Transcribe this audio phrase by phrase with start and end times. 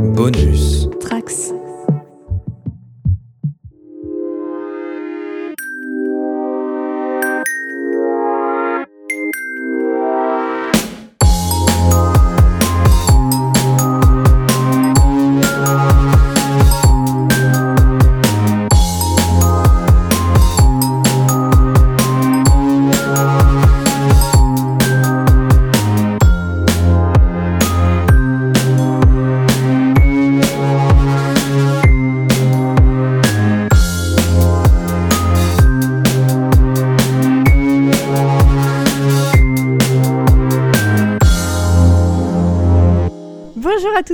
[0.00, 0.88] Bonus.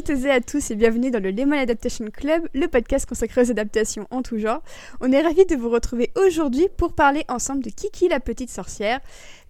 [0.07, 3.51] Toutes et à tous et bienvenue dans le Lemon Adaptation Club, le podcast consacré aux
[3.51, 4.63] adaptations en tout genre.
[5.01, 9.01] On est ravis de vous retrouver aujourd'hui pour parler ensemble de Kiki la petite sorcière,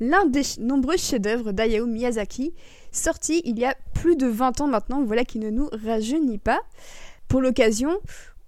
[0.01, 2.55] l'un des nombreux chefs-d'œuvre d'Hayao Miyazaki,
[2.91, 6.61] sorti il y a plus de 20 ans maintenant, voilà qui ne nous rajeunit pas.
[7.29, 7.91] Pour l'occasion,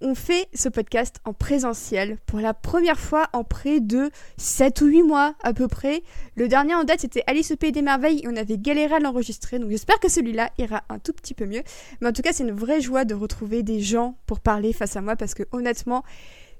[0.01, 4.85] on fait ce podcast en présentiel pour la première fois en près de 7 ou
[4.85, 6.03] 8 mois à peu près.
[6.35, 8.99] Le dernier en date c'était Alice au Pays des Merveilles et on avait galéré à
[8.99, 11.63] l'enregistrer donc j'espère que celui-là ira un tout petit peu mieux.
[12.01, 14.95] Mais en tout cas c'est une vraie joie de retrouver des gens pour parler face
[14.95, 16.03] à moi parce que honnêtement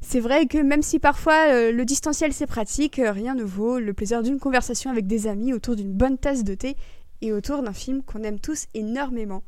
[0.01, 3.79] c'est vrai que même si parfois euh, le distanciel c'est pratique, euh, rien ne vaut
[3.79, 6.75] le plaisir d'une conversation avec des amis autour d'une bonne tasse de thé
[7.21, 9.43] et autour d'un film qu'on aime tous énormément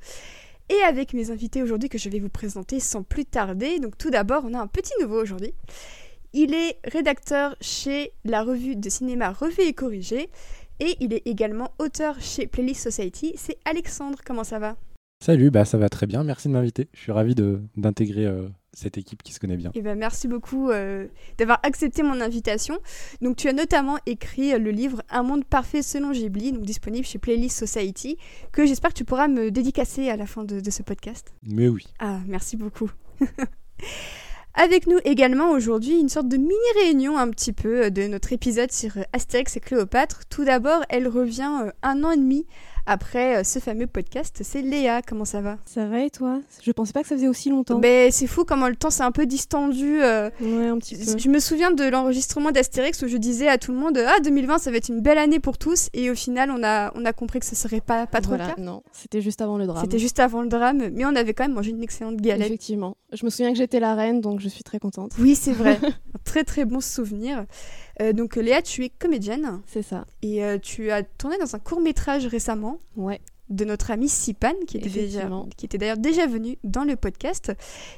[0.72, 3.80] et avec mes invités aujourd'hui que je vais vous présenter sans plus tarder.
[3.80, 5.54] Donc tout d'abord, on a un petit nouveau aujourd'hui.
[6.34, 10.30] Il est rédacteur chez la revue de cinéma Revue et Corrigé
[10.80, 13.34] et il est également auteur chez Playlist Society.
[13.36, 14.78] C'est Alexandre, comment ça va?
[15.24, 16.90] Salut, bah ça va très bien, merci de m'inviter.
[16.96, 19.70] Je suis ravi d'intégrer euh, cette équipe qui se connaît bien.
[19.76, 21.06] Eh ben, merci beaucoup euh,
[21.38, 22.80] d'avoir accepté mon invitation.
[23.22, 27.06] Donc, tu as notamment écrit euh, le livre Un monde parfait selon Ghibli, donc disponible
[27.06, 28.18] chez Playlist Society,
[28.52, 31.32] que j'espère que tu pourras me dédicacer à la fin de, de ce podcast.
[31.44, 32.90] Mais oui, Ah, merci beaucoup.
[34.56, 38.94] Avec nous également aujourd'hui une sorte de mini-réunion un petit peu de notre épisode sur
[39.14, 40.22] Astérix et Cléopâtre.
[40.30, 42.48] Tout d'abord, elle revient un an et demi
[42.86, 44.40] après euh, ce fameux podcast.
[44.44, 45.58] C'est Léa, comment ça va?
[45.66, 46.40] Ça va et toi?
[46.62, 47.80] Je pensais pas que ça faisait aussi longtemps.
[47.80, 50.02] Ben, C'est fou comment le temps s'est un peu distendu.
[50.02, 51.18] euh, Ouais, un petit peu.
[51.18, 54.58] Je me souviens de l'enregistrement d'Astérix où je disais à tout le monde Ah, 2020,
[54.58, 55.90] ça va être une belle année pour tous.
[55.94, 58.50] Et au final, on a, on a compris que ce serait pas, pas trop Voilà,
[58.50, 58.62] le cas.
[58.62, 59.82] non, c'était juste avant le drame.
[59.84, 62.48] C'était juste avant le drame, mais on avait quand même mangé une excellente galette.
[62.48, 62.96] Effectivement.
[63.14, 65.12] Je me souviens que j'étais la reine, donc je suis très contente.
[65.20, 65.78] Oui, c'est vrai.
[65.84, 67.46] Un très très bon souvenir.
[68.02, 70.06] Euh, donc Léa, tu es comédienne C'est ça.
[70.22, 73.20] et euh, tu as tourné dans un court métrage récemment Ouais.
[73.50, 77.52] de notre amie Sipan, qui était déjà, qui était d'ailleurs déjà venue dans le podcast.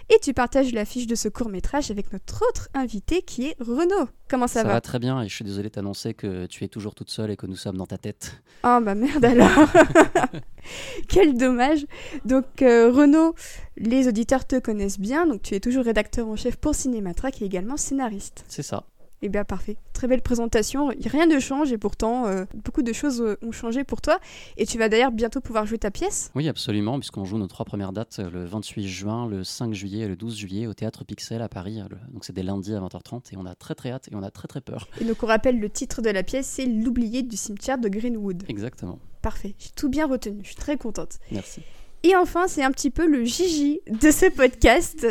[0.10, 4.08] Et tu partages l'affiche de ce court métrage avec notre autre invité qui est Renaud.
[4.30, 6.64] Comment ça, Ça, va va très bien et je suis désolé de t'annoncer que tu
[6.64, 8.42] es toujours toute seule et que nous sommes dans ta tête.
[8.64, 9.70] Oh bah merde alors
[11.10, 11.86] Quel dommage
[12.26, 13.36] Donc euh, Renaud,
[13.78, 17.46] les auditeurs te connaissent bien, donc tu es toujours rédacteur en chef pour Cinématrack et
[17.46, 18.46] également scénariste.
[18.48, 18.86] C'est ça.
[19.26, 19.78] Eh bien, parfait.
[19.94, 20.90] Très belle présentation.
[21.06, 24.20] Rien ne change et pourtant, euh, beaucoup de choses euh, ont changé pour toi.
[24.58, 26.30] Et tu vas d'ailleurs bientôt pouvoir jouer ta pièce.
[26.36, 30.04] Oui, absolument, puisqu'on joue nos trois premières dates euh, le 28 juin, le 5 juillet
[30.04, 31.80] et le 12 juillet au Théâtre Pixel à Paris.
[32.12, 34.30] Donc c'est des lundis à 20h30 et on a très très hâte et on a
[34.30, 34.90] très très peur.
[35.00, 38.44] Et donc, on rappelle le titre de la pièce c'est L'oublié du cimetière de Greenwood.
[38.50, 39.00] Exactement.
[39.22, 39.56] Parfait.
[39.58, 40.40] J'ai tout bien retenu.
[40.42, 41.20] Je suis très contente.
[41.32, 41.62] Merci.
[42.04, 45.08] Et enfin, c'est un petit peu le Gigi de ce podcast.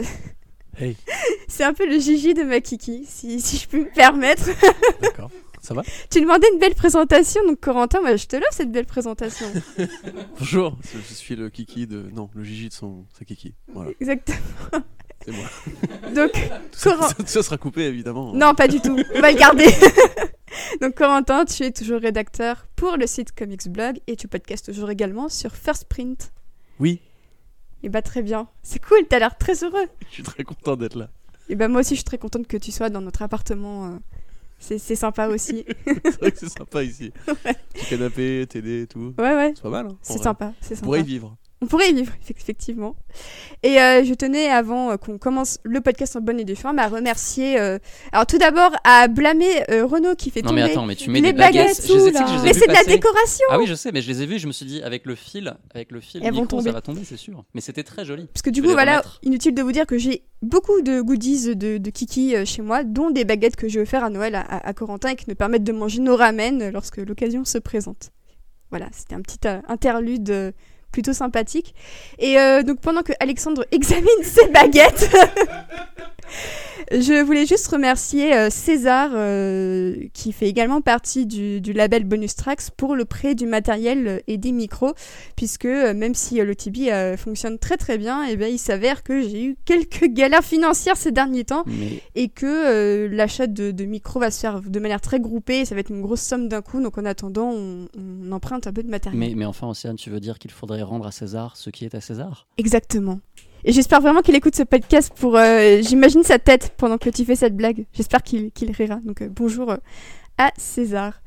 [0.79, 0.97] Hey.
[1.49, 4.49] c'est un peu le Gigi de ma Kiki, si, si je puis me permettre.
[5.03, 5.31] d'accord.
[5.61, 5.83] Ça va?
[6.11, 9.47] Tu demandais une belle présentation, donc Corentin, moi, je te l'offre cette belle présentation.
[10.39, 10.77] Bonjour,
[11.09, 12.09] je suis le kiki de.
[12.13, 13.55] Non, le Gigi de son sa kiki.
[13.73, 14.39] Voilà, Exactement.
[15.25, 15.45] c'est moi.
[16.17, 18.33] Donc, Tout ça, Coran- tout ça sera coupé évidemment.
[18.35, 18.99] Non, pas du tout.
[19.15, 19.67] On va le garder.
[20.81, 24.91] Donc, Corentin, tu es toujours rédacteur pour le site Comics Blog et tu podcastes toujours
[24.91, 26.33] également sur First Print.
[26.81, 27.01] Oui,
[27.83, 28.49] Et bah, très bien.
[28.63, 29.87] C'est cool, t'as l'air très heureux.
[30.09, 31.09] je suis très content d'être là.
[31.49, 33.87] Et bah, moi aussi, je suis très contente que tu sois dans notre appartement.
[33.87, 33.99] euh,
[34.61, 35.65] C'est c'est sympa aussi.
[35.85, 37.13] C'est vrai que c'est sympa ici.
[37.75, 39.13] Petit canapé, télé, tout.
[39.19, 39.53] Ouais, ouais.
[39.57, 39.87] C'est pas mal.
[39.87, 40.23] Hein, C'est vrai.
[40.23, 40.53] sympa.
[40.61, 40.85] C'est sympa.
[40.85, 41.37] pourrait y vivre.
[41.63, 42.97] On pourrait y vivre, effe- effectivement.
[43.63, 46.79] Et euh, je tenais, avant euh, qu'on commence le podcast en bonne et due forme,
[46.81, 47.59] à remercier.
[47.61, 47.79] euh,
[48.11, 51.09] Alors, tout d'abord, à blâmer euh, Renaud qui fait Non tomber mais attends, mais tu
[51.09, 51.67] mets les des baguettes.
[51.69, 52.37] baguettes je les ai, sous, tu sais que je là.
[52.37, 54.23] les ai Mais vues c'est de la décoration Ah oui, je sais, mais je les
[54.23, 54.39] ai vus.
[54.41, 56.71] Je me suis dit avec le fil, avec le fil, Elles vont micro, tomber.
[56.71, 57.45] ça va tomber, c'est sûr.
[57.55, 58.27] Mais c'était très joli.
[58.35, 59.21] Parce que du Je coup, voilà, remettre.
[59.23, 63.11] inutile de vous dire que j'ai beaucoup de goodies de, de Kiki chez moi, dont
[63.11, 65.63] des baguettes que j'ai offert à Noël à, à- à Corentin et qui nous permettent
[65.65, 68.11] de manger nos ramen lorsque l'occasion se présente.
[68.71, 69.39] Voilà, c'était un petit
[69.69, 70.53] interlude
[70.93, 71.75] plutôt sympathique.
[72.19, 75.11] Et euh, donc pendant que Alexandre examine ses baguettes,
[76.91, 82.35] Je voulais juste remercier euh, César, euh, qui fait également partie du, du label Bonus
[82.35, 84.95] Tracks, pour le prêt du matériel euh, et des micros,
[85.37, 89.23] puisque euh, même si le Tibi fonctionne très très bien, eh bien, il s'avère que
[89.23, 94.21] j'ai eu quelques galères financières ces derniers temps Mais et que l'achat de, de micros
[94.21, 96.83] va se faire de manière très groupée, ça va être une grosse somme d'un coup,
[96.83, 99.19] donc en attendant, on, on emprunte un peu de matériel.
[99.19, 101.95] Mais, mais enfin, Océane, tu veux dire qu'il faudrait rendre à César ce qui est
[101.95, 102.47] à César?
[102.59, 103.21] Exactement.
[103.65, 105.37] Et j'espère vraiment qu'il écoute ce podcast pour...
[105.37, 107.87] euh, J'imagine sa tête pendant que tu fais cette blague.
[107.93, 108.97] J'espère qu'il qu'il rira.
[109.05, 109.77] Donc euh, bonjour euh,
[110.37, 111.23] à César.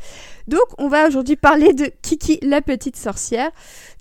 [0.48, 3.52] Donc on va aujourd'hui parler de Kiki la petite sorcière.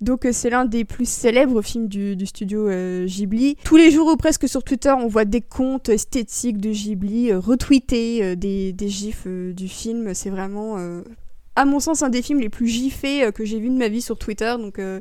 [0.01, 2.67] Donc c'est l'un des plus célèbres films du, du studio
[3.05, 3.55] Ghibli.
[3.63, 8.35] Tous les jours ou presque sur Twitter on voit des comptes esthétiques de Ghibli retweeter
[8.35, 10.13] des, des gifs du film.
[10.13, 10.77] C'est vraiment...
[11.55, 13.87] à mon sens, un des films les plus gifés euh, que j'ai vu de ma
[13.87, 14.55] vie sur Twitter.
[14.59, 14.99] Donc, euh,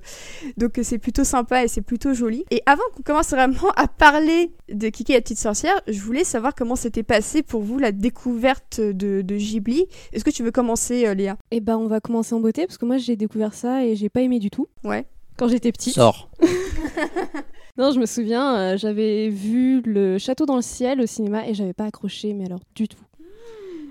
[0.56, 2.44] donc euh, c'est plutôt sympa et c'est plutôt joli.
[2.50, 6.54] Et avant qu'on commence vraiment à parler de Kiki la petite sorcière, je voulais savoir
[6.54, 9.86] comment s'était passé pour vous la découverte de, de Ghibli.
[10.12, 11.36] Est-ce que tu veux commencer, euh, Léa?
[11.50, 14.08] Et bah on va commencer en beauté parce que moi j'ai découvert ça et j'ai
[14.08, 14.68] pas aimé du tout.
[14.84, 15.06] Ouais.
[15.36, 15.94] Quand j'étais petite.
[15.94, 16.30] Sors
[17.76, 21.54] Non, je me souviens, euh, j'avais vu le château dans le ciel au cinéma et
[21.54, 23.02] j'avais pas accroché, mais alors du tout.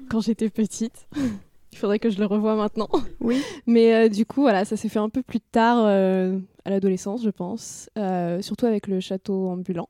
[0.10, 1.08] Quand j'étais petite.
[1.74, 2.90] Il faudrait que je le revoie maintenant.
[3.20, 3.42] Oui.
[3.66, 7.24] Mais euh, du coup, voilà, ça s'est fait un peu plus tard euh, à l'adolescence,
[7.24, 7.90] je pense.
[7.98, 9.90] Euh, surtout avec le château ambulant.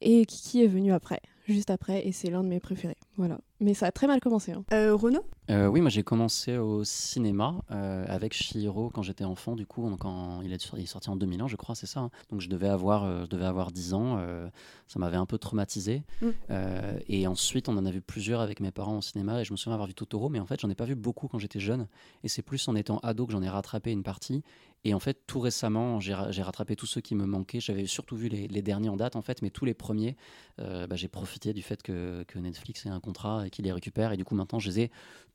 [0.00, 2.96] Et Kiki est venu après, juste après, et c'est l'un de mes préférés.
[3.16, 3.38] Voilà.
[3.60, 4.52] Mais ça a très mal commencé.
[4.52, 4.64] hein.
[4.72, 5.24] Euh, Renaud?
[5.50, 9.88] Euh, oui, moi j'ai commencé au cinéma euh, avec Chihiro quand j'étais enfant, du coup,
[9.98, 12.00] quand il est, il est sorti en 2001, je crois, c'est ça.
[12.00, 12.10] hein.
[12.30, 14.48] Donc je devais avoir, euh, je devais avoir 10 ans, euh,
[14.88, 16.02] ça m'avait un peu traumatisé.
[16.20, 16.28] Mm.
[16.50, 19.52] Euh, et ensuite, on en a vu plusieurs avec mes parents au cinéma, et je
[19.52, 21.60] me souviens avoir vu Totoro, mais en fait, j'en ai pas vu beaucoup quand j'étais
[21.60, 21.86] jeune.
[22.24, 24.42] Et c'est plus en étant ado que j'en ai rattrapé une partie.
[24.86, 27.60] Et en fait, tout récemment, j'ai ra- j'ai rattrapé tous ceux qui me manquaient.
[27.60, 30.16] J'avais surtout vu les, les derniers en date, en fait, mais tous les premiers,
[30.60, 33.72] euh, bah, j'ai profité du fait que, que Netflix ait un contrat et qu'il les
[33.72, 34.12] récupère.
[34.12, 34.90] Et du coup, maintenant, je les ai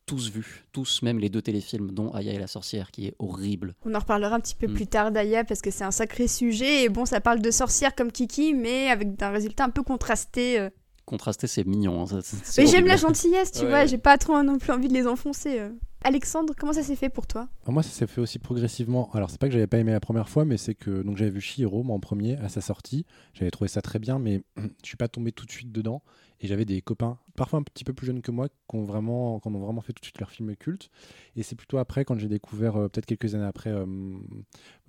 [0.06, 3.76] tous vus, tous, même les deux téléfilms, dont Aya et la sorcière, qui est horrible.
[3.86, 4.74] On en reparlera un petit peu Mm.
[4.74, 6.84] plus tard d'ailleurs parce que c'est un sacré sujet.
[6.84, 10.60] Et bon, ça parle de sorcières comme Kiki, mais avec un résultat un peu contrasté.
[10.60, 10.70] euh.
[11.06, 12.02] Contrasté, c'est mignon.
[12.04, 13.86] hein, ça- Mais j'aime la gentillesse, tu Ouais, vois.
[13.88, 15.60] J'ai pas trop non plus envie de les enfoncer.
[15.60, 15.70] euh.
[16.02, 17.50] Alexandre, comment ça s'est fait pour toi?
[17.64, 19.10] Alors Moi, ça s'est fait aussi progressivement.
[19.12, 21.32] Alors, c'est pas que j'avais pas aimé la première fois, mais c'est que donc j'avais
[21.32, 23.06] vu Shihiro moi, en premier à sa sortie.
[23.34, 26.02] J'avais trouvé ça très bien, mais je suis pas tombé tout de suite dedans.
[26.42, 29.42] Et j'avais des copains, parfois un petit peu plus jeunes que moi, qui ont vraiment,
[29.42, 30.90] qui ont vraiment fait tout de suite leur film culte.
[31.36, 33.86] Et c'est plutôt après, quand j'ai découvert, euh, peut-être quelques années après, euh,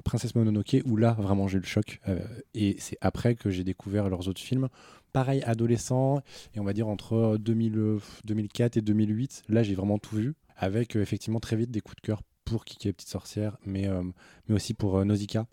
[0.04, 2.00] Princesse Mononoke, où là, vraiment, j'ai eu le choc.
[2.06, 2.20] Euh,
[2.54, 4.68] et c'est après que j'ai découvert leurs autres films.
[5.12, 6.20] Pareil, adolescent,
[6.54, 10.34] et on va dire entre 2000, euh, 2004 et 2008, là, j'ai vraiment tout vu,
[10.60, 13.88] avec euh, effectivement très vite des coups de cœur pour Kiki la petite sorcière, mais,
[13.88, 14.02] euh,
[14.48, 15.46] mais aussi pour euh, Nausicaa.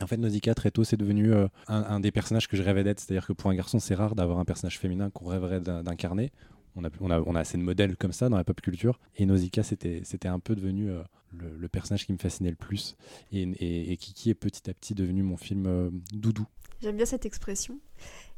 [0.00, 1.32] En fait, Nausicaa, très tôt, c'est devenu
[1.68, 2.98] un, des personnages que je rêvais d'être.
[2.98, 6.32] C'est-à-dire que pour un garçon, c'est rare d'avoir un personnage féminin qu'on rêverait d'in- d'incarner.
[6.74, 8.98] On a, on, a, on a assez de modèles comme ça dans la pop culture.
[9.16, 10.88] Et Nausicaa, c'était un peu devenu
[11.30, 12.96] le, personnage qui me fascinait le plus.
[13.32, 16.46] Et, et- et Kiki est petit à petit devenu mon film doudou.
[16.80, 17.78] J'aime bien cette expression.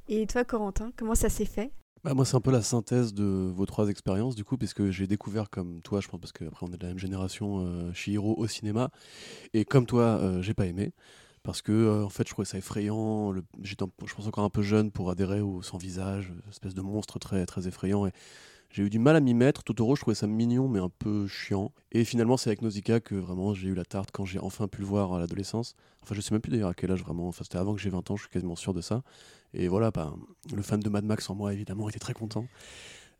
[0.09, 1.73] Et toi, Corentin, comment ça s'est fait?
[2.05, 5.07] Bah, moi, c'est un peu la synthèse de vos trois expériences, du coup, puisque j'ai
[5.07, 8.35] découvert comme toi, je pense, parce qu'après, on est de la même génération, euh, Chihiro
[8.37, 8.91] au cinéma.
[9.55, 10.93] Et comme toi, euh, j'ai pas aimé.
[11.43, 13.33] Parce que, euh, en fait, je trouvais ça effrayant.
[13.63, 17.19] J'étais, je pense, encore un peu jeune pour adhérer au sans visage, espèce de monstre
[17.19, 18.07] très, très effrayant.
[18.75, 19.63] J'ai eu du mal à m'y mettre.
[19.63, 21.71] Totoro, je trouvais ça mignon, mais un peu chiant.
[21.93, 24.81] Et finalement, c'est avec Nausicaa que vraiment j'ai eu la tarte quand j'ai enfin pu
[24.81, 25.77] le voir à l'adolescence.
[26.03, 27.29] Enfin, je sais même plus d'ailleurs à quel âge vraiment.
[27.29, 29.05] Enfin, c'était avant que j'ai 20 ans, je suis quasiment sûr de ça.
[29.53, 30.13] Et voilà, bah,
[30.53, 32.49] le fan de Mad Max en moi, évidemment, était très content.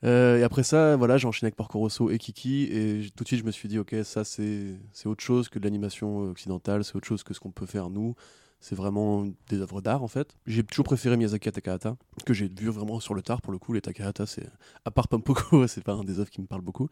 [0.03, 3.29] Euh, et après ça, voilà, j'ai enchaîné avec Porco Rosso et Kiki, et tout de
[3.29, 6.97] suite, je me suis dit, ok, ça, c'est autre chose que de l'animation occidentale, c'est
[6.97, 8.17] autre chose que ce qu'on peut faire nous.
[8.65, 10.39] C'est vraiment des œuvres d'art, en fait.
[10.47, 13.59] J'ai toujours préféré Miyazaki à Takahata, que j'ai vu vraiment sur le tard, pour le
[13.59, 13.75] coup.
[13.75, 14.49] Les Takahata, c'est,
[14.87, 16.89] à part Pompoko, c'est pas un des œuvres qui me parle beaucoup.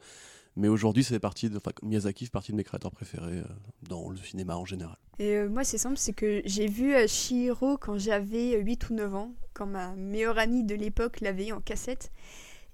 [0.55, 3.45] Mais aujourd'hui, c'est partie de, Miyazaki fait partie de mes créateurs préférés euh,
[3.89, 4.99] dans le cinéma en général.
[5.19, 8.91] Et euh, moi, c'est simple, c'est que j'ai vu euh, Chihiro quand j'avais euh, 8
[8.91, 12.13] ou 9 ans, quand ma meilleure amie de l'époque l'avait en cassette.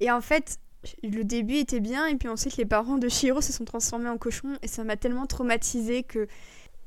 [0.01, 0.59] Et en fait,
[1.05, 4.19] le début était bien, et puis ensuite, les parents de Chihiro se sont transformés en
[4.19, 6.27] cochons, et ça m'a tellement traumatisée que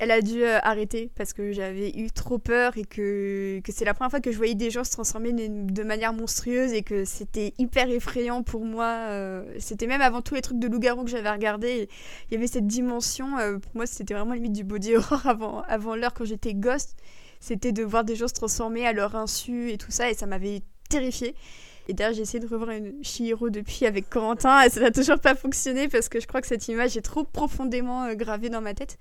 [0.01, 3.85] elle a dû euh, arrêter parce que j'avais eu trop peur et que, que c'est
[3.85, 7.05] la première fois que je voyais des gens se transformer de, manière monstrueuse et que
[7.05, 8.85] c'était hyper effrayant pour moi.
[9.09, 11.87] euh, c'était même avant tous les trucs de loup-garou que j'avais regardé.
[12.27, 15.61] Il y avait cette dimension, euh, pour moi c'était vraiment limite du body horror avant,
[15.67, 16.95] avant l'heure quand j'étais gosse.
[17.39, 20.25] C'était de voir des gens se transformer à leur insu et tout ça et ça
[20.25, 21.35] m'avait terrifiée.
[21.87, 25.19] Et d'ailleurs j'ai essayé de revoir une Chihiro depuis avec Corentin et ça n'a toujours
[25.19, 28.61] pas fonctionné parce que je crois que cette image est trop profondément euh, gravée dans
[28.61, 28.97] ma tête.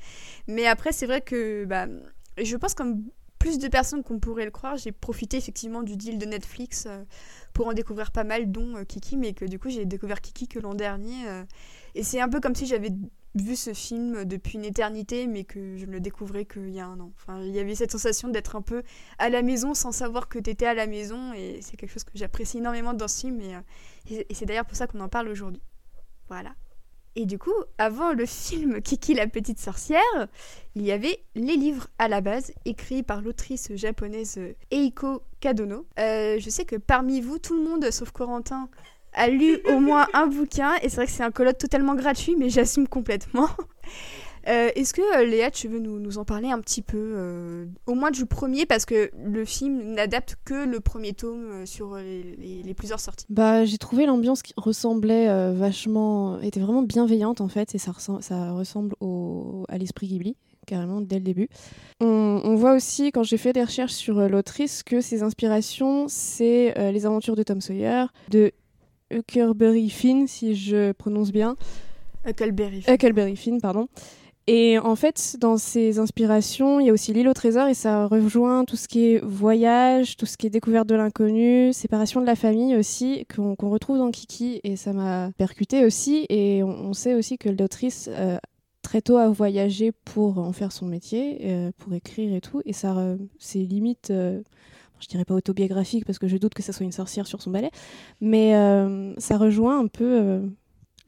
[0.47, 1.87] Mais après c'est vrai que bah,
[2.43, 3.05] je pense comme
[3.39, 4.77] plus de personnes qu'on pourrait le croire.
[4.77, 7.03] J'ai profité effectivement du deal de Netflix euh,
[7.55, 10.49] pour en découvrir pas mal, dont euh, Kiki, mais que du coup j'ai découvert Kiki
[10.49, 11.45] que l'an dernier.
[11.95, 12.91] et c'est un peu comme si j'avais
[13.35, 16.87] vu ce film depuis une éternité, mais que je ne le découvrais qu'il y a
[16.87, 17.13] un an.
[17.17, 18.83] Enfin, il y avait cette sensation d'être un peu
[19.19, 22.05] à la maison sans savoir que tu étais à la maison, et c'est quelque chose
[22.05, 25.29] que j'apprécie énormément dans ce film, et, euh, c'est d'ailleurs pour ça qu'on en parle
[25.29, 25.63] aujourd'hui.
[26.29, 26.55] Voilà.
[27.17, 30.01] Et du coup, avant le film Kiki la petite sorcière,
[30.75, 35.87] il y avait les livres à la base, écrits par l'autrice japonaise Eiko Kadono.
[35.99, 38.69] Euh, je sais que parmi vous, tout le monde, sauf Corentin,
[39.13, 42.37] a lu au moins un bouquin, et c'est vrai que c'est un colloque totalement gratuit,
[42.39, 43.49] mais j'assume complètement.
[44.49, 47.67] Euh, Est-ce que euh, Léa, tu veux nous, nous en parler un petit peu, euh,
[47.87, 52.75] au moins du premier, parce que le film n'adapte que le premier tome sur les,
[52.75, 53.27] plusieurs sorties?
[53.29, 58.23] Bah, j'ai trouvé l'ambiance qui ressemblait vachement, était vraiment bienveillante en fait, et ça, ressemble,
[58.23, 60.37] ça ressemble au, à l'esprit Ghibli,
[60.67, 61.49] carrément dès le début.
[62.01, 67.05] On, voit aussi, quand j'ai fait des recherches sur l'autrice, que ses inspirations, c'est les
[67.05, 68.53] aventures de Tom Sawyer, de
[69.11, 71.57] Huckleberry Finn, si je prononce bien.
[72.27, 72.85] Huckleberry.
[72.89, 73.89] Huckleberry Finn, pardon.
[74.47, 78.07] Et en fait, dans ces inspirations, il y a aussi l'île au trésor et ça
[78.07, 82.27] rejoint tout ce qui est voyage, tout ce qui est découverte de l'inconnu, séparation de
[82.27, 84.61] la famille aussi, qu'on retrouve dans Kiki.
[84.65, 86.27] Et ça m'a percuté aussi.
[86.31, 88.39] Et on, on sait aussi que l'autrice, euh,
[88.83, 92.61] très tôt, a voyagé pour en faire son métier, euh, pour écrire et tout.
[92.65, 94.13] Et ça, euh, c'est limite.
[95.01, 97.51] Je dirais pas autobiographique parce que je doute que ça soit une sorcière sur son
[97.51, 97.71] balai,
[98.21, 100.47] mais euh, ça rejoint un peu euh,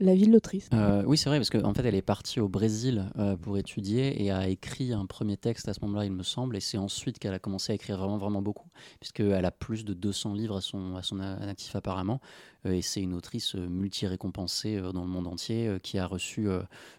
[0.01, 0.69] la vie de l'autrice.
[0.73, 3.11] Euh, oui, c'est vrai, parce qu'en fait, elle est partie au Brésil
[3.43, 6.61] pour étudier et a écrit un premier texte à ce moment-là, il me semble, et
[6.61, 8.69] c'est ensuite qu'elle a commencé à écrire vraiment, vraiment beaucoup,
[8.99, 12.21] puisqu'elle a plus de 200 livres à son, à son actif apparemment,
[12.65, 16.49] et c'est une autrice multi-récompensée dans le monde entier, qui a reçu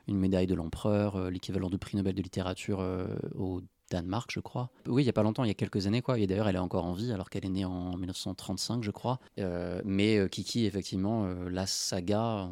[0.08, 2.86] une médaille de l'empereur, l'équivalent de prix Nobel de littérature
[3.36, 3.62] au
[3.94, 4.72] Danemark, je crois.
[4.88, 6.18] Oui, il y a pas longtemps, il y a quelques années, quoi.
[6.18, 9.20] Et d'ailleurs, elle est encore en vie, alors qu'elle est née en 1935, je crois.
[9.40, 12.50] Euh, mais euh, Kiki, effectivement, euh, la saga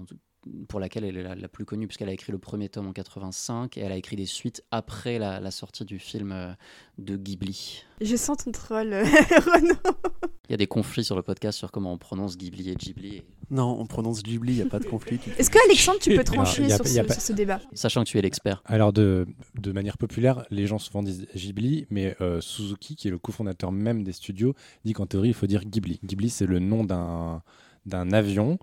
[0.70, 3.78] pour laquelle elle est la, plus connue, puisqu'elle a écrit le premier tome en 85
[3.78, 6.56] et elle a écrit des suites après la, la sortie du film
[6.98, 7.84] de Ghibli.
[8.02, 10.31] Je sens ton troll, Renaud.
[10.52, 13.16] Il y a des conflits sur le podcast sur comment on prononce Ghibli et Ghibli.
[13.16, 15.18] et- Non, on prononce Ghibli, il n'y a pas de conflit.
[15.38, 17.62] Est-ce que Alexandre, tu peux trancher Alors, y a- sur, ce, pas- sur ce débat?
[17.74, 18.62] Sachant que tu es l'expert.
[18.66, 19.28] Alors, de,
[19.58, 23.72] de manière populaire, les gens souvent disent Ghibli, mais euh, Suzuki, qui est le cofondateur
[23.72, 24.54] même des studios,
[24.84, 26.02] dit qu'en théorie, il faut dire Ghibli.
[26.04, 27.42] Ghibli, c'est le nom d'un
[27.86, 28.60] d'un avion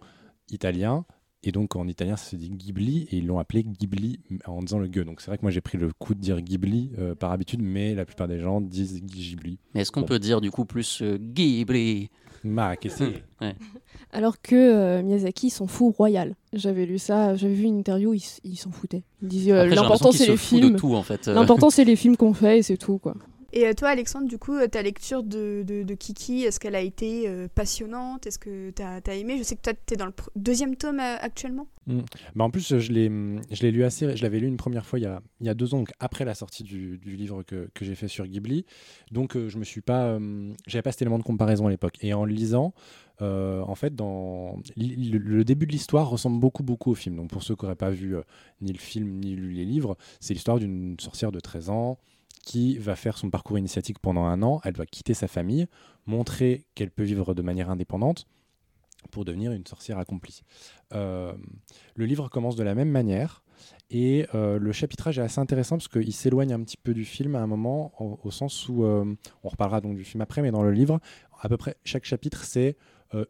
[0.51, 1.07] italien.
[1.45, 4.81] Et donc, en italien, ça se dit Ghibli, et ils l'ont appelé Ghibli en disant
[4.81, 5.05] le gueux.
[5.05, 7.61] Donc, c'est vrai que moi, j'ai pris le coup de dire Ghibli euh, par habitude,
[7.63, 9.59] mais la plupart des gens disent Ghibli.
[9.75, 10.07] Mais est-ce qu'on Bon.
[10.07, 12.11] peut dire du coup plus euh, Ghibli?
[12.45, 13.55] Ma, qu'est-ce que c'est?
[14.13, 16.35] Alors que euh, Miyazaki s'en fout royal.
[16.53, 19.03] J'avais lu ça, j'avais vu une interview, il, s'en foutait.
[19.23, 20.73] Il disait euh, l'important c'est les films.
[20.73, 21.29] de tout en fait.
[21.29, 23.15] Euh, L'important c'est les films qu'on fait et c'est tout quoi.
[23.59, 26.81] Et euh, toi, Alexandre, du coup, euh, ta lecture de, de, Kiki, est-ce qu'elle a
[26.81, 28.25] été euh, passionnante?
[28.25, 29.37] Est-ce que tu as, aimé?
[29.37, 31.67] Je sais que toi, tu es dans le deuxième tome actuellement.
[32.37, 33.09] Bah en plus, je l'ai,
[33.51, 34.17] je l'ai lu assez.
[34.17, 35.91] Je l'avais lu une première fois il y a, il y a deux ans, donc
[35.99, 38.65] après la sortie du, du livre que, que j'ai fait sur Ghibli.
[39.11, 41.97] Donc, je me suis pas, euh, j'avais pas cet élément de comparaison à l'époque.
[42.01, 42.75] Et en lisant,
[43.21, 47.17] en fait, dans le, début de l'histoire ressemble beaucoup, beaucoup au film.
[47.17, 48.15] Donc, pour ceux qui n'auraient pas vu
[48.61, 51.99] ni le film ni lu les livres, c'est l'histoire d'une sorcière de 13 ans
[52.43, 54.61] qui va faire son parcours initiatique pendant un an.
[54.65, 55.67] Elle doit quitter sa famille,
[56.07, 58.27] montrer qu'elle peut vivre de manière indépendante
[59.11, 60.43] pour devenir une sorcière accomplie.
[60.93, 61.33] Euh,
[61.95, 63.45] le livre commence de la même manière
[63.91, 67.35] et euh, le chapitrage est assez intéressant parce qu'il s'éloigne un petit peu du film
[67.35, 69.05] à un moment, au, sens où euh,
[69.45, 71.01] on reparlera donc du film après, mais dans le livre,
[71.41, 72.77] à peu près chaque chapitre c'est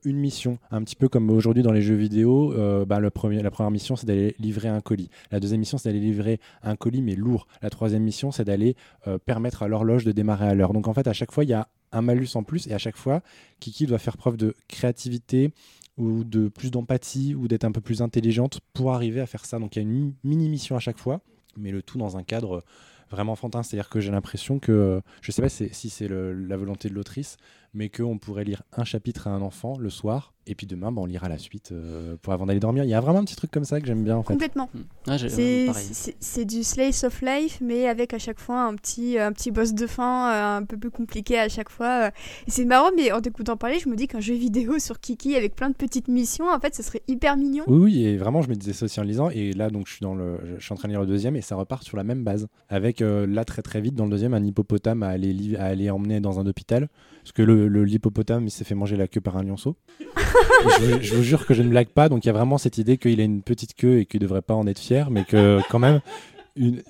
[0.04, 2.52] une mission, un petit peu comme aujourd'hui dans les jeux vidéo.
[2.52, 5.08] euh, bah, le premier, la première mission c'est d'aller livrer un colis.
[5.30, 7.46] La deuxième mission c'est d'aller livrer un colis mais lourd.
[7.62, 8.74] La troisième mission c'est d'aller
[9.06, 10.72] euh, permettre à l'horloge de démarrer à l'heure.
[10.72, 12.78] Donc en fait à chaque fois il y a un malus en plus et à
[12.78, 13.22] chaque fois
[13.60, 15.52] Kiki doit faire preuve de créativité
[15.96, 19.58] ou de plus d'empathie ou d'être un peu plus intelligente pour arriver à faire ça.
[19.58, 21.20] Donc il y a une mi- mini mission à chaque fois,
[21.56, 22.64] mais le tout dans un cadre
[23.10, 23.62] vraiment enfantin.
[23.62, 27.36] C'est-à-dire que j'ai l'impression que, je sais pas si c'est la volonté de l'autrice,
[27.74, 31.02] mais qu'on pourrait lire un chapitre à un enfant le soir, et puis demain bah,
[31.02, 32.84] on lira la suite euh, pour avant d'aller dormir.
[32.84, 34.32] Il y a vraiment un petit truc comme ça que j'aime bien en fait.
[34.32, 34.70] Complètement.
[35.16, 35.86] J'ai- C'est pareil.
[35.92, 39.50] c'est- c'est du slice of life, mais avec à chaque fois un petit, un petit
[39.50, 42.06] boss de fin euh, un peu plus compliqué à chaque fois.
[42.06, 42.10] euh.
[42.46, 45.36] Et c'est marrant, mais en t'écoutant parler, je me dis qu'un jeu vidéo sur Kiki
[45.36, 47.64] avec plein de petites missions, en fait, ça serait hyper mignon.
[47.66, 49.28] Oui, oui, et vraiment, je me disais ça aussi en lisant.
[49.30, 51.36] Et là, donc, je suis, dans le, je suis en train de lire le deuxième
[51.36, 52.48] et ça repart sur la même base.
[52.70, 55.90] Avec euh, là, très très vite, dans le deuxième, un hippopotame à aller, à aller
[55.90, 56.88] emmener dans un hôpital.
[57.22, 59.76] Parce que le, le- l'hippopotame, il s'est fait manger la queue par un lionceau.
[61.02, 62.08] Je, vous jure que je ne blague pas.
[62.08, 64.26] Donc, il y a vraiment cette idée qu'il a une petite queue et qu'il ne
[64.26, 66.00] devrait pas en être fier, mais que quand même.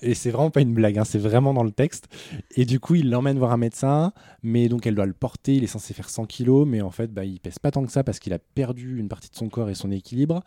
[0.01, 2.09] Et c'est vraiment pas une blague, hein, c'est vraiment dans le texte.
[2.57, 5.57] Et du coup, il l'emmène voir un médecin, mais donc elle doit le porter.
[5.57, 7.93] Il est censé faire 100 kilos, mais en fait, bah, il pèse pas tant que
[7.93, 10.43] ça parce qu'il a perdu une partie de son corps et son équilibre.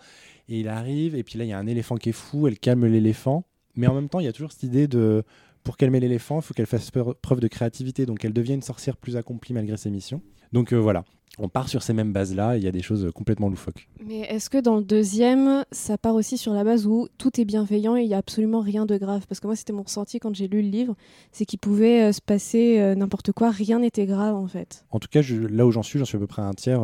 [0.50, 2.58] Et il arrive, et puis là, il y a un éléphant qui est fou, elle
[2.58, 3.46] calme l'éléphant.
[3.75, 5.24] Mais en même temps, il y a toujours cette idée de
[5.63, 6.91] pour calmer l'éléphant, il faut qu'elle fasse
[7.22, 10.22] preuve de créativité, donc elle devient une sorcière plus accomplie malgré ses missions.
[10.53, 11.06] Donc euh, voilà,
[11.38, 13.88] on part sur ces mêmes bases-là, il y a des choses complètement loufoques.
[14.06, 17.46] Mais est-ce que dans le deuxième, ça part aussi sur la base où tout est
[17.46, 19.25] bienveillant et il n'y a absolument rien de grave?
[19.27, 20.96] Parce que moi, c'était mon ressenti quand j'ai lu le livre,
[21.32, 24.86] c'est qu'il pouvait euh, se passer euh, n'importe quoi, rien n'était grave en fait.
[24.91, 26.82] En tout cas, là où j'en suis, j'en suis à peu près à un tiers,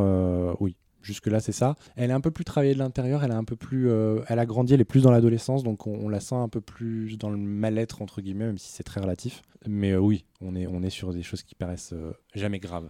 [0.60, 0.76] oui.
[1.08, 1.78] Jusque-là, c'est ça.
[1.96, 4.46] Elle est un peu plus travaillée de l'intérieur, elle, un peu plus, euh, elle a
[4.46, 7.38] grandi, elle est plus dans l'adolescence, donc on, la sent un peu plus dans le
[7.38, 9.42] mal-être, entre guillemets, même si c'est très relatif.
[9.66, 12.90] Mais euh, oui, on est, on est sur des choses qui paraissent euh, jamais graves.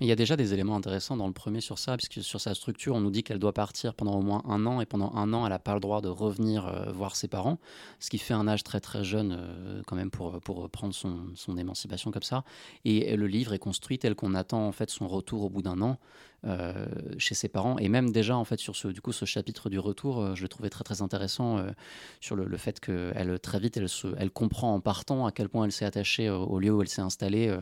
[0.00, 2.54] il y a déjà des éléments intéressants dans le premier sur ça, puisque sur sa
[2.54, 5.34] structure, on nous dit qu'elle doit partir pendant au moins un an, et pendant un
[5.34, 7.58] an, elle n'a pas le droit de revenir voir ses parents,
[8.00, 11.58] ce qui fait un âge très très jeune quand même pour, pour prendre son, son,
[11.58, 12.44] émancipation comme ça.
[12.86, 15.82] Et le livre est construit tel qu'on attend en fait son retour au bout d'un
[15.82, 15.98] an.
[16.44, 16.86] Euh,
[17.18, 17.78] chez ses parents.
[17.78, 20.42] Et même déjà, en fait, sur ce, du coup, ce chapitre du retour, euh, je
[20.42, 21.70] l'ai trouvé très très intéressant euh,
[22.20, 25.66] sur le, fait qu'elle, très vite, elle, se, elle comprend en partant à quel point
[25.66, 27.56] elle s'est attachée au lieu où elle s'est installée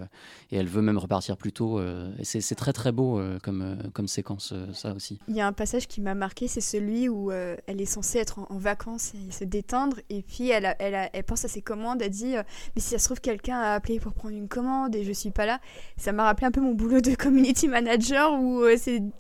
[0.51, 1.81] et elle veut même repartir plus tôt.
[1.81, 5.19] et c'est, très très beau comme, comme séquence, ça aussi.
[5.29, 8.39] Il y a un passage qui m'a marqué, c'est celui où elle est censée être
[8.51, 9.99] en, vacances et se détendre.
[10.09, 13.05] Et puis elle, elle, elle, pense à ses commandes, elle dit Mais si ça se
[13.05, 15.61] trouve, quelqu'un a appelé pour prendre une commande et je suis pas là.
[15.97, 18.70] Ça m'a rappelé un peu mon boulot de community manager où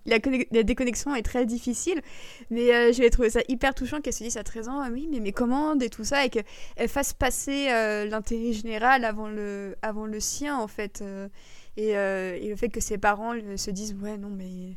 [0.06, 2.00] la, déconnexion est très difficile.
[2.50, 5.08] Mais euh, j'ai trouvé ça hyper touchant qu'elle se dise à 13 ans, ah oui,
[5.10, 6.44] mais mes commandes et tout ça, et qu'elle
[6.88, 11.02] fasse passer euh, l'intérêt général avant le, avant le sien, en fait.
[11.02, 11.28] Euh,
[11.76, 14.76] et, le fait que ses parents se disent, ouais, non, mais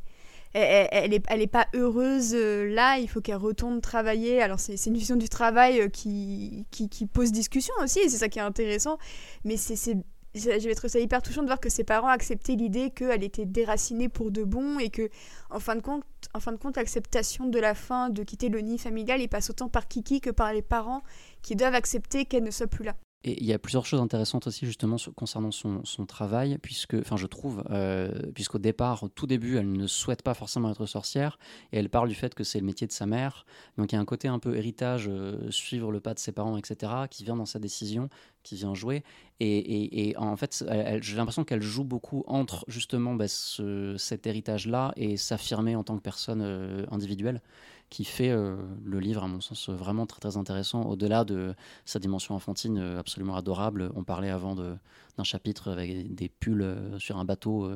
[0.53, 4.41] elle, n'est elle est pas heureuse là, il faut qu'elle retourne travailler.
[4.41, 8.37] Alors c'est une vision du travail qui, qui, qui, pose discussion aussi, c'est ça qui
[8.37, 8.99] est intéressant.
[9.43, 9.97] Mais c'est
[10.35, 14.09] j'avais trouvé ça hyper touchant de voir que ses parents acceptaient l'idée qu'elle était déracinée
[14.09, 15.09] pour de bon et que,
[15.49, 18.61] en fin de compte, en fin de compte, l'acceptation de la fin de quitter le
[18.61, 21.03] nid familial, il passe autant par Kiki que par les parents
[21.41, 22.95] qui doivent accepter qu'elle ne soit plus là.
[23.25, 27.25] Et il y a plusieurs choses intéressantes aussi justement concernant son, travail, puisque, enfin je
[27.25, 31.39] trouve, euh, puisqu'au départ, au tout début, elle ne souhaite pas forcément être sorcière,
[31.71, 33.45] et elle parle du fait que c'est le métier de sa mère,
[33.77, 36.33] donc il y a un côté un peu héritage, euh, suivre le pas de ses
[36.33, 38.09] parents, etc., qui vient dans sa décision,
[38.43, 39.03] qui vient jouer,
[39.39, 40.63] et, en fait,
[41.01, 46.01] j'ai l'impression qu'elle joue beaucoup entre justement bah, cet héritage-là et s'affirmer en tant que
[46.01, 47.41] personne euh, individuelle
[47.89, 51.53] qui fait euh, le livre, à mon sens, vraiment très très intéressant, au-delà de
[51.85, 53.91] sa dimension enfantine euh, absolument adorable.
[53.95, 57.71] On parlait avant d'un chapitre avec des pulls euh, sur un bateau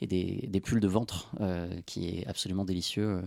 [0.00, 1.30] et des, des, pulls de ventre,
[1.86, 3.22] qui est absolument délicieux.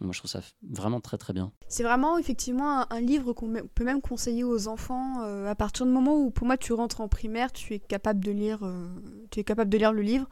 [0.00, 1.52] Moi, je trouve ça vraiment très très bien.
[1.68, 6.16] C'est vraiment effectivement un, livre qu'on peut même conseiller aux enfants à partir du moment
[6.16, 8.60] où, pour moi, tu rentres en primaire, tu es capable de lire,
[9.30, 10.28] tu es capable de lire le livre.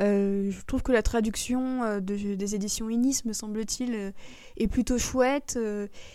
[0.00, 4.10] Euh, je trouve que la traduction euh, des éditions Inis, me semble-t-il, euh,
[4.56, 5.58] est plutôt chouette.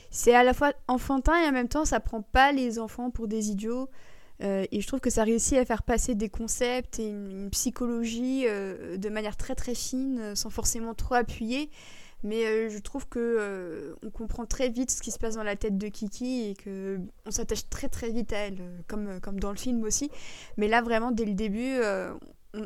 [0.09, 3.27] c'est à la fois enfantin et en même temps, ça prend pas les enfants pour
[3.27, 3.89] des idiots.
[4.41, 9.09] et je trouve que ça réussit à faire passer des concepts et une, psychologie de
[9.09, 11.69] manière très très fine, sans forcément trop appuyer.
[12.23, 15.77] Mais je trouve que on comprend très vite ce qui se passe dans la tête
[15.77, 19.57] de Kiki et que on s'attache très très vite à elle, comme, comme dans le
[19.57, 20.09] film aussi.
[20.57, 21.79] Mais là, vraiment, dès le début,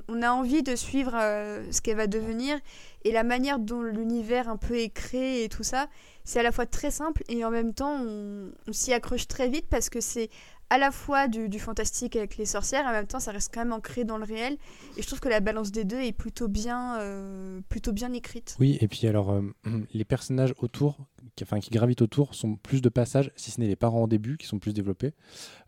[0.07, 2.59] on, a envie de suivre euh, ce qu'elle va devenir
[3.03, 5.87] et la manière dont l'univers un peu est créé et tout ça,
[6.23, 9.65] c'est à la fois très simple et en même temps on, s'y accroche très vite
[9.69, 10.29] parce que c'est
[10.69, 13.71] à la fois du, fantastique avec les sorcières en même temps ça reste quand même
[13.71, 14.57] ancré dans le réel
[14.97, 18.57] et je trouve que la balance des deux est plutôt bien, euh, plutôt bien écrite.
[18.59, 19.41] Oui et puis alors euh,
[19.93, 20.97] les personnages autour
[21.35, 24.07] qui, enfin, qui gravitent autour sont plus de passages, si ce n'est les parents au
[24.07, 25.13] début qui sont plus développés,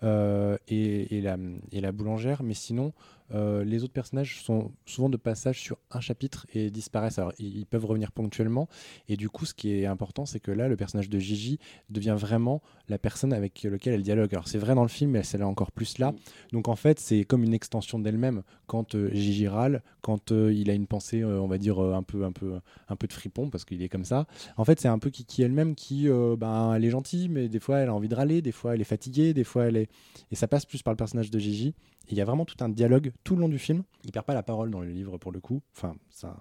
[0.02, 1.38] et, la,
[1.72, 2.94] et, la, boulangère, mais sinon,
[3.34, 7.20] euh, les autres personnages sont souvent de passage sur un chapitre et disparaissent.
[7.20, 8.68] Alors, ils peuvent revenir ponctuellement.
[9.08, 12.16] Et du coup, ce qui est important, c'est que là, le personnage de Gigi devient
[12.18, 14.34] vraiment la personne avec laquelle elle dialogue.
[14.34, 16.14] Alors, c'est vrai dans le film, mais elle est encore plus là.
[16.52, 18.44] Donc, en fait, c'est comme une extension d'elle-même.
[18.68, 22.24] Quand euh, Gigi râle, quand euh, il a une pensée, on va dire, un, peu,
[22.24, 24.26] un, peu, un peu de fripon, parce qu'il est comme ça.
[24.58, 26.08] En fait, c'est un peu Kiki elle-même qui,
[26.38, 28.82] ben, elle est gentille, mais des fois, elle a envie de râler, des fois, elle
[28.82, 29.90] est fatiguée, des fois, elle est.
[30.32, 31.74] Et ça passe plus par le personnage de Gigi.
[32.12, 33.84] Il y a vraiment tout un dialogue tout le long du film.
[34.04, 35.62] Il perd pas la parole dans le livre pour le coup.
[35.76, 35.96] Enfin,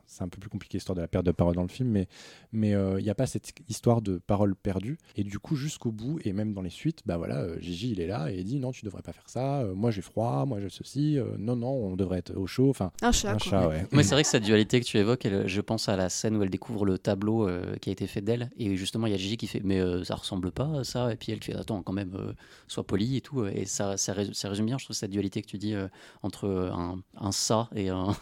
[0.07, 2.09] c'est un peu plus compliqué l'histoire de la perte de parole dans le film, mais
[2.53, 4.99] mais euh, il n'y a pas cette histoire de parole perdue.
[5.17, 8.01] Et du coup, jusqu'au bout et même dans les suites, bah voilà, euh, Gigi il
[8.01, 9.61] est là et il dit non, tu devrais pas faire ça.
[9.61, 11.19] Euh, moi j'ai froid, moi j'ai ceci.
[11.39, 12.71] non non, on devrait être au chaud.
[12.71, 13.33] Enfin, un chat.
[13.35, 13.87] Un chat ouais.
[13.93, 16.43] Mais c'est vrai que cette dualité que tu évoques, je pense à la scène où
[16.43, 17.49] elle découvre le tableau
[17.81, 20.05] qui a été fait d'elle et justement il y a Gigi qui fait Mais euh,
[20.05, 21.13] ça ressemble pas à ça.
[21.13, 22.33] Et puis elle qui fait Attends, quand même, euh,
[22.69, 23.45] sois poli et tout.
[23.47, 25.89] Et ça, ça, rés- ça résume bien, je trouve, cette dualité que tu dis euh,
[26.23, 28.17] entre un, un ça et un.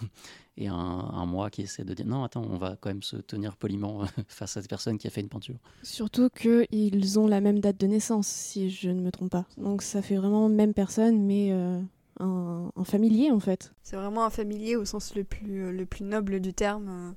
[0.59, 3.17] Et un, un moi qui essaie de dire non, attends, on va quand même se
[3.17, 5.57] tenir poliment euh, face à cette personne qui a fait une peinture.
[5.83, 9.45] Surtout qu'ils ont la même date de naissance, si je ne me trompe pas.
[9.59, 11.79] Donc ça fait vraiment même personne, mais euh,
[12.21, 13.75] un, un familier en fait.
[13.83, 17.15] C'est vraiment un familier au sens le plus, euh, le plus noble du terme.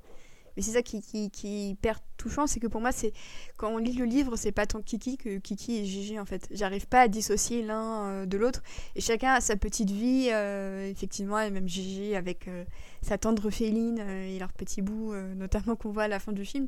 [0.59, 3.13] Mais c'est ça qui, qui, qui hyper touchant, c'est que pour moi, c'est
[3.55, 6.49] quand on lit le livre, c'est pas tant Kiki que Kiki et Gigi en fait.
[6.51, 8.61] J'arrive pas à dissocier l'un euh, de l'autre.
[8.97, 12.65] Et chacun a sa petite vie, euh, effectivement, et même Gigi avec euh,
[13.01, 16.67] sa tendre féline et leur petit bout, notamment qu'on voit à la fin du film.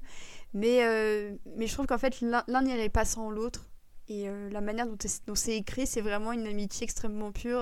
[0.54, 3.70] Mais, je trouve qu'en fait, l'un n'irait pas sans l'autre.
[4.08, 7.62] Et la manière dont, est- dont c'est écrit, c'est vraiment une amitié extrêmement pure.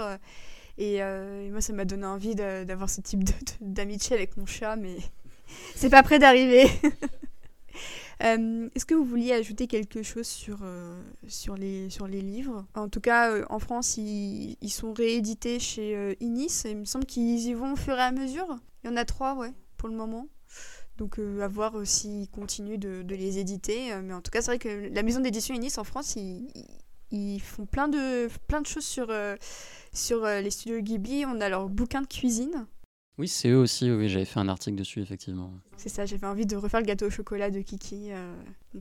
[0.78, 3.24] et, et moi, ça m'a donné envie d'avoir ce type
[3.62, 4.96] d'amitié avec mon chat, mais
[5.76, 6.68] c'est pas près d'arriver.
[8.24, 12.66] Euh, Est-ce que vous vouliez ajouter quelque chose sur, euh, sur, les, sur les livres?
[12.76, 16.64] En tout cas, euh, en France, ils, ils sont réédités chez Inis.
[16.66, 18.60] Il me semble qu'ils y vont au fur et à mesure.
[18.84, 20.28] Il y en a trois, ouais, pour le moment.
[20.98, 23.96] Donc, à voir s'ils continuent de, de les éditer.
[24.04, 26.48] Mais en tout cas, c'est vrai que la maison d'édition Inis en France, ils,
[27.12, 29.08] ils- font plein de, plein de choses sur,
[29.94, 31.26] sur les studios Ghibli.
[31.26, 32.66] On a leur bouquin de cuisine.
[33.20, 35.52] Oui, c'est eux aussi, oui, j'avais fait un article dessus, effectivement.
[35.76, 38.14] C'est ça, j'avais envie de refaire le gâteau au chocolat de Kiki.
[38.14, 38.34] euh,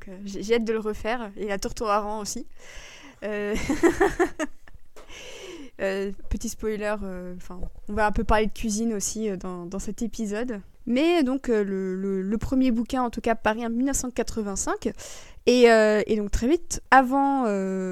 [0.09, 1.33] euh, j'ai hâte de le refaire.
[1.37, 1.87] Et la tourte au
[2.20, 2.46] aussi.
[5.81, 6.92] Euh, petit spoiler,
[7.37, 10.61] enfin, on va un peu parler de cuisine aussi dans, dans cet épisode.
[10.87, 14.92] Mais donc le, le- premier bouquin, en tout cas, paru en 1985.
[15.46, 17.42] Et, et donc très vite, avant,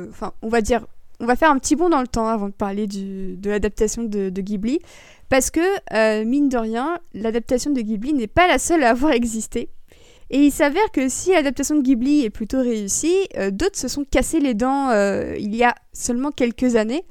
[0.09, 0.85] enfin, on va dire,
[1.21, 4.31] on va faire un petit bond dans le temps avant de parler de l'adaptation de,
[4.31, 4.81] Ghibli.
[5.29, 5.61] Parce que,
[5.93, 9.71] euh, mine de rien, l'adaptation de Ghibli n'est pas la seule à avoir existé.
[10.31, 14.05] Et il s'avère que si l'adaptation de Ghibli est plutôt réussie, euh, d'autres se sont
[14.05, 17.05] cassés les dents euh, il y a seulement quelques années.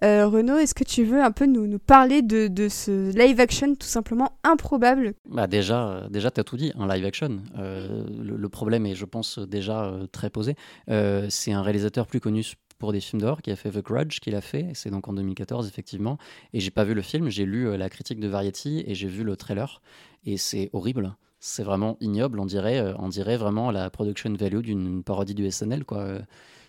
[0.00, 4.38] Renaud, est-ce que tu veux un peu nous, parler de, ce live action tout simplement
[4.44, 5.14] improbable?
[5.28, 7.40] Bah déjà, déjà tu as tout dit, un live action.
[7.56, 10.54] Le, le problème est, je pense, déjà très posé.
[10.86, 12.44] C'est un réalisateur plus connu
[12.78, 14.70] pour des films d'or qui a fait The Grudge, qu'il a fait.
[14.74, 16.18] C'est donc en 2014, effectivement.
[16.52, 19.08] Et j'ai pas vu le film, j'ai lu euh, la critique de Variety et j'ai
[19.08, 19.82] vu le trailer.
[20.24, 21.16] Et c'est horrible.
[21.40, 22.40] C'est vraiment ignoble.
[22.40, 26.20] On dirait, euh, on dirait vraiment la production value d'une parodie du SNL, quoi.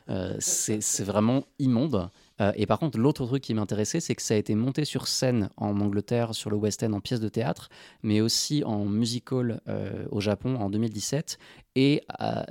[0.10, 2.10] Euh, c'est vraiment immonde.
[2.42, 5.08] Euh, et par contre, l'autre truc qui m'intéressait, c'est que ça a été monté sur
[5.08, 7.70] scène en Angleterre, sur le West End, en pièce de théâtre,
[8.04, 11.38] mais aussi en musical euh, au Japon en 2017.
[11.76, 12.44] Et euh,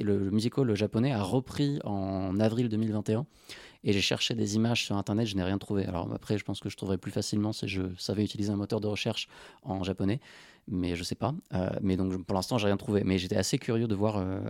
[0.00, 3.26] le, le musical japonais a repris en avril 2021.
[3.84, 5.86] Et j'ai cherché des images sur Internet, je n'ai rien trouvé.
[5.86, 8.80] Alors après, je pense que je trouverais plus facilement si je savais utiliser un moteur
[8.80, 9.28] de recherche
[9.62, 10.20] en japonais,
[10.68, 11.34] mais je sais pas.
[11.54, 13.02] Euh, mais donc pour l'instant, j'ai rien trouvé.
[13.04, 14.40] Mais j'étais assez curieux de voir euh,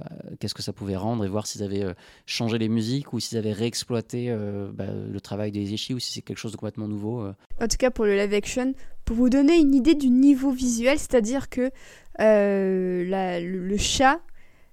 [0.40, 3.38] qu'est-ce que ça pouvait rendre et voir s'ils avaient euh, changé les musiques ou s'ils
[3.38, 6.88] avaient réexploité euh, bah, le travail des Ishii ou si c'est quelque chose de complètement
[6.88, 7.26] nouveau.
[7.61, 8.74] En tout cas pour le live action,
[9.05, 11.70] pour vous donner une idée du niveau visuel, c'est-à-dire que
[12.18, 14.20] le, le chat,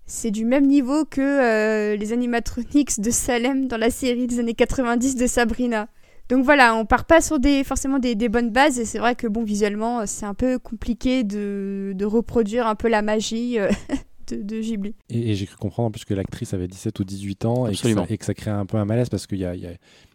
[0.05, 5.15] c'est du même niveau que les animatronics de Salem dans la série des années 90
[5.15, 5.87] de Sabrina.
[6.33, 9.13] Donc voilà, on part pas sur des, forcément des, des bonnes bases et c'est vrai
[9.13, 13.69] que bon visuellement c'est un peu compliqué de, de reproduire un peu la magie euh,
[14.31, 14.95] de, de Ghibli.
[15.11, 17.75] Et, et j'ai cru comprendre en plus que l'actrice avait 17 ou 18 ans et
[17.75, 19.61] que, ça, et que ça crée un peu un malaise parce qu'il y a, il
[19.61, 19.73] y, a,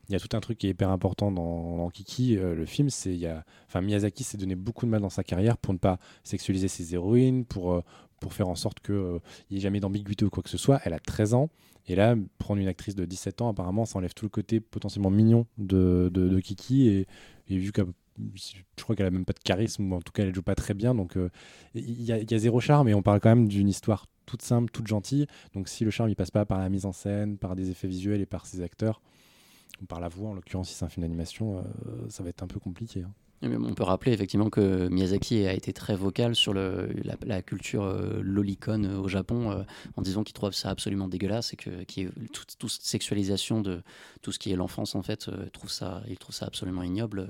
[0.08, 2.66] il y a tout un truc qui est hyper important dans, dans Kiki, euh, le
[2.66, 2.90] film.
[2.90, 3.44] C'est, y a,
[3.80, 7.44] Miyazaki s'est donné beaucoup de mal dans sa carrière pour ne pas sexualiser ses héroïnes,
[7.44, 7.84] pour, euh,
[8.18, 9.20] pour faire en sorte qu'il
[9.52, 10.80] n'y ait jamais d'ambiguïté ou quoi que ce soit.
[10.84, 11.48] Elle a 13 ans.
[11.88, 15.10] Et là, prendre une actrice de 17 ans, apparemment, ça enlève tout le côté potentiellement
[15.10, 16.88] mignon de, de, Kiki.
[16.88, 17.06] Et,
[17.48, 17.82] vu que
[18.34, 20.54] je crois qu'elle a même pas de charisme, ou en tout cas elle joue pas
[20.54, 21.30] très bien, donc euh,
[21.74, 24.86] il y a zéro charme, et on parle quand même d'une histoire toute simple, toute
[24.86, 25.26] gentille.
[25.54, 27.88] Donc si le charme il passe pas par la mise en scène, par des effets
[27.88, 29.00] visuels et par ses acteurs,
[29.80, 31.62] ou par la voix en l'occurrence si c'est un film d'animation, euh,
[32.08, 33.02] ça va être un peu compliqué.
[33.02, 33.12] hein.
[33.42, 38.82] On peut rappeler effectivement que Miyazaki a été très vocal sur la, culture euh, lolicon
[38.82, 39.62] euh, au Japon euh,
[39.96, 41.84] en disant qu'il trouve ça absolument dégueulasse et que
[42.32, 43.82] toute, sexualisation de
[44.22, 47.28] tout ce qui est l'enfance en fait, trouve ça, il trouve ça absolument ignoble.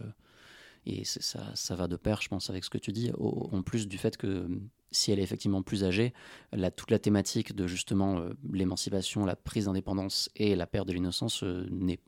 [0.87, 3.11] et ça, ça va de pair, je pense, avec ce que tu dis.
[3.19, 4.49] Au- en plus du fait que
[4.91, 6.15] si elle est effectivement plus âgée,
[6.77, 12.01] toute la thématique de justement l'émancipation, la prise d'indépendance et la perte de l'innocence n'est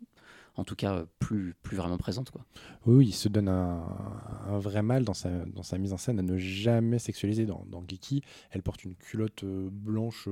[0.56, 2.30] en tout cas plus, plus vraiment présente.
[2.30, 2.44] Quoi.
[2.86, 6.22] Oui, il se donne un, vrai mal dans sa, dans sa mise en scène à
[6.22, 7.46] ne jamais sexualiser.
[7.46, 10.28] Dans, dans Geeky, elle porte une culotte blanche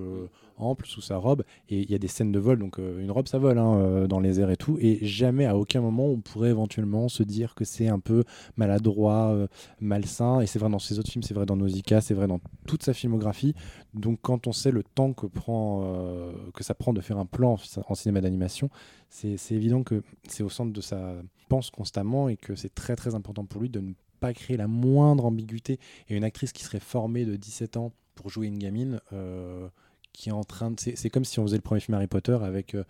[0.56, 3.28] ample sous sa robe et il y a des scènes de vol, donc une robe
[3.28, 6.50] ça vole hein, dans les airs et tout, et jamais à aucun moment on pourrait
[6.50, 8.24] éventuellement se dire que c'est un peu
[8.56, 9.48] maladroit,
[9.80, 12.40] malsain, et c'est vrai dans ses autres films, c'est vrai dans Nausicaa, c'est vrai dans
[12.66, 13.54] toute sa filmographie.
[13.94, 17.26] Donc quand on sait le temps que, prend, euh, que ça prend de faire un
[17.26, 18.70] plan en cinéma d'animation,
[19.10, 21.14] c'est évident que c'est au centre de sa
[21.48, 24.68] pense constamment et que c'est très très important pour lui de ne pas créer la
[24.68, 25.78] moindre ambiguïté.
[26.08, 29.68] Et une actrice qui serait formée de 17 ans pour jouer une gamine, euh,
[30.12, 30.76] qui est en train de...
[30.78, 32.74] C'est comme si on faisait le premier film Harry Potter avec...
[32.74, 32.84] Euh,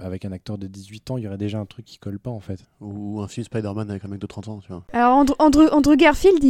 [0.00, 2.30] avec un acteur de 18 ans, il y aurait déjà un truc qui colle pas
[2.30, 2.66] en fait.
[2.82, 4.84] Ou un film Spider-Man avec un mec de 30 ans, tu vois.
[4.92, 6.44] Alors Andrew, Garfield,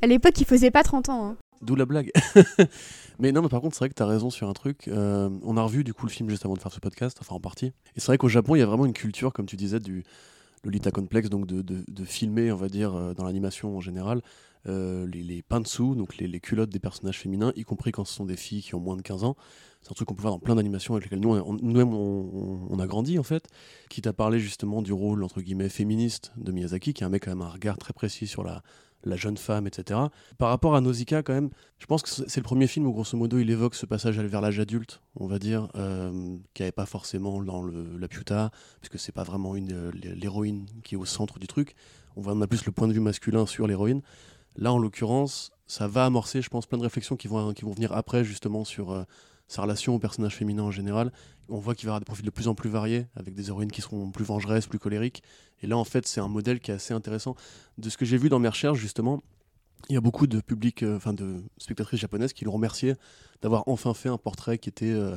[0.00, 1.26] à l'époque, il faisait pas 30 ans.
[1.26, 1.36] Hein.
[1.62, 2.10] D'où la blague.
[3.20, 4.88] mais non, mais par contre, c'est vrai que tu as raison sur un truc.
[4.88, 7.36] Euh, on a revu du coup le film juste avant de faire ce podcast, enfin
[7.36, 7.66] en partie.
[7.66, 10.02] Et c'est vrai qu'au Japon, il y a vraiment une culture, comme tu disais, du
[10.64, 14.22] Lolita Complex, donc de, filmer, on va dire, euh, dans l'animation en général,
[14.68, 18.24] euh, les, les dessous donc les, culottes des personnages féminins, y compris quand ce sont
[18.24, 19.36] des filles qui ont moins de 15 ans.
[19.82, 22.78] C'est un truc qu'on peut voir dans plein d'animations avec lesquelles nous, nous-mêmes, on, on,
[22.78, 23.48] a grandi, en fait.
[23.88, 27.24] Qui t'a parlé justement du rôle, entre guillemets, féministe de Miyazaki, qui est un mec
[27.24, 28.62] quand même un regard très précis sur la,
[29.04, 30.00] la jeune femme, etc.
[30.38, 33.16] Par rapport à Nausicaa, quand même, je pense que c'est le premier film où, grosso
[33.16, 36.86] modo, il évoque ce passage vers l'âge adulte, on va dire, euh, qui avait pas
[36.86, 41.46] forcément dans la Piuta, puisque c'est pas vraiment une l'héroïne qui est au centre du
[41.46, 41.74] truc.
[42.16, 44.02] On voit a plus le point de vue masculin sur l'héroïne.
[44.56, 47.72] Là, en l'occurrence, ça va amorcer, je pense, plein de réflexions qui vont, qui vont
[47.72, 49.04] venir après, justement, sur euh,
[49.52, 51.12] sa relation au personnage féminin en général.
[51.48, 53.70] On voit qu'il va avoir des profils de plus en plus variés, avec des héroïnes
[53.70, 55.22] qui seront plus vengeresses, plus colériques.
[55.62, 57.36] Et là, en fait, c'est un modèle qui est assez intéressant.
[57.78, 59.22] De ce que j'ai vu dans mes recherches, justement,
[59.88, 62.94] il y a beaucoup de publics, euh, enfin de spectatrices japonaises qui l'ont remercié
[63.42, 65.16] d'avoir enfin fait un portrait qui était euh,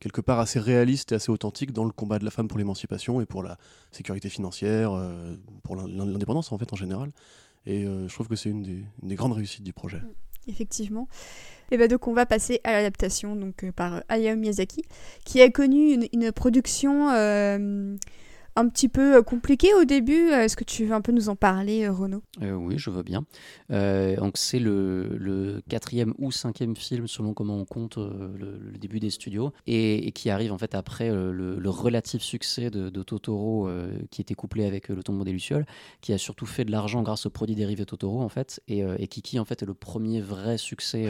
[0.00, 3.20] quelque part assez réaliste et assez authentique dans le combat de la femme pour l'émancipation
[3.20, 3.58] et pour la
[3.92, 7.12] sécurité financière, euh, pour l'indépendance en fait en général.
[7.66, 8.62] Et je trouve que c'est une,
[9.02, 10.00] des, grandes réussites du projet.
[10.48, 11.08] Effectivement.
[11.70, 14.84] Et bah donc on va passer à l'adaptation donc par Hayao Miyazaki,
[15.24, 17.10] qui a connu une, une production
[18.56, 20.30] un petit peu euh, compliqué au début.
[20.30, 22.22] Est-ce que tu veux un peu nous en parler, euh, Renaud?
[22.42, 23.24] Euh, Oui, je veux bien.
[23.68, 29.52] donc c'est le, quatrième ou cinquième film, selon comment on compte le, début des studios,
[29.66, 33.68] et, qui arrive en fait après le, relatif succès de, Totoro,
[34.10, 35.66] qui était couplé avec Le Tombeau des Lucioles,
[36.00, 39.06] qui a surtout fait de l'argent grâce aux produits dérivés Totoro en fait, et, et
[39.06, 41.08] Kiki en fait est le premier vrai succès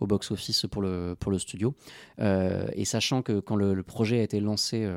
[0.00, 1.74] au box-office pour le, pour le studio.
[2.18, 4.88] et sachant que quand le, projet a été lancé,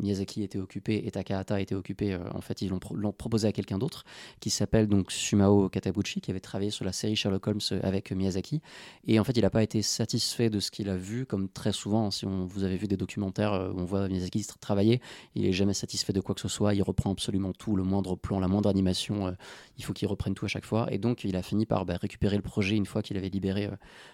[0.00, 3.52] Miyazaki était occupé et Takahata a été occupé, euh, en fait, ils l'ont proposé à
[3.52, 4.04] quelqu'un d'autre,
[4.40, 8.12] qui s'appelle donc Sumao Katabuchi, qui avait travaillé sur la série Sherlock Holmes euh, avec
[8.12, 8.60] Miyazaki.
[9.06, 11.72] Et en fait, il n'a pas été satisfait de ce qu'il a vu, comme très
[11.72, 15.00] souvent, si on, vous avez vu des documentaires euh, où on voit Miyazaki travailler,
[15.34, 18.16] il est jamais satisfait de quoi que ce soit, il reprend absolument tout, le moindre
[18.16, 19.34] plan, la moindre animation,
[19.76, 20.92] il faut qu'il reprenne tout à chaque fois.
[20.92, 23.68] Et donc, il a fini par bah, récupérer le projet une fois qu'il avait libéré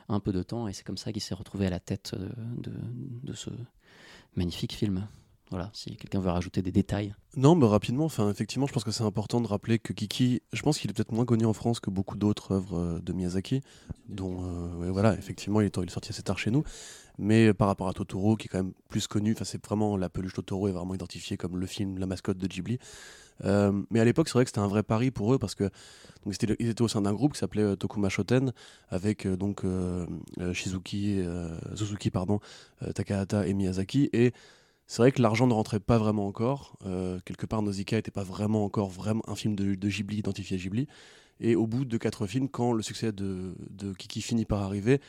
[0.08, 3.32] un peu de temps, et c'est comme ça qu'il s'est retrouvé à la tête de
[3.32, 3.50] ce
[4.36, 5.06] magnifique film.
[5.50, 7.14] Voilà, si quelqu'un veut rajouter des détails.
[7.36, 10.62] Non, mais rapidement, enfin, effectivement, je pense que c'est important de rappeler que Kiki, je
[10.62, 13.60] pense qu'il est peut-être moins connu en France que beaucoup d'autres œuvres euh, de Miyazaki,
[14.08, 16.64] dont, euh, voilà, effectivement, il est, il est sorti assez tard chez nous.
[17.18, 20.08] Mais par rapport à Totoro, qui est quand même plus connu, enfin, c'est vraiment la
[20.08, 22.78] peluche Totoro est vraiment identifiée comme le film, la mascotte de Ghibli.
[23.44, 25.64] Euh, mais à l'époque, c'est vrai que c'était un vrai pari pour eux parce que
[26.24, 28.52] donc ils étaient au sein d'un groupe qui s'appelait Tokuma Shoten
[28.88, 29.62] avec donc
[30.52, 31.22] Shizuki,
[31.74, 32.40] Suzuki, pardon,
[32.94, 34.32] Takahata et Miyazaki et
[34.86, 36.76] c'est vrai que l'argent ne rentrait pas vraiment encore.
[36.84, 40.56] Euh, quelque part, Nausicaa n'était pas vraiment encore vraiment un film de, de Ghibli, identifié
[40.56, 40.86] à Ghibli.
[41.40, 45.00] Et au bout de quatre films, quand le succès de, de Kiki finit par arriver,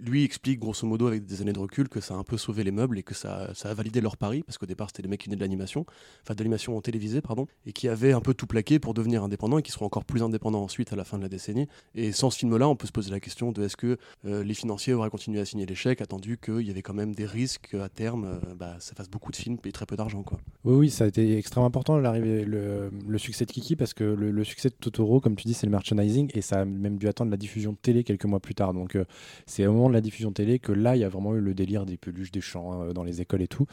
[0.00, 2.64] lui explique grosso modo avec des années de recul que ça a un peu sauvé
[2.64, 5.20] les meubles et que ça, a validé leur pari parce qu'au départ c'était des mecs
[5.20, 5.86] qui venaient de l'animation,
[6.22, 9.58] enfin de l'animation télévisée pardon, et qui avaient un peu tout plaqué pour devenir indépendants
[9.58, 11.68] et qui seront encore plus indépendants ensuite à la fin de la décennie.
[11.94, 14.54] Et sans ce film-là, on peut se poser la question de est-ce que euh, les
[14.54, 17.88] financiers auraient continué à signer l'échec attendu qu'il y avait quand même des risques à
[17.88, 20.38] terme, euh, bah, ça fasse beaucoup de films et très peu d'argent quoi.
[20.64, 24.04] Oui oui, ça a été extrêmement important l'arrivée, le, le, succès de Kiki parce que
[24.04, 27.08] le, succès de Totoro, comme tu dis, c'est le merchandising et ça a même dû
[27.08, 28.74] attendre la diffusion de télé quelques mois plus tard.
[28.74, 29.04] Donc euh,
[29.46, 31.86] c'est moment de la diffusion télé que là, il y a vraiment eu le délire
[31.86, 33.66] des peluches, des chants euh, dans les écoles et tout.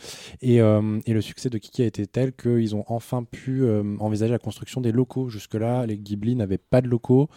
[0.44, 4.32] Euh, et, le succès de Kiki a été tel qu'ils ont enfin pu euh, envisager
[4.32, 5.30] la construction des locaux.
[5.30, 7.30] Jusque-là, les Ghibli n'avaient pas de locaux.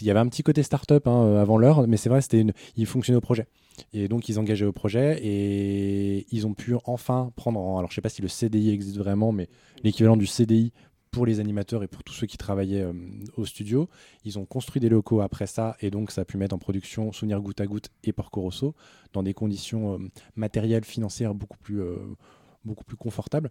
[0.00, 2.52] Il y avait un petit côté start-up hein, avant l'heure, mais c'est vrai, c'était une...
[2.76, 3.46] ils fonctionnaient au projet.
[3.92, 7.58] Et donc, ils engageaient au projet et ils ont pu enfin prendre.
[7.78, 9.48] Alors, je sais pas si le CDI existe vraiment, mais
[9.82, 10.72] l'équivalent du CDI
[11.10, 12.92] pour les animateurs et pour tous ceux qui travaillaient euh,
[13.36, 13.88] au studio.
[14.24, 17.12] Ils ont construit des locaux après ça et donc ça a pu mettre en production
[17.12, 18.74] Souvenir Goutte à Goutte et Porco Rosso
[19.12, 19.98] dans des conditions euh,
[20.36, 21.96] matérielles, financières beaucoup plus, euh,
[22.64, 23.50] beaucoup plus confortables.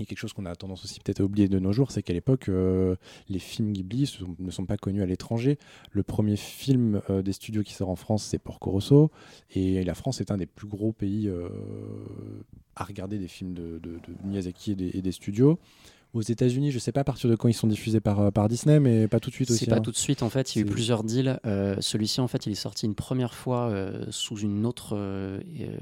[0.00, 2.12] Et quelque chose qu'on a tendance aussi peut-être à oublier de nos jours, c'est qu'à
[2.12, 2.96] l'époque, euh,
[3.28, 5.56] les films Ghibli ne sont pas connus à l'étranger.
[5.92, 9.12] Le premier film des studios qui sort en France, c'est Porco Rosso.
[9.54, 11.30] Et la France est un des plus gros pays
[12.74, 15.60] à regarder des films de, de- Miyazaki et des studios.
[16.14, 18.48] Aux États-Unis, je sais pas à partir de quand ils sont diffusés par, euh, par
[18.48, 19.64] Disney, mais pas tout de suite aussi.
[19.64, 19.80] C'est pas hein.
[19.80, 21.40] tout de suite en fait, il y a eu plusieurs deals.
[21.44, 25.40] Euh, Celui-ci en fait, il est sorti une première fois euh, sous une autre, euh,
[25.60, 25.76] euh,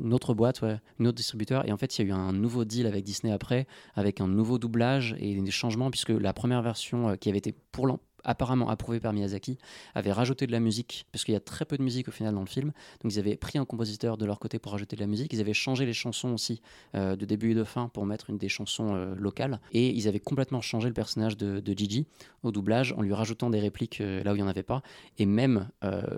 [0.00, 1.66] une autre boîte, ouais, un autre distributeur.
[1.68, 4.28] Et en fait, il y a eu un nouveau deal avec Disney après, avec un
[4.28, 8.68] nouveau doublage et des changements, puisque la première version qui avait été pour l'an- apparemment
[8.68, 9.58] approuvée par Miyazaki
[9.94, 12.34] avait rajouté de la musique, parce qu'il y a très peu de musique au final
[12.34, 12.72] dans le film.
[13.02, 15.32] Donc ils avaient pris un compositeur de leur côté pour rajouter de la musique.
[15.32, 16.60] Ils avaient changé les chansons aussi
[16.94, 19.60] euh, de début et de fin pour mettre une des chansons euh, locales.
[19.72, 22.06] Et ils avaient complètement changé le personnage de, Gigi
[22.42, 24.82] au doublage en lui rajoutant des répliques euh, là où il n'y en avait pas.
[25.18, 25.68] Et même,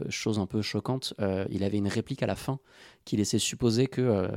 [0.08, 1.14] chose un peu choquante,
[1.50, 2.58] il avait une réplique à la fin
[3.04, 4.28] qui laissait supposer que euh,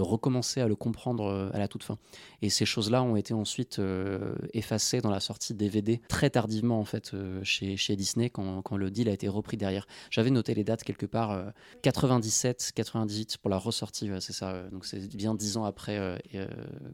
[0.00, 1.98] recommençait à le comprendre euh, à la toute fin.
[2.42, 6.84] Et ces choses-là ont été ensuite euh, effacées dans la sortie DVD très tardivement en
[6.84, 9.86] fait euh, chez, chez Disney quand, quand le deal a été repris derrière.
[10.10, 11.46] J'avais noté les dates quelque part euh,
[11.82, 14.62] 97, 98 pour la ressortie, c'est ça.
[14.70, 16.20] donc c'est bien dix ans après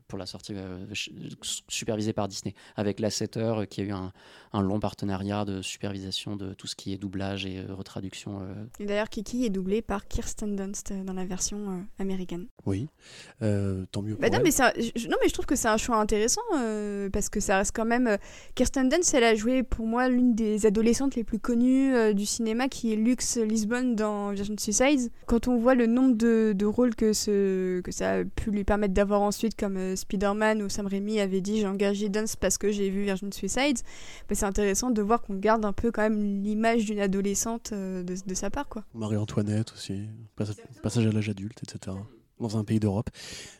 [0.08, 0.54] pour la sortie
[1.68, 4.12] supervisée par Disney avec l'Assetter euh, qui a eu un,
[4.52, 8.42] un long partenariat de supervision de tout ce qui est doublage et retraduction.
[8.78, 12.46] Et d'ailleurs, Kiki est doublé par Kirsten Dunst euh, dans la version euh, américaine.
[12.66, 12.88] Oui,
[13.42, 14.16] Euh, tant mieux.
[14.20, 14.42] Bah non, elle.
[14.44, 17.40] mais un- je, non, mais je trouve que c'est un choix intéressant euh, parce que
[17.40, 18.06] ça reste quand même.
[18.06, 18.16] euh,
[18.54, 22.26] Kirsten Dunst, elle a joué pour moi l'une des adolescentes les plus connues euh, du
[22.26, 25.10] cinéma qui est Lux Lisbonne dans Virgin Suicides.
[25.26, 28.64] Quand on voit le nombre de, de rôles que, ce, que ça a pu lui
[28.64, 32.58] permettre d'avoir ensuite, comme euh, Spider-Man où Sam Raimi avait dit j'ai engagé Dunst parce
[32.58, 33.78] que j'ai vu Virgin Suicides,
[34.28, 38.02] bah, c'est intéressant de voir qu'on garde un peu quand même l'image d'une adolescente euh,
[38.02, 38.68] de, de sa part.
[38.68, 38.84] quoi.
[38.94, 40.02] Marie-Antoinette aussi,
[40.82, 41.96] passage à l'âge adulte, etc.
[42.40, 43.10] Dans un pays d'Europe.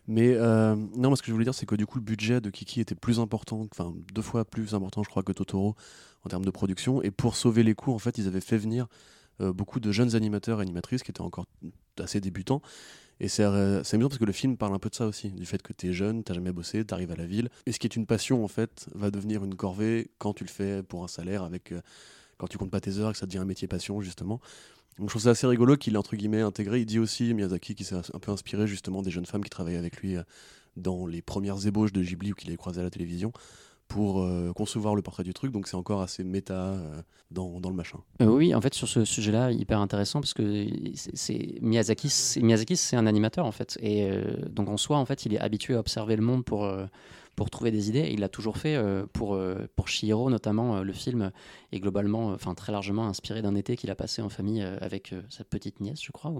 [0.09, 2.41] Mais euh, non, moi, ce que je voulais dire, c'est que du coup, le budget
[2.41, 5.77] de Kiki était plus important, enfin deux fois plus important, je crois, que Totoro
[6.25, 7.03] en termes de production.
[7.03, 8.89] Et pour sauver les coûts, en fait, ils avaient fait venir
[9.41, 11.47] euh, beaucoup de jeunes animateurs et animatrices qui étaient encore
[11.99, 12.61] assez débutants.
[13.21, 15.47] Et c'est euh, amusant parce que le film parle un peu de ça aussi, du
[15.47, 17.51] fait que tu es jeune, tu jamais bossé, tu arrives à la ville.
[17.67, 20.49] Et ce qui est une passion, en fait, va devenir une corvée quand tu le
[20.49, 21.81] fais pour un salaire, avec, euh,
[22.39, 24.41] quand tu comptes pas tes heures que ça devient un métier passion, justement.
[24.99, 26.81] Donc je trouve ça assez rigolo qu'il ait entre guillemets intégré.
[26.81, 29.79] Il dit aussi, Miyazaki, qui s'est un peu inspiré justement des jeunes femmes qui travaillaient
[29.79, 30.23] avec lui euh,
[30.77, 33.33] dans les premières ébauches de Ghibli ou qu'il avait croisé à la télévision
[33.89, 35.51] pour euh, concevoir le portrait du truc.
[35.53, 37.99] Donc c'est encore assez méta euh, dans, dans le machin.
[38.21, 42.11] Oui, en fait, sur ce sujet-là, hyper intéressant parce que c'est- Miyazaki,
[42.43, 44.09] Miyazaki, c'est un animateur en fait, et
[44.51, 46.71] donc en soi, en fait, il est habitué à observer le monde pour
[47.37, 48.11] pour trouver des idées.
[48.13, 51.31] Il l'a toujours fait euh, pour euh, pour Chihiro, notamment euh, le film
[51.73, 54.77] est globalement, euh, enfin très largement inspiré d'un été qu'il a passé en famille euh,
[54.81, 56.33] avec euh, sa petite nièce, je crois.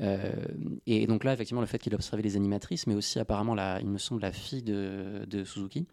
[0.00, 0.32] euh,
[0.86, 3.88] et donc là, effectivement, le fait qu'il observait les animatrices, mais aussi apparemment, la, il
[3.88, 5.86] me semble, la fille de, Suzuki,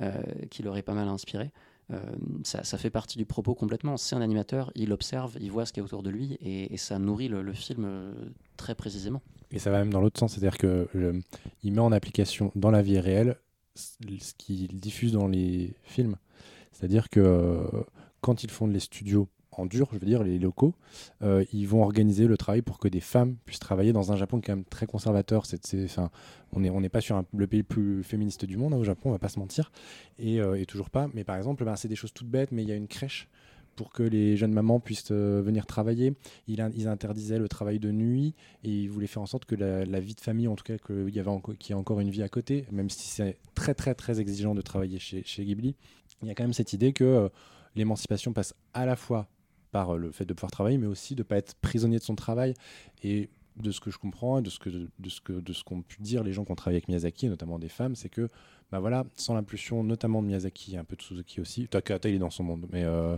[0.00, 0.12] euh,
[0.50, 1.52] qui l'aurait pas mal inspiré.
[1.92, 1.98] Euh,
[2.44, 3.96] ça, fait partie du propos complètement.
[3.96, 6.76] C'est un animateur, il observe, il voit ce qu'il y a autour de lui et,
[6.78, 8.12] ça nourrit le, film euh,
[8.56, 9.20] très précisément.
[9.50, 11.20] Et ça va même dans l'autre sens, c'est-à-dire que le-
[11.62, 13.36] il met en application dans la vie réelle
[13.74, 16.16] ce ce qu'il diffuse dans les films.
[16.72, 17.64] C'est-à-dire que euh,
[18.20, 20.74] quand ils font les studios en dur, je veux dire, les locaux,
[21.22, 24.40] euh, ils vont organiser le travail pour que des femmes puissent travailler dans un Japon
[24.40, 25.46] qui est quand même très conservateur.
[25.46, 26.10] C'est- enfin,
[26.52, 29.12] on n'est pas sur le pays le plus féministe du monde hein, au Japon, on
[29.12, 29.70] va pas se mentir,
[30.18, 31.08] et, euh, toujours pas.
[31.14, 33.28] Mais par exemple, ben, c'est des choses toutes bêtes, mais il y a une crèche
[33.74, 36.14] pour que les jeunes mamans puissent euh, venir travailler.
[36.48, 40.14] Ils interdisaient le travail de nuit et ils voulaient faire en sorte que la, vie
[40.14, 42.66] de famille, en tout cas, qu'il y avait y ait encore une vie à côté,
[42.70, 45.74] même si c'est très très très exigeant de travailler chez, chez Ghibli.
[46.22, 47.28] Il y a quand même cette idée que euh,
[47.74, 49.28] l'émancipation passe à la fois
[49.72, 52.02] par euh, le fait de pouvoir travailler, mais aussi de ne pas être prisonnier de
[52.02, 52.54] son travail.
[53.02, 55.62] Et de ce que je comprends, et de ce que de ce que de ce
[55.62, 58.28] qu'ont pu dire les gens qui ont travaillé avec Miyazaki, notamment des femmes, c'est que
[58.72, 61.68] bah voilà, sans l'impulsion notamment de Miyazaki, et un peu de Suzuki aussi.
[61.68, 63.16] Takahata, il est dans son monde, mais euh,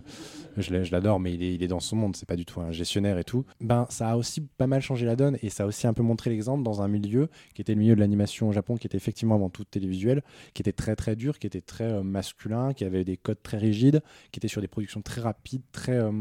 [0.58, 2.72] je l'adore, mais il est, il est dans son monde, c'est pas du tout un
[2.72, 3.46] gestionnaire et tout.
[3.60, 6.02] Ben ça a aussi pas mal changé la donne et ça a aussi un peu
[6.02, 8.98] montré l'exemple dans un milieu qui était le milieu de l'animation au Japon, qui était
[8.98, 10.22] effectivement avant tout télévisuel,
[10.52, 13.58] qui était très très dur, qui était très euh, masculin, qui avait des codes très
[13.58, 16.12] rigides, qui était sur des productions très rapides, très euh,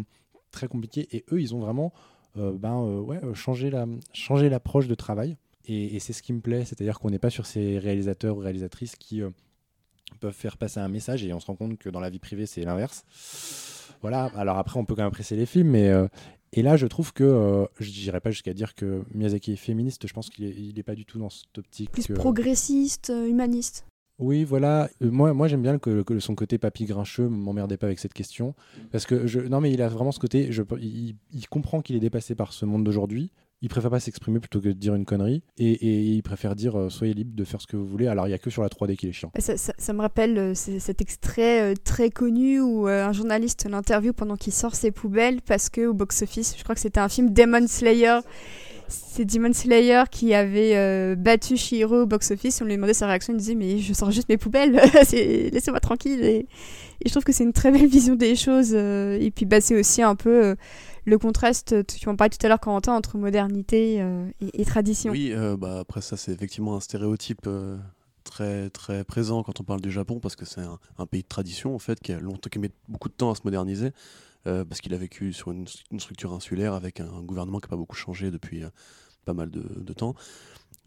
[0.52, 1.08] très compliquées.
[1.12, 1.94] Et eux, ils ont vraiment
[2.36, 5.38] ben, euh, ouais, euh, changé l'approche de travail.
[5.68, 8.40] Et, et c'est ce qui me plaît, c'est-à-dire qu'on n'est pas sur ces réalisateurs ou
[8.40, 9.30] réalisatrices qui euh,
[10.20, 12.46] peuvent faire passer un message et on se rend compte que dans la vie privée,
[12.46, 13.04] c'est l'inverse.
[14.02, 15.90] Voilà, alors après, on peut quand même apprécier les films, mais.
[15.90, 16.08] euh,
[16.58, 20.08] et là, je trouve que, euh, je dirais pas jusqu'à dire que Miyazaki est féministe,
[20.08, 21.92] je pense qu'il est, il est pas du tout dans cette optique.
[21.92, 23.86] Plus euh, progressiste, euh, humaniste.
[24.20, 24.90] Oui, voilà.
[25.02, 28.56] Euh, moi, moi j'aime bien que, son côté papy grincheux m'emmerdait pas avec cette question.
[28.92, 30.52] Parce que, non, mais il a vraiment ce côté.
[30.52, 31.16] Je, il,
[31.50, 33.32] comprend qu'il est dépassé par ce monde d'aujourd'hui.
[33.62, 35.44] il préfère pas s'exprimer plutôt que de dire une connerie.
[35.58, 38.08] Et, il préfère dire euh, soyez libre de faire ce que vous voulez.
[38.08, 39.32] Alors il y a que sur la 3D qu'il est chiant.
[39.40, 44.76] Ça, me rappelle euh, cet extrait très connu où un journaliste l'interview pendant qu'il sort
[44.76, 48.20] ses poubelles parce que au box-office, je crois que c'était un film Demon Slayer.
[48.88, 52.62] C'est Demon Slayer qui avait euh, battu Shihiro au box-office.
[52.62, 53.34] On lui demandait sa réaction.
[53.34, 54.74] Il disait Mais je sors juste mes poubelles,
[55.12, 56.24] laissez-moi tranquille.
[56.24, 56.48] Et,
[57.06, 58.72] je trouve que c'est une très belle vision des choses.
[58.74, 60.56] euh, et puis bah, c'est aussi un peu euh,
[61.06, 64.04] le contraste, tu en parlais tout à l'heure, Corentin, entre modernité
[64.42, 65.12] et, tradition.
[65.12, 67.48] Oui, bah, après ça, c'est effectivement un stéréotype
[68.24, 71.28] très, très présent quand on parle du Japon, parce que c'est un, un pays de
[71.28, 73.92] tradition, en fait, qui a longtemps, qui met beaucoup de temps à se moderniser,
[74.46, 75.68] parce qu'il a vécu sur une,
[76.00, 78.70] structure insulaire avec un, gouvernement qui n'a pas beaucoup changé depuis euh,
[79.26, 80.16] pas mal de, temps.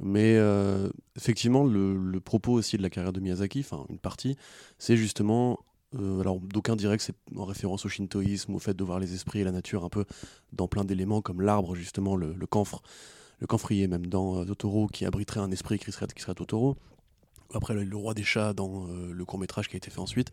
[0.00, 4.36] Mais euh, effectivement, le, propos aussi de la carrière de Miyazaki, enfin une partie,
[4.78, 5.58] c'est justement,
[5.96, 9.14] euh, alors d'aucuns diraient que c'est en référence au shintoïsme, au fait de voir les
[9.14, 10.04] esprits et la nature un peu
[10.52, 12.82] dans plein d'éléments comme l'arbre, justement, le, le camphre,
[13.40, 16.76] le camphrier même dans euh, Totoro qui abriterait un esprit qui serait, qui serait Totoro.
[17.54, 20.30] Après le, roi des chats dans euh, le court métrage qui a été fait ensuite.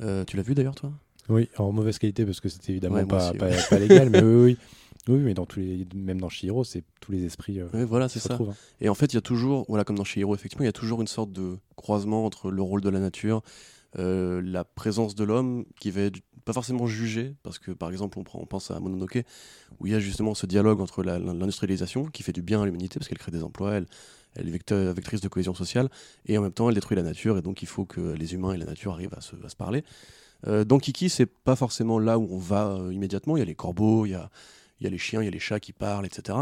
[0.00, 0.92] Euh, tu l'as vu d'ailleurs toi?
[1.28, 3.32] Oui, en mauvaise qualité parce que c'était évidemment Ouais, pas,
[3.78, 4.58] légal, mais oui, oui.
[5.06, 8.08] Oui, mais dans tous les, même dans Shihiro, c'est tous les esprits euh, Ouais, Voilà,
[8.08, 8.34] c'est ça.
[8.34, 8.50] retrouvent.
[8.50, 8.56] hein.
[8.80, 10.72] Et en fait, il y a toujours, voilà, comme dans Shihiro, effectivement, il y a
[10.72, 13.42] toujours une sorte de croisement entre le rôle de la nature,
[13.98, 18.18] euh, la présence de l'homme qui va être pas forcément jugé, parce que par exemple,
[18.18, 19.24] on, prend, on pense à Mononoke,
[19.78, 22.98] où il y a justement ce dialogue entre l'industrialisation qui fait du bien à l'humanité,
[22.98, 23.86] parce qu'elle crée des emplois, elle,
[24.36, 25.88] elle est vecteur- vectrice de cohésion sociale,
[26.26, 28.52] et en même temps, elle détruit la nature, et donc il faut que les humains
[28.54, 29.84] et la nature arrivent à se, à se parler.
[30.46, 33.36] Euh, dans Kiki, c'est pas forcément là où on va euh, immédiatement.
[33.36, 34.30] Il y a les corbeaux, il y a,
[34.80, 36.38] il y a les chiens, il y a les chats qui parlent, etc.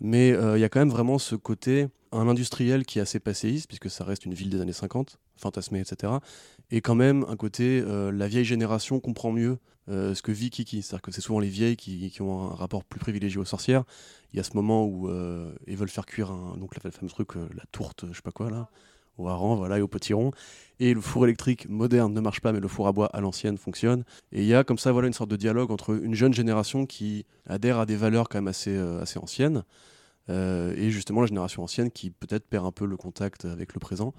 [0.00, 3.20] Mais euh, il y a quand même vraiment ce côté, un industriel qui est assez
[3.20, 6.14] passéiste, puisque ça reste une ville des années 50, fantasmée, etc.
[6.70, 10.82] Et quand même un côté, la vieille génération comprend mieux ce que vit Kiki.
[10.82, 13.84] C'est-à-dire que c'est souvent les vieilles qui, ont un rapport plus privilégié aux sorcières.
[14.32, 15.08] Il y a ce moment où
[15.66, 18.32] ils veulent faire cuire un, donc la, le fameux truc, la tourte, je sais pas
[18.32, 18.68] quoi là,
[19.18, 20.30] au hareng, voilà, et au potiron.
[20.78, 23.56] Et le four électrique moderne ne marche pas, mais le four à bois à l'ancienne
[23.56, 24.04] fonctionne.
[24.32, 26.84] Et il y a comme ça voilà une sorte de dialogue entre une jeune génération
[26.86, 29.62] qui adhère à des valeurs quand même assez, euh, assez anciennes,
[30.28, 33.80] euh, et justement la génération ancienne qui peut-être perd un peu le contact avec le
[33.80, 34.12] présent.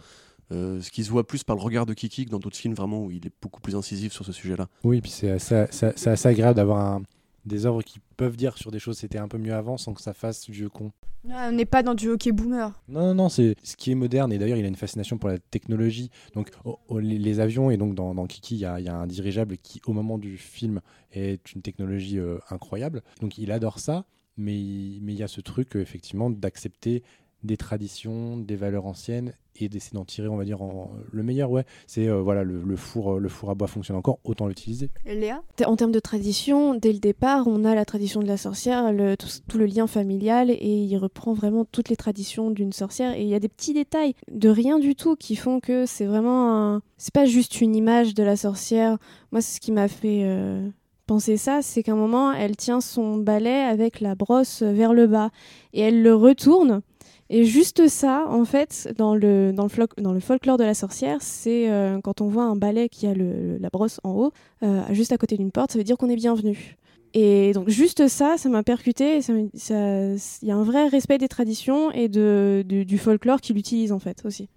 [0.53, 2.73] Euh, ce qui se voit plus par le regard de Kiki que dans d'autres films
[2.73, 4.67] vraiment où il est beaucoup plus incisif sur ce sujet-là.
[4.85, 7.03] Oui, puis c'est assez, c'est assez agréable d'avoir un-
[7.47, 10.01] des œuvres qui peuvent dire sur des choses c'était un peu mieux avant sans que
[10.01, 10.91] ça fasse vieux con.
[11.29, 12.71] Ah, on n'est pas dans du hockey boomer.
[12.87, 14.31] Non, non, non, c'est ce qui est moderne.
[14.31, 16.09] Et d'ailleurs, il a une fascination pour la technologie.
[16.33, 18.85] Donc, oh, oh, les, les avions, et donc dans, dans Kiki, il y, a, il
[18.85, 20.79] y a un dirigeable qui, au moment du film,
[21.11, 23.01] est une technologie euh, incroyable.
[23.19, 24.05] Donc, il adore ça.
[24.37, 27.03] Mais il mais il y a ce truc, euh, effectivement, d'accepter
[27.43, 31.49] des traditions, des valeurs anciennes et d'essayer d'en tirer, on va dire, en- le meilleur.
[31.49, 34.47] Ouais, c'est euh, voilà, le, le four, euh, le four à bois fonctionne encore, autant
[34.47, 34.89] l'utiliser.
[35.05, 35.41] Léa?
[35.65, 39.17] En termes de tradition, dès le départ, on a la tradition de la sorcière, le-
[39.17, 43.13] tout, tout le lien familial, et il reprend vraiment toutes les traditions d'une sorcière.
[43.15, 46.05] Et il y a des petits détails de rien du tout qui font que c'est
[46.05, 46.81] vraiment un...
[46.97, 48.97] C'est pas juste une image de la sorcière.
[49.31, 50.67] Moi, c'est ce qui m'a fait euh,
[51.07, 55.07] penser ça, c'est qu'à un moment, elle tient son balai avec la brosse vers le
[55.07, 55.31] bas,
[55.73, 56.81] et elle le retourne.
[57.29, 61.99] Et juste ça, en fait, dans le, dans le, folklore de la sorcière, c'est euh,
[62.01, 64.31] quand on voit un balai qui a la brosse en haut,
[64.63, 66.77] euh, juste à côté d'une porte, ça veut dire qu'on est bienvenu.
[67.13, 69.19] Et donc juste ça, ça m'a percuté.
[69.19, 73.99] Il y a un vrai respect des traditions et du, du folklore qu'il utilise en
[73.99, 74.49] fait aussi.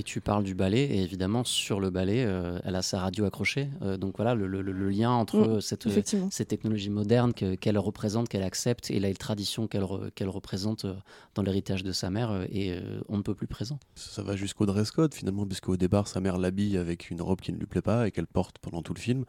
[0.00, 3.26] Et tu parles du ballet, et évidemment, sur le ballet, euh, elle a sa radio
[3.26, 3.68] accrochée.
[3.82, 5.90] Euh, donc voilà, le, le- le lien entre Mm, cette, euh,
[6.30, 10.86] cette technologie moderne que- qu'elle représente, qu'elle accepte, et la tradition qu'elle re- qu'elle représente
[11.34, 13.78] dans l'héritage de sa mère, est euh, on ne peut plus présent.
[13.94, 17.42] Ça, ça va jusqu'au dress code finalement, puisqu'au départ sa mère l'habille avec une robe
[17.42, 19.26] qui ne lui plaît pas et qu'elle porte pendant tout le film,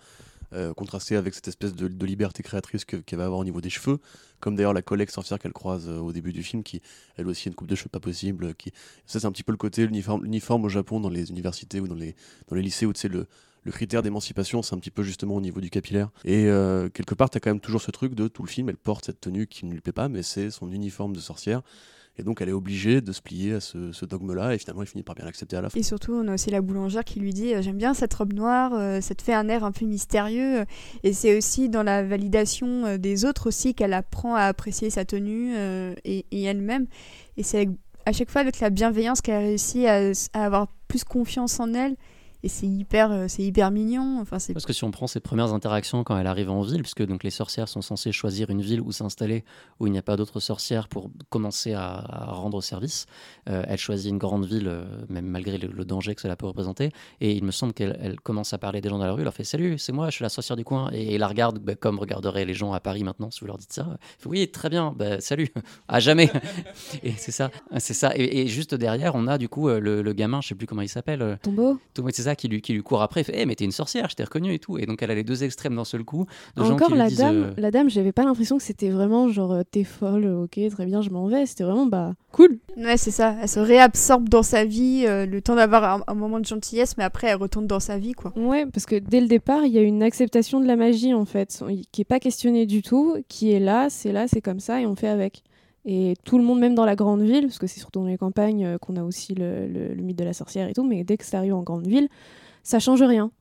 [0.53, 3.69] euh, contrasté avec cette espèce de, liberté créatrice que- qu'elle va avoir au niveau des
[3.69, 3.99] cheveux,
[4.39, 6.81] comme d'ailleurs la collègue sorcière qu'elle croise euh, au début du film, qui
[7.17, 8.53] elle aussi a une coupe de cheveux pas possible.
[8.55, 8.71] Qui...
[9.05, 11.95] Ça c'est un petit peu le côté l'uniforme, au Japon dans les universités ou dans
[11.95, 12.15] les,
[12.51, 13.09] lycées où tu sais
[13.63, 16.09] le critère d'émancipation, c'est un petit peu justement au niveau du capillaire.
[16.25, 18.69] Et euh, quelque part, tu as quand même toujours ce truc de tout le film,
[18.69, 21.61] elle porte cette tenue qui ne lui plaît pas, mais c'est son uniforme de sorcière.
[22.21, 25.01] Et donc, elle est obligée de se plier à ce, dogme-là, et finalement, elle finit
[25.01, 25.79] par bien l'accepter à la fin.
[25.79, 28.33] Et surtout, on a aussi la boulangère qui lui dit euh, J'aime bien cette robe
[28.33, 30.65] noire, euh, ça te fait un air un peu mystérieux.
[31.01, 35.03] Et c'est aussi dans la validation euh, des autres aussi qu'elle apprend à apprécier sa
[35.03, 35.55] tenue
[36.05, 36.85] et, elle-même.
[37.37, 37.67] Et c'est
[38.05, 40.11] à chaque fois avec la bienveillance qu'elle réussit à
[40.45, 41.95] avoir plus confiance en elle
[42.43, 44.17] et c'est hyper, euh, c'est hyper mignon.
[44.19, 46.81] Enfin, c'est Parce que si on prend ses premières interactions quand elle arrive en ville,
[46.81, 49.43] puisque donc les sorcières sont censées choisir une ville où s'installer
[49.79, 53.05] où il n'y a pas d'autres sorcières pour commencer à, à rendre service,
[53.49, 56.47] euh, elle choisit une grande ville, euh, même malgré le, le danger que cela peut
[56.47, 56.91] représenter.
[57.19, 59.25] Et il me semble qu'elle elle commence à parler des gens dans la rue, elle
[59.25, 60.89] leur fait Salut, c'est moi, je suis la sorcière du coin.
[60.93, 63.57] Et, et la regarde bah, comme regarderaient les gens à Paris maintenant, si vous leur
[63.59, 63.85] dites ça.
[64.17, 65.49] Fait, oui, très bien, bah, salut,
[65.87, 66.31] à jamais.
[67.03, 68.13] et c'est ça, c'est ça.
[68.15, 70.81] Et, et juste derrière, on a du coup le, le gamin, je sais plus comment
[70.81, 71.37] il s'appelle.
[71.43, 73.65] Tombeau ouais, c'est ça qui lui, qui lui court après, il fait Eh, mais t'es
[73.65, 74.77] une sorcière, je t'ai reconnu et tout.
[74.77, 76.25] Et donc elle a les deux extrêmes d'un seul coup.
[76.55, 78.89] De gens Encore qui la disent, dame, euh, la dame, j'avais pas l'impression que c'était
[78.89, 81.45] vraiment genre euh, t'es folle, ok, très bien, je m'en vais.
[81.45, 82.59] C'était vraiment bah cool.
[82.77, 83.35] Ouais, c'est ça.
[83.41, 86.97] Elle se réabsorbe dans sa vie, euh, le temps d'avoir un, un moment de gentillesse,
[86.97, 88.33] mais après, elle retourne dans sa vie, quoi.
[88.35, 91.25] Ouais, parce que dès le départ, il y a une acceptation de la magie en
[91.25, 94.81] fait, qui est pas questionnée du tout, qui est là, c'est là, c'est comme ça
[94.81, 95.43] et on fait avec.
[95.85, 98.17] Et tout le monde, même dans la grande ville, parce que c'est surtout dans les
[98.17, 101.17] campagnes euh, qu'on a aussi le, le- mythe de la sorcière et tout, mais dès
[101.17, 102.07] que ça arrive en grande ville,
[102.63, 103.31] ça change rien.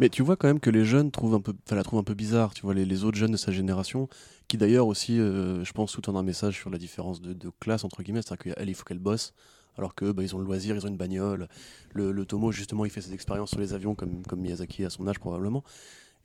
[0.00, 2.14] Mais tu vois quand même que les jeunes trouvent un peu, la trouvent un peu
[2.14, 4.08] bizarre, tu vois, les, les autres jeunes de sa génération,
[4.48, 7.84] qui d'ailleurs aussi, euh, je pense, sous-tendent un message sur la différence de, de classe,
[7.84, 9.34] entre guillemets, c'est-à-dire qu'elle, il faut qu'elle bosse,
[9.76, 11.48] alors que bah, ils ont le loisir, ils ont une bagnole.
[11.92, 14.90] Le, le Tomo, justement, il fait ses expériences sur les avions, comme, comme Miyazaki à
[14.90, 15.62] son âge, probablement.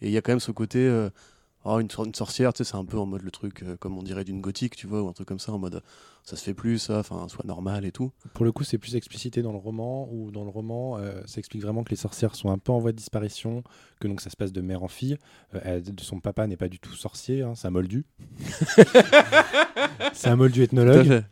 [0.02, 1.10] Et il y a quand même ce côté, euh,
[1.66, 3.76] oh, une, sor- une sorcière, tu sais, c'est un peu en mode le truc, euh,
[3.78, 5.82] comme on dirait d'une gothique, tu vois, ou un truc comme ça, en mode, euh,
[6.24, 8.12] ça se fait plus, ça, enfin, soit normal et tout.
[8.34, 11.40] Pour le coup, c'est plus explicité dans le roman, où dans le roman, euh, ça
[11.40, 13.64] explique vraiment que les sorcières sont un peu en voie de disparition,
[14.00, 15.18] que donc ça se passe de mère en fille.
[15.56, 18.06] Euh, elle- son papa n'est pas du tout sorcier, hein, c'est un moldu.
[20.14, 21.24] c'est un moldu ethnologue.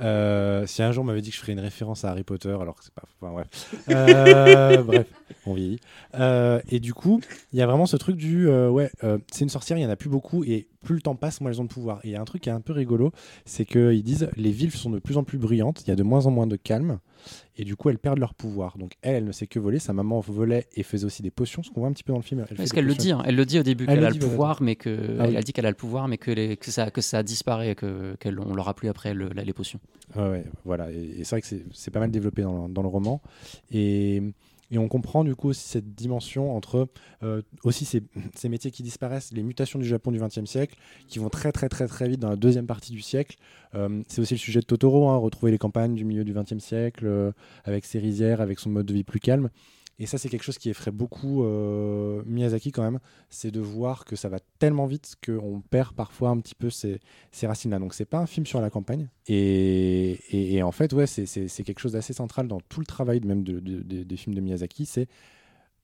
[0.00, 2.56] Euh, si un jour on m'avait dit que je ferais une référence à Harry Potter,
[2.60, 3.02] alors que c'est pas.
[3.20, 3.74] Enfin bref.
[3.90, 5.06] Euh, bref,
[5.46, 5.80] on vieillit.
[6.14, 7.20] Euh, et du coup,
[7.52, 8.48] il y a vraiment ce truc du.
[8.48, 8.90] ouais,
[9.30, 11.50] c'est une sorcière, il y en a plus beaucoup, et plus le temps passe, moins
[11.50, 11.98] elles ont de pouvoir.
[12.04, 13.10] Et il y a un truc qui est un peu rigolo,
[13.44, 16.02] c'est qu'ils disent les villes sont de plus en plus brillantes, il y a de
[16.04, 17.00] moins en moins de calme,
[17.56, 18.78] et du coup elles perdent leur pouvoir.
[18.78, 21.62] Donc elle, elle ne sait que voler, sa maman volait et faisait aussi des potions,
[21.62, 22.44] ce qu'on voit un petit peu dans le film.
[22.50, 24.10] Elle des qu'elle le dit hein Elle le dit au début Elle qu'elle le a
[24.12, 25.36] dit, le pouvoir, mais que Ah elle oui.
[25.36, 28.14] a dit qu'elle a le pouvoir, mais que, les- que ça que ça disparaît, que
[28.20, 29.80] qu'elle on l'aura plus après le- les potions.
[30.16, 30.92] Ouais, ouais, voilà.
[30.92, 33.20] Et, et c'est vrai que c'est- c'est pas mal développé dans, le- dans le roman.
[33.70, 34.22] Et,
[34.74, 36.88] et on comprend du coup aussi cette dimension entre
[37.22, 37.84] euh, aussi
[38.34, 40.76] ces, métiers qui disparaissent, les mutations du Japon du XXe siècle,
[41.08, 43.36] qui vont très très très très vite dans la deuxième partie du siècle.
[43.74, 46.58] Euh, c'est aussi le sujet de Totoro, hein, retrouver les campagnes du milieu du XXe
[46.58, 47.32] siècle, euh,
[47.64, 49.50] avec ses rizières, avec son mode de vie plus calme.
[49.98, 52.98] Et ça, c'est quelque chose qui effraie beaucoup euh, Miyazaki quand même,
[53.30, 57.00] c'est de voir que ça va tellement vite qu'on perd parfois un petit peu ces,
[57.42, 57.78] racines-là.
[57.78, 59.08] Donc c'est pas un film sur la campagne.
[59.28, 63.60] Et, en fait, ouais, c'est- quelque chose d'assez central dans tout le travail même de-
[63.60, 64.84] de- de- des films de Miyazaki.
[64.86, 65.06] C'est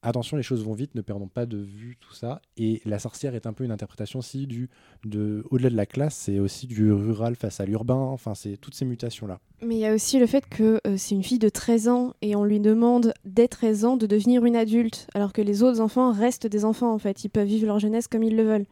[0.02, 2.40] attention, les choses vont vite, ne perdons pas de vue tout ça.
[2.56, 4.70] Et la sorcière est un peu une interprétation aussi du,
[5.04, 7.94] de, au-delà de la classe, c'est aussi du rural face à l'urbain.
[7.94, 9.40] Enfin, c'est toutes ces mutations-là.
[9.62, 12.14] Mais il y a aussi le fait que euh, c'est une fille de 13 ans
[12.22, 15.80] et on lui demande dès 13 ans de devenir une adulte, alors que les autres
[15.80, 17.24] enfants restent des enfants en fait.
[17.24, 18.66] Ils peuvent vivre leur jeunesse comme ils le veulent.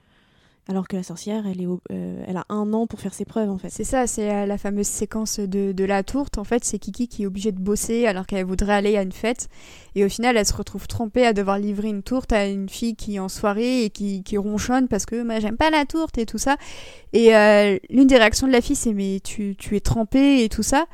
[0.71, 3.25] Alors que la sorcière, elle, est au- euh, elle a un an pour faire ses
[3.25, 3.71] preuves en fait.
[3.71, 6.37] C'est ça, c'est euh, la fameuse séquence de, de la tourte.
[6.37, 9.13] En fait, c'est Kiki qui est obligée de bosser alors qu'elle voudrait aller à une
[9.13, 9.49] fête.
[9.95, 12.97] Et au final, elle se retrouve trompée à devoir livrer une tourte à une fille
[12.97, 16.19] qui est en soirée et qui, qui ronchonne parce que moi j'aime pas la tourte
[16.19, 16.59] et tout ça.
[17.15, 20.51] Et euh, l'une des réactions de la fille, c'est mais tu, tu es trempée et
[20.51, 20.85] tout ça.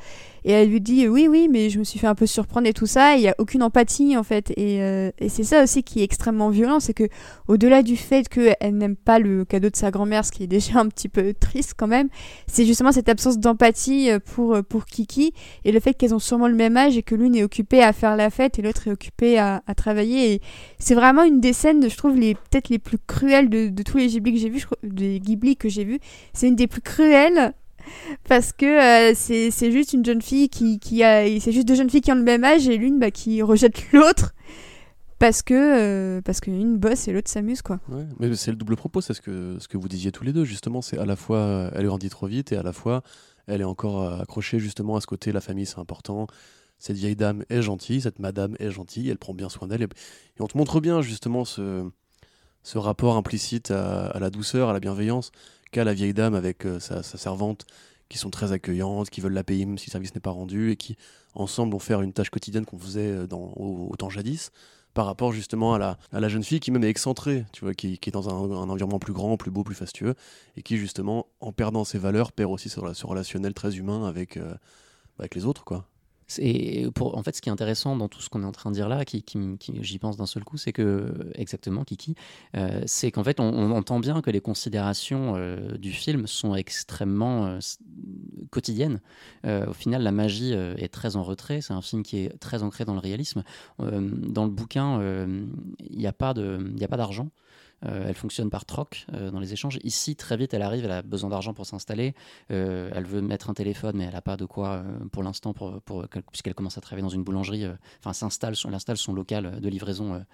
[0.45, 2.73] Et elle lui dit oui, oui, mais je me suis fait un peu surprendre et
[2.73, 3.17] tout ça.
[3.17, 4.53] Il n'y a aucune empathie en fait.
[4.57, 7.09] Et, euh, et c'est ça aussi qui est extrêmement violent, c'est que
[7.49, 10.79] au-delà du fait qu'elle n'aime pas le cadeau de sa grand-mère, ce qui est déjà
[10.79, 12.09] un petit peu triste quand même,
[12.47, 15.33] c'est justement cette absence d'empathie euh, pour, euh, pour Kiki
[15.65, 17.93] et le fait qu'elles ont sûrement le même âge et que l'une est occupée à
[17.93, 20.35] faire la fête et l'autre est occupée à, à travailler.
[20.35, 20.41] Et
[20.79, 24.09] c'est vraiment une des scènes, je trouve, les peut-être les plus cruelles de, tous les
[24.09, 25.99] Ghibli que j'ai vus, des Ghibli que j'ai vus.
[26.33, 27.55] C'est une des plus cruelles
[28.29, 31.91] parce que euh, c'est juste une jeune fille qui, qui a c'est juste deux jeunes
[31.91, 34.35] filles qui ont le même âge et l'une bah, qui rejette l'autre
[35.19, 37.81] parce que euh, parce qu'une bosse et l'autre s'amuse quoi.
[38.19, 40.45] Mais c'est le double propos, c'est ce que, ce que vous disiez tous les deux,
[40.45, 40.83] justement.
[40.83, 43.03] C'est à la fois, euh, elle grandit trop vite et à la fois,
[43.47, 46.27] elle est encore euh, accrochée justement à ce côté, la famille c'est important.
[46.79, 49.83] Cette vieille dame est gentille, cette madame est gentille, elle prend bien soin d'elle.
[49.83, 49.89] Et,
[50.41, 51.89] on te montre bien justement ce,
[52.63, 55.31] ce rapport implicite à la douceur, à la bienveillance
[55.83, 57.67] la vieille dame avec euh, sa, servante,
[58.09, 60.71] qui sont très accueillantes, qui veulent la payer même si le service n'est pas rendu,
[60.71, 60.97] et qui
[61.35, 64.51] ensemble vont faire une tâche quotidienne qu'on faisait euh, au, temps jadis
[64.93, 68.11] par rapport justement à la, jeune fille qui même est excentrée, tu vois, qui, est
[68.13, 70.15] dans un, environnement plus grand, plus beau, plus fastueux,
[70.57, 74.55] et qui justement, en perdant ses valeurs, perd aussi ce, relationnel très humain avec, euh,
[75.19, 75.89] avec les autres, quoi.
[76.39, 78.75] Et en fait, ce qui est intéressant dans tout ce qu'on est en train de
[78.75, 79.25] dire là, qui,
[79.81, 82.15] j'y pense d'un seul coup, c'est que, exactement, Kiki,
[82.57, 87.47] euh, c'est qu'en fait, on, entend bien que les considérations euh, du film sont extrêmement
[87.47, 87.59] euh,
[88.51, 89.01] quotidiennes.
[89.45, 91.61] au final, la magie est très en retrait.
[91.61, 93.43] C'est un film qui est très ancré dans le réalisme.
[93.79, 95.01] dans le bouquin,
[95.81, 97.31] il n'y a pas d'argent.
[97.85, 99.79] Euh, elle fonctionne par troc euh, dans les échanges.
[99.83, 102.15] Ici, très vite, elle arrive, elle a besoin d'argent pour s'installer.
[102.51, 104.83] Euh, elle veut mettre un téléphone, mais elle n'a pas de quoi
[105.13, 105.55] pour l'instant,
[106.31, 107.67] puisqu'elle commence à travailler dans une boulangerie.
[108.05, 108.13] Enfin,
[108.67, 110.25] elle installe son local de livraison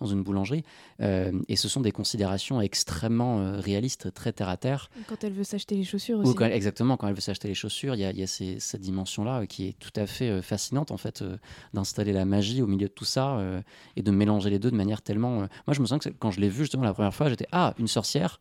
[0.00, 0.64] dans une boulangerie.
[1.00, 4.90] et ce sont des considérations extrêmement réalistes, très terre à terre.
[5.06, 6.34] Quand elle veut s'acheter les chaussures aussi.
[6.42, 9.68] exactement, quand elle veut s'acheter les chaussures, il y a, y a cette dimension-là qui
[9.68, 11.22] est tout à fait fascinante, en fait,
[11.74, 13.38] d'installer la magie au milieu de tout ça
[13.96, 15.36] et de mélanger les deux de manière tellement.
[15.40, 17.74] Moi, je me sens que quand je l'ai vu justement la première fois, j'étais Ah,
[17.78, 18.40] une sorcière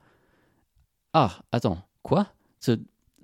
[1.14, 2.28] Ah, attends, quoi?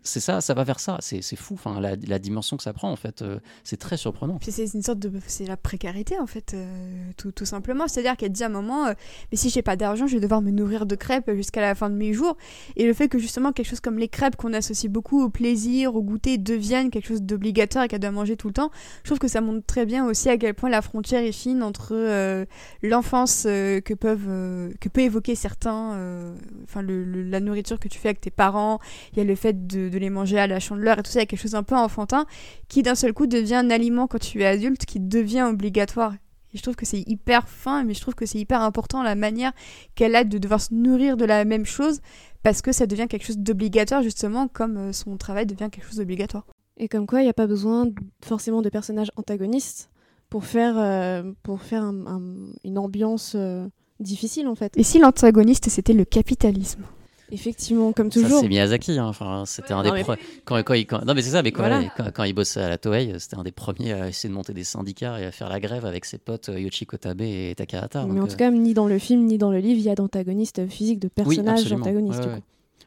[0.05, 0.97] C'est ça, ça va vers ça.
[1.01, 4.39] C'est fou, enfin, la, dimension que ça prend, en fait, euh, c'est très surprenant.
[4.41, 5.05] C'est une sorte.
[5.27, 7.87] C'est la précarité, en fait, euh, tout, tout, simplement.
[7.87, 8.93] C'est-à-dire qu'elle dit à un moment, euh,
[9.31, 11.89] mais si j'ai pas d'argent, je vais devoir me nourrir de crêpes jusqu'à la fin
[11.89, 12.37] de mes jours.
[12.75, 15.95] Et le fait que, justement, quelque chose comme les crêpes qu'on associe beaucoup au plaisir,
[15.95, 18.69] au goûter, deviennent quelque chose d'obligatoire et qu'elle doit manger tout le temps,
[19.03, 21.63] je trouve que ça montre très bien aussi à quel point la frontière est fine
[21.63, 22.45] entre
[22.83, 28.29] l'enfance que peuvent que peut évoquer certains, enfin, la nourriture que tu fais avec tes
[28.29, 28.79] parents,
[29.13, 31.21] il y a le fait de les manger à la chandeleur et tout ça, il
[31.21, 32.25] y a quelque chose un peu enfantin
[32.67, 36.13] qui d'un seul coup devient un aliment quand tu es adulte, qui devient obligatoire.
[36.53, 39.15] Et je trouve que c'est hyper fin, mais je trouve que c'est hyper important la
[39.15, 39.51] manière
[39.93, 41.99] qu'elle a de devoir se nourrir de la même chose,
[42.43, 45.97] parce que ça devient quelque chose d'obligatoire, justement, comme euh, son travail devient quelque chose
[45.97, 46.45] d'obligatoire.
[46.77, 47.89] Et comme quoi, il n'y a pas besoin
[48.23, 49.89] forcément de personnages antagonistes
[50.29, 53.67] pour faire, euh, pour faire une ambiance euh,
[53.99, 54.77] difficile, en fait.
[54.77, 56.83] Et si l'antagoniste, c'était le capitalisme?
[57.31, 58.39] Effectivement, comme toujours.
[58.39, 58.99] C'est Miyazaki.
[58.99, 59.07] Hein.
[59.07, 60.03] Enfin, c'était un des
[60.45, 61.41] quand, quand, Non, mais c'est ça.
[61.41, 64.53] Mais quand, il bossait à la Toei, c'était un des premiers à essayer de monter
[64.53, 68.05] des syndicats et à faire la grève avec ses potes euh, Yoshi Kotabe et Takahata.
[68.05, 69.89] Mais en tout euh, cas, ni dans le film ni dans le livre, il y
[69.89, 72.27] a d'antagonistes physiques, de personnages antagonistes.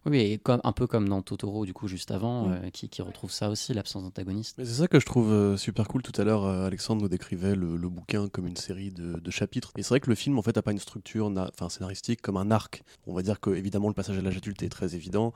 [0.07, 3.51] Oui, comme, un peu comme dans Totoro, du coup, juste avant, euh, qui, retrouve ça
[3.51, 4.57] aussi, l'absence d'antagoniste.
[4.59, 6.03] C'est ça que je trouve euh, super cool.
[6.03, 9.72] Tout à l'heure, euh, Alexandre nous décrivait le, bouquin comme une série de, chapitres.
[9.76, 11.32] Et c'est vrai que le film, en fait, n'a pas une structure
[11.68, 12.82] scénaristique comme un arc.
[13.07, 15.32] On va dire que, évidemment, le passage à l'âge adulte est très évident.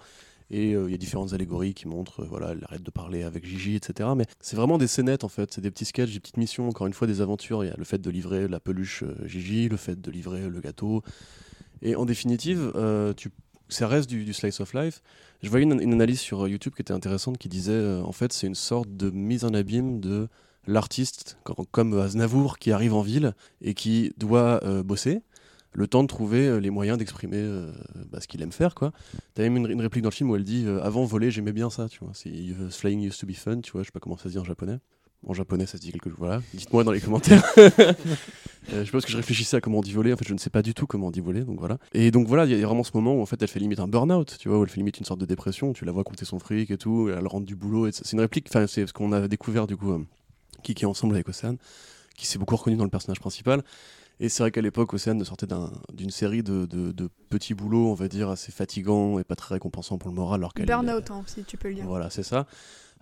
[0.51, 3.75] Et il y a différentes allégories qui montrent, voilà, elle arrête de parler avec Gigi,
[3.75, 4.11] etc.
[4.15, 6.87] Mais c'est vraiment des scénettes en fait, c'est des petits sketchs, des petites missions, encore
[6.87, 7.65] une fois des aventures.
[7.65, 10.61] Il y a le fait de livrer la peluche Gigi, le fait de livrer le
[10.61, 11.03] gâteau.
[11.81, 12.73] Et en définitive,
[13.17, 13.31] tu
[13.73, 15.03] ça reste du, slice of life.
[15.43, 18.33] Je voyais une, analyse sur euh, YouTube qui était intéressante qui disait euh, en fait
[18.33, 20.29] c'est une sorte de mise en abîme de
[20.67, 21.39] l'artiste
[21.73, 25.23] comme Aznavour qui arrive en ville et qui doit euh, bosser
[25.73, 27.43] le temps de trouver les moyens d'exprimer
[28.11, 28.93] bah, ce qu'il aime faire quoi.
[29.35, 31.89] T'as même une, réplique dans le film où elle dit avant voler j'aimais bien ça
[31.89, 32.13] tu vois
[32.71, 34.45] flying used to be fun tu vois je sais pas comment ça se dit en
[34.45, 34.79] japonais
[35.27, 36.19] en japonais, ça se dit quelque chose.
[36.19, 37.45] Voilà, dites-moi dans les commentaires.
[38.73, 40.13] Euh, je pense que je réfléchissais à comment on dit voler.
[40.13, 41.41] En fait, je ne sais pas du tout comment on dit voler.
[41.41, 41.79] Donc voilà.
[41.95, 43.81] Et donc voilà, il y a vraiment ce moment où en fait, elle fait limite
[43.81, 44.37] un burn-out.
[44.39, 45.73] Tu vois, où elle fait limite une sorte de dépression.
[45.73, 47.11] Tu la vois compter son fric et tout.
[47.11, 47.91] elle rentre du boulot.
[47.91, 48.47] C'est une réplique.
[48.49, 50.07] Enfin, c'est ce qu'on a découvert du coup, euh,
[50.63, 51.57] qui est ensemble avec Océane,
[52.17, 53.65] qui s'est beaucoup reconnu dans le personnage principal.
[54.21, 55.49] Et c'est vrai qu'à l'époque, Océane sortait
[55.93, 59.99] d'une série de, de, petits boulots, on va dire, assez fatigants et pas très récompensants
[59.99, 60.39] pour le moral.
[60.39, 61.85] Alors Burnout, hein, si tu peux le dire.
[61.85, 62.47] Voilà, c'est ça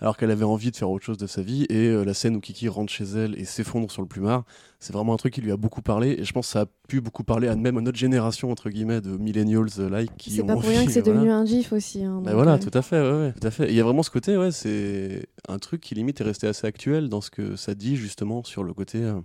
[0.01, 1.67] alors qu'elle avait envie de faire autre chose de sa vie.
[1.69, 4.45] Et euh, la scène où Kiki rentre chez elle et s'effondre sur le plumard,
[4.79, 6.17] c'est vraiment un truc qui lui a beaucoup parlé.
[6.19, 8.71] Et je pense que ça a pu beaucoup parler à même à notre génération, entre
[8.71, 10.17] guillemets, de millennials-like.
[10.17, 12.03] qui c'est pas pour rien que c'est devenu un gif aussi.
[12.03, 12.59] Hein, bah voilà, euh.
[12.59, 13.01] tout à fait.
[13.01, 13.69] Ouais, tout à fait.
[13.69, 16.67] Il y a vraiment ce côté, ouais, c'est un truc qui limite est resté assez
[16.67, 19.03] actuel dans ce que ça dit justement sur le côté.
[19.03, 19.21] Euh,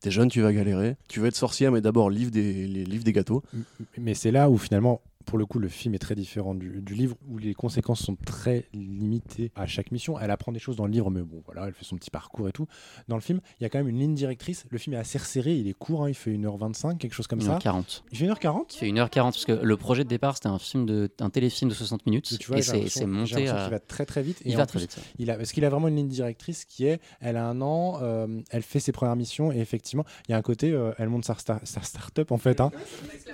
[0.00, 0.96] t'es jeune, tu vas galérer.
[1.08, 3.42] Tu vas être sorcière, mais d'abord livre des, livre des gâteaux.
[3.98, 7.14] Mais c'est là où finalement pour le coup, le film est très différent du, livre
[7.28, 10.18] où les conséquences sont très limitées à chaque mission.
[10.18, 12.48] Elle apprend des choses dans le livre, mais bon, voilà, elle fait son petit parcours
[12.48, 12.66] et tout.
[13.08, 14.64] Dans le film, il y a quand même une ligne directrice.
[14.70, 17.40] Le film est assez resserré, il est court, hein, il fait 1h25, quelque chose comme
[17.40, 17.58] 1 ça.
[17.60, 20.58] 40 Il fait 1h40 Il fait 1h40 parce que le projet de départ, c'était un
[20.58, 23.66] film de un téléfilm de 60 minutes et, tu vois, et c'est monté à...
[23.66, 24.40] Il va très très vite.
[24.46, 24.98] Il va très vite.
[25.18, 27.98] Il a, parce qu'il a vraiment une ligne directrice qui est, elle a un an,
[28.00, 31.10] euh, elle fait ses premières missions et effectivement, il y a un côté, euh, elle
[31.10, 32.62] monte sa, star, sa start-up en fait.
[32.62, 32.70] Hein.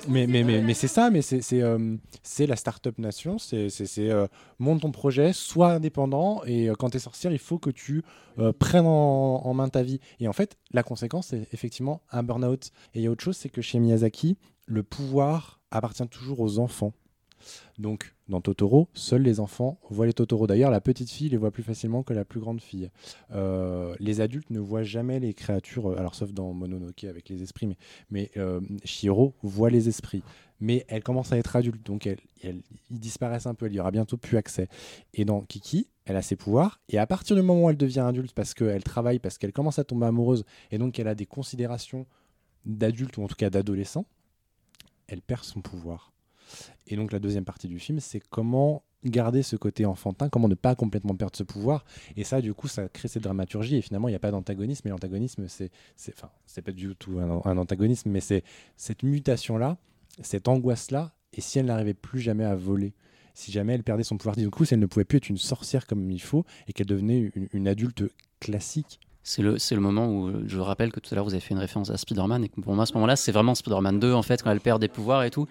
[0.09, 1.79] Mais, mais, mais, mais c'est ça, mais c'est euh,
[2.23, 3.69] c'est la Startup Nation, c'est
[3.99, 4.27] euh,
[4.59, 8.03] monte ton projet, sois indépendant et euh, quand tu es sorcière, il faut que tu
[8.39, 10.01] euh, prennes en, main ta vie.
[10.21, 12.71] Et en fait, la conséquence, c'est effectivement un burn-out.
[12.95, 16.59] Et il y a autre chose, c'est que chez Miyazaki, le pouvoir appartient toujours aux
[16.59, 16.93] enfants.
[17.79, 20.47] Donc, dans Totoro, seuls les enfants voient les Totoro.
[20.47, 22.91] D'ailleurs, la petite fille les voit plus facilement que la plus grande fille.
[24.01, 27.77] les adultes ne voient jamais les créatures, alors sauf dans Mononoke avec les esprits, mais,
[28.09, 28.31] mais
[28.85, 30.23] Shiro voit les esprits.
[30.65, 33.81] Mais elle commence à être adulte, donc elle, elle- ils disparaissent un peu, elle y
[33.81, 34.69] aura bientôt plus accès.
[35.13, 38.01] Et dans Kiki, elle a ses pouvoirs, et à partir du moment où elle devient
[38.01, 41.27] adulte, parce qu'elle travaille, parce qu'elle commence à tomber amoureuse, et donc elle a des
[41.27, 42.07] considérations
[42.65, 44.07] d'adulte, ou en tout cas d'adolescent,
[45.07, 46.13] elle perd son pouvoir.
[46.87, 50.55] Et donc la deuxième partie du film, c'est comment garder ce côté enfantin, comment ne
[50.55, 51.85] pas complètement perdre ce pouvoir.
[52.17, 53.77] Et ça, du coup, ça crée cette dramaturgie.
[53.77, 54.89] Et finalement, il n'y a pas d'antagonisme.
[54.89, 55.71] Et l'antagonisme, c'est,
[56.09, 58.45] enfin, c'est pas du tout un antagonisme, mais c'est
[58.79, 59.77] cette mutation-là,
[60.23, 61.15] cette angoisse-là.
[61.33, 62.95] Et si elle n'arrivait plus jamais à voler,
[63.35, 65.39] si jamais elle perdait son pouvoir, du coup, si elle ne pouvait plus être une
[65.39, 68.05] sorcière comme il faut et qu'elle devenait une, une adulte
[68.41, 69.01] classique.
[69.27, 71.55] C'est le, le moment où euh, je rappelle que tout à l'heure vous avez fait
[71.55, 74.13] une référence à Spider-Man et que pour moi à ce moment-là c'est vraiment Spider-Man 2
[74.13, 75.47] en fait quand elle perd des pouvoirs et tout.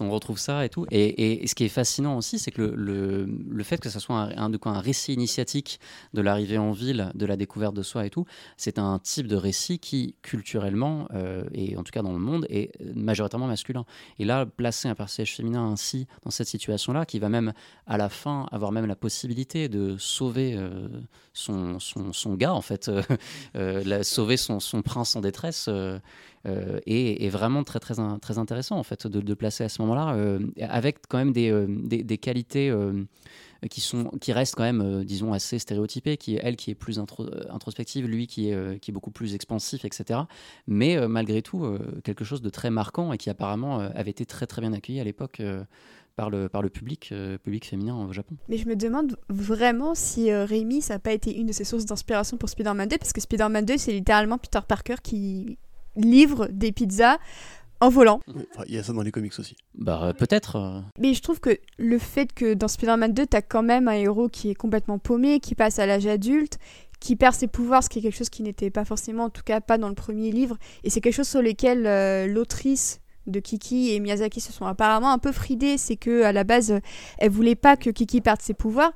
[0.00, 0.86] On retrouve ça et tout.
[0.92, 3.98] Et, et- ce qui est fascinant aussi c'est que le, le, le fait que ça
[3.98, 5.80] soit un, un, un récit initiatique
[6.14, 8.24] de l'arrivée en ville, de la découverte de soi et tout,
[8.56, 12.46] c'est un type de récit qui culturellement euh, et en tout cas dans le monde
[12.48, 13.84] est majoritairement masculin.
[14.20, 17.52] Et là placer un personnage féminin ainsi dans cette situation-là qui va même
[17.88, 20.86] à la fin avoir même la possibilité de sauver euh,
[21.32, 22.88] son, son, son gars en fait.
[23.56, 25.98] euh, la- sauver son, prince en détresse euh,
[26.46, 29.68] euh, est, est vraiment très, très, in- très intéressant en fait de, de placer à
[29.68, 30.16] ce moment-là.
[30.60, 32.72] Avec quand même des, qualités
[33.70, 37.28] qui, sont, qui restent quand même disons assez stéréotypées qui elle qui est plus intro-
[37.50, 40.20] introspective lui qui est, beaucoup plus expansif etc
[40.66, 44.60] mais malgré tout quelque chose de très marquant et qui apparemment avait été très très
[44.60, 45.42] bien accueilli à l'époque
[46.16, 48.36] par le, par le public, euh, public féminin au Japon.
[48.48, 51.64] Mais je me demande vraiment si euh, Rémi, ça n'a pas été une de ses
[51.64, 55.58] sources d'inspiration pour Spider-Man 2, parce que Spider-Man 2, c'est littéralement Peter Parker qui
[55.94, 57.18] livre des pizzas
[57.80, 58.20] en volant.
[58.28, 59.54] Enfin, Il y a ça dans les comics aussi.
[59.74, 60.56] Bah euh, peut-être.
[60.56, 63.92] euh, Mais je trouve que le fait que dans Spider-Man 2, t'as quand même un
[63.92, 66.58] héros qui est complètement paumé, qui passe à l'âge adulte,
[67.00, 69.42] qui perd ses pouvoirs, ce qui est quelque chose qui n'était pas forcément, en tout
[69.44, 70.56] cas pas dans le premier livre.
[70.84, 75.12] Et c'est quelque chose sur lequel euh, l'autrice de Kiki et Miyazaki se sont apparemment
[75.12, 75.78] un peu fridés.
[75.78, 76.80] C'est que à la base,
[77.18, 78.92] elle voulait pas que Kiki perde ses pouvoirs.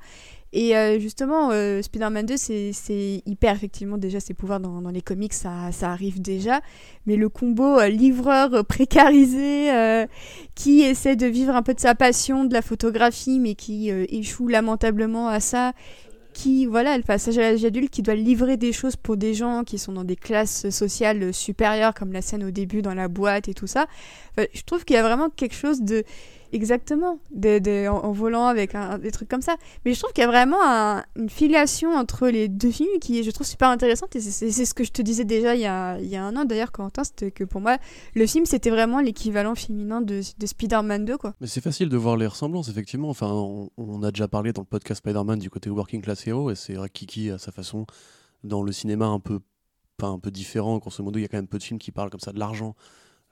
[0.53, 5.01] Et euh, justement, euh, Spider-Man 2, c'est hyper effectivement déjà ses pouvoirs dans, dans les
[5.01, 6.59] comics, ça, ça arrive déjà.
[7.05, 9.69] Mais le combo euh, livreur précarisé
[10.55, 14.47] qui essaie de vivre un peu de sa passion de la photographie, mais qui échoue
[14.47, 15.71] lamentablement à ça,
[16.33, 19.63] qui, voilà, le passage à l'âge adulte, qui doit livrer des choses pour des gens
[19.63, 23.47] qui sont dans des classes sociales supérieures, comme la scène au début dans la boîte
[23.47, 23.87] et tout ça.
[24.37, 26.03] Je trouve qu'il y a vraiment quelque chose de.
[26.53, 27.19] Exactement,
[27.89, 29.55] en, volant avec des trucs comme ça.
[29.85, 33.23] Mais je trouve qu'il y a vraiment un- une filiation entre les deux films qui
[33.23, 34.15] je trouve, super intéressante.
[34.15, 37.03] Et c'est- ce que je te disais déjà il y a, un an, d'ailleurs, Quentin,
[37.03, 37.77] c'était que pour moi,
[38.15, 41.33] le film, c'était vraiment l'équivalent féminin de, de Spider-Man 2, quoi.
[41.39, 43.09] Mais c'est facile de voir les ressemblances, effectivement.
[43.09, 46.55] Enfin, on, a déjà parlé dans le podcast Spider-Man du côté Working Class Hero, et
[46.55, 47.85] c'est Kiki, à sa façon,
[48.43, 49.39] dans le cinéma un peu,
[49.97, 51.91] pas un peu différent, grosso modo, il y a quand même peu de films qui
[51.91, 52.75] parlent comme ça de l'argent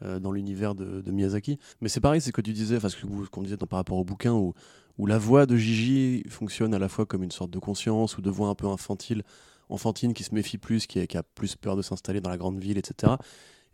[0.04, 1.60] euh, dans l'univers de, Miyazaki.
[1.82, 2.98] Mais c'est pareil, c'est ce que tu disais, enfin, ce
[3.30, 4.54] qu'on disait dans- par rapport au bouquin, où,
[4.98, 8.22] où la voix de Gigi fonctionne à la fois comme une sorte de conscience ou
[8.22, 9.24] de voix un peu infantile,
[9.70, 12.60] enfantine qui se méfie plus, qui a, a plus peur de s'installer dans la grande
[12.60, 13.14] ville, etc.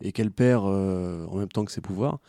[0.01, 2.19] Et qu'elle perd euh, en même temps que ses pouvoirs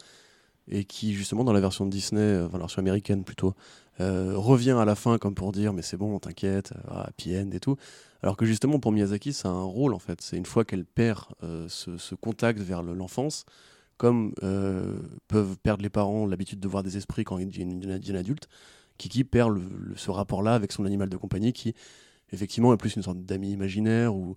[0.68, 3.54] et qui justement dans la version de Disney, euh, enfin la version américaine plutôt,
[3.98, 7.76] revient à la fin comme pour dire mais c'est bon, t'inquiète, happy end et tout.
[8.22, 10.20] Alors que justement pour Miyazaki, c'est un rôle en fait.
[10.20, 11.24] C'est une fois qu'elle perd
[11.68, 13.46] ce, contact vers le- l'enfance,
[13.96, 18.00] comme euh, peuvent perdre les parents l'habitude de voir des esprits quand ils deviennent une-
[18.06, 18.48] une adulte,
[18.98, 21.74] Kiki perd le- ce rapport-là avec son animal de compagnie qui
[22.32, 24.34] effectivement est plus une sorte d'ami imaginaire ou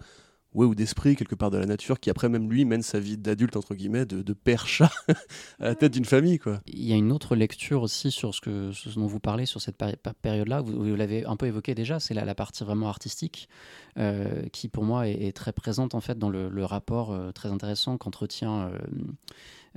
[0.54, 3.18] ouais, ou d'esprit quelque part de la nature qui après même lui mène sa vie
[3.18, 4.91] d'adulte entre guillemets de, de père chat
[5.60, 6.62] à la tête d'une famille quoi.
[6.68, 9.78] Il y a une autre lecture aussi sur ce, que, dont vous parlez sur cette
[10.22, 10.62] période-là.
[10.62, 13.50] Vous, l'avez un peu évoqué déjà, c'est la, la partie vraiment artistique
[13.97, 17.50] euh, qui, pour moi, est, très présente en fait dans le, le rapport euh, très
[17.50, 18.78] intéressant qu'entretient euh,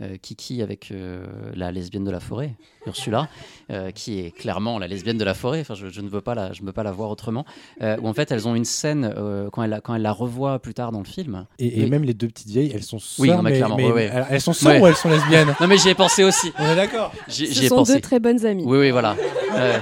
[0.01, 1.24] euh, Kiki avec euh,
[1.55, 2.55] la lesbienne de la forêt,
[2.86, 3.28] Ursula,
[3.70, 5.61] euh, qui est clairement la lesbienne de la forêt.
[5.61, 7.45] Enfin, je, je ne veux pas la, je ne veux pas la voir autrement.
[7.82, 10.12] Euh, où en fait, elles ont une scène euh, quand elle, la- quand elle la
[10.12, 11.47] revoit plus tard dans le film.
[11.59, 11.90] Et, et Oui.
[11.90, 13.93] même les deux petites vieilles, elles sont sœurs, Oui, non, mais mais, clairement, mais- ouais,
[13.93, 14.11] ouais.
[14.12, 14.80] elles- elles sont sœurs Ouais.
[14.80, 15.55] ou elles sont lesbiennes?
[15.61, 16.53] Non, mais j'y ai pensé aussi.
[16.59, 17.95] On est d'accord Ce ai sont pensé.
[17.95, 18.64] deux très bonnes amies.
[18.66, 19.16] Oui, oui, voilà.
[19.55, 19.78] Euh,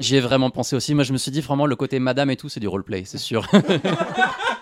[0.00, 0.92] J'y ai vraiment pensé aussi.
[0.92, 3.16] Moi, je me suis dit, vraiment, le côté madame et tout, c'est du roleplay, c'est
[3.16, 3.46] sûr.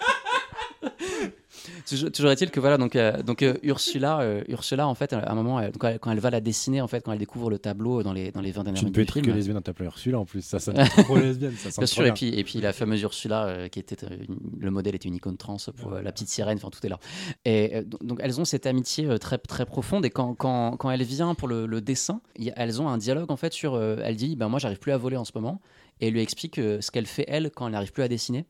[1.97, 5.31] toujours toujours est-il que voilà, donc, euh, donc euh, Ursula, euh, Ursula, en fait, à
[5.31, 7.51] un moment, elle- quand, elle, quand elle va la dessiner, en fait, quand elle découvre
[7.51, 9.21] le tableau dans les, dans les 20 dernières Tu ne minutes peux du être que
[9.31, 9.37] film.
[9.37, 11.53] lesbienne en t'appelant Ursula en plus, ça sonne trop lesbienne.
[11.57, 12.13] Ça sonne Bien trop sûr, et bien.
[12.15, 15.15] puis, et puis la fameuse Ursula, euh, qui était euh, une- le modèle était une
[15.15, 16.99] icône trans pour euh, la petite sirène, enfin tout est là.
[17.45, 20.77] Et euh, donc, donc, elles ont cette amitié euh, très très profonde et quand, quand,
[20.77, 23.37] quand elle vient pour le, le dessin, il y a- elles ont un dialogue en
[23.37, 25.61] fait sur, euh, elle dit, ben moi j'arrive plus à voler en ce moment,
[26.01, 28.45] et elle lui explique euh, ce qu'elle fait elle quand elle n'arrive plus à dessiner.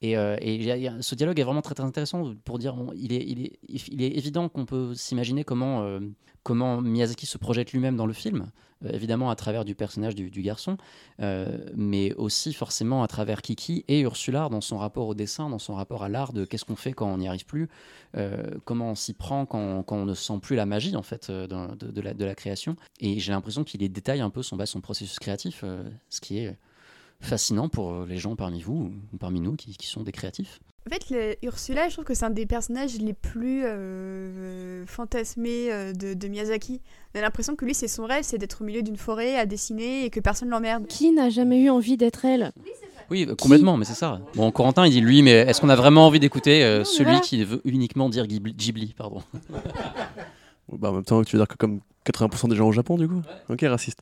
[0.00, 0.36] Et, euh,
[1.00, 4.94] ce dialogue est vraiment très, très intéressant pour dire, bon, il, est, évident qu'on peut
[4.94, 6.00] s'imaginer comment, euh,
[6.44, 8.50] comment Miyazaki se projette lui-même dans le film,
[8.84, 10.76] euh, évidemment à travers du personnage du, garçon,
[11.74, 15.74] mais aussi forcément à travers Kiki et Ursula dans son rapport au dessin, dans son
[15.74, 17.68] rapport à l'art de qu'est-ce qu'on fait quand on n'y arrive plus,
[18.64, 22.34] comment on s'y prend quand, on ne sent plus la magie en fait de, la,
[22.36, 22.76] création.
[23.00, 25.64] Et j'ai l'impression qu'il détaille un peu son, bah, processus créatif,
[26.08, 26.56] ce qui est
[27.20, 30.60] fascinant pour euh, les gens parmi vous ou parmi nous qui, qui sont des créatifs.
[30.86, 35.70] En fait, le- Ursula, je trouve que c'est un des personnages les plus euh, fantasmés
[35.70, 36.80] euh, de, de Miyazaki.
[37.14, 39.44] On a l'impression que lui, c'est son rêve, c'est d'être au milieu d'une forêt à
[39.44, 40.86] dessiner et que personne l'emmerde.
[40.86, 42.52] Qui n'a jamais eu envie d'être elle?
[43.10, 44.20] Oui, complètement, mais c'est ça.
[44.34, 47.20] Bon, Corentin, il dit lui, mais est-ce qu'on a vraiment envie d'écouter euh, celui voilà.
[47.20, 49.22] qui veut uniquement dire Ghibli, Ghibli, pardon?
[50.72, 53.08] Bah, en même temps, tu veux dire que comme 80% des gens au Japon, du
[53.08, 53.22] coup?
[53.48, 54.00] Ok, raciste.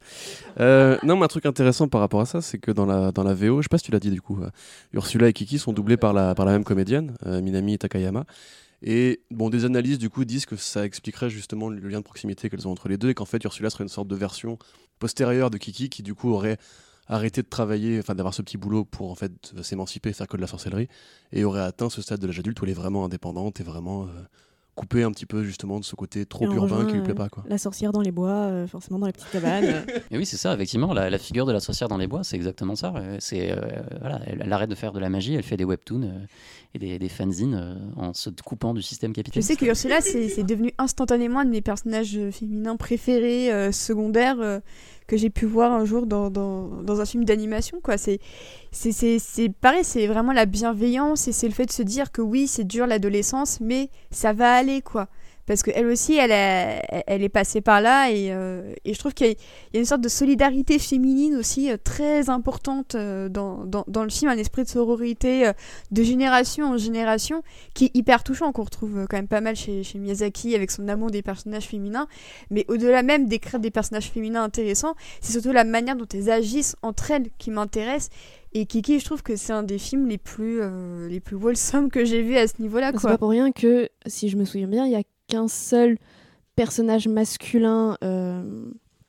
[0.61, 3.25] Euh, non, mais un truc intéressant par rapport à ça, c'est que dans la, dans
[3.25, 4.51] la VO, je sais pas si tu l'as dit du coup, euh,
[4.93, 8.25] Ursula et Kiki sont doublés par la, par la même comédienne, euh, Minami Takayama.
[8.83, 12.51] Et bon, des analyses du coup disent que ça expliquerait justement le lien de proximité
[12.51, 14.59] qu'elles ont entre les deux et qu'en fait Ursula serait une sorte de version
[14.99, 16.59] postérieure de Kiki qui du coup aurait
[17.09, 20.37] arrêté de travailler, enfin d'avoir ce petit boulot pour en fait euh, s'émanciper, faire que
[20.37, 20.89] de la sorcellerie
[21.33, 24.09] et aurait atteint ce stade de l'âge adulte où elle est vraiment indépendante et vraiment
[24.77, 27.15] euh, coupée un petit peu justement de ce côté trop urbain qui lui plaît euh,
[27.15, 27.45] pas quoi.
[27.49, 29.65] La sorcière dans les bois, euh, forcément dans les petites cabanes.
[29.89, 30.01] euh.
[30.11, 32.37] Et oui, c'est ça, effectivement, la, la figure de la sorcière dans les bois, c'est
[32.37, 32.93] exactement ça.
[32.97, 33.57] Euh, C'est, euh,
[34.01, 36.27] voilà, elle, elle arrête de faire de la magie, elle fait des webtoons euh,
[36.75, 39.49] et des, des fanzines euh, en se coupant du système Je capitaliste.
[39.49, 44.41] sais que Ursula, c'est devenu instantanément un de mes personnages euh, féminins préférés, euh, secondaires,
[44.41, 44.61] euh,
[45.07, 47.81] que j'ai pu voir un jour dans, dans, dans un film d'animation.
[47.83, 47.97] quoi.
[47.99, 48.19] C'est
[49.61, 52.65] pareil, c'est vraiment la bienveillance et c'est le fait de se dire que oui, c'est
[52.65, 55.09] dur l'adolescence, mais ça va aller, quoi.
[55.47, 59.15] Parce qu'elle aussi, elle, a- elle est passée par là et, euh, et je trouve
[59.15, 59.31] qu'il y,
[59.75, 64.03] y a une sorte de solidarité féminine aussi euh, très importante euh, dans, dans, dans
[64.03, 65.53] le film, un esprit de sororité euh,
[65.93, 67.43] de génération en génération
[67.75, 70.71] qui est hyper touchant, qu'on retrouve euh, quand même pas mal chez, chez Miyazaki avec
[70.71, 72.09] son amour des personnages féminins.
[72.51, 76.77] Mais au-delà même d'écrire des personnages féminins intéressants, c'est surtout la manière dont elles agissent
[76.83, 78.09] entre elles qui m'intéresse.
[78.53, 81.91] Et Kiki, je trouve que c'est un des films les plus, euh, les plus wholesome
[81.91, 82.91] que j'ai vu à ce niveau-là.
[82.93, 85.99] C'est pas pour rien que, si je me souviens bien, il y a qu'un seul
[86.55, 87.97] personnage masculin.
[88.03, 88.43] euh,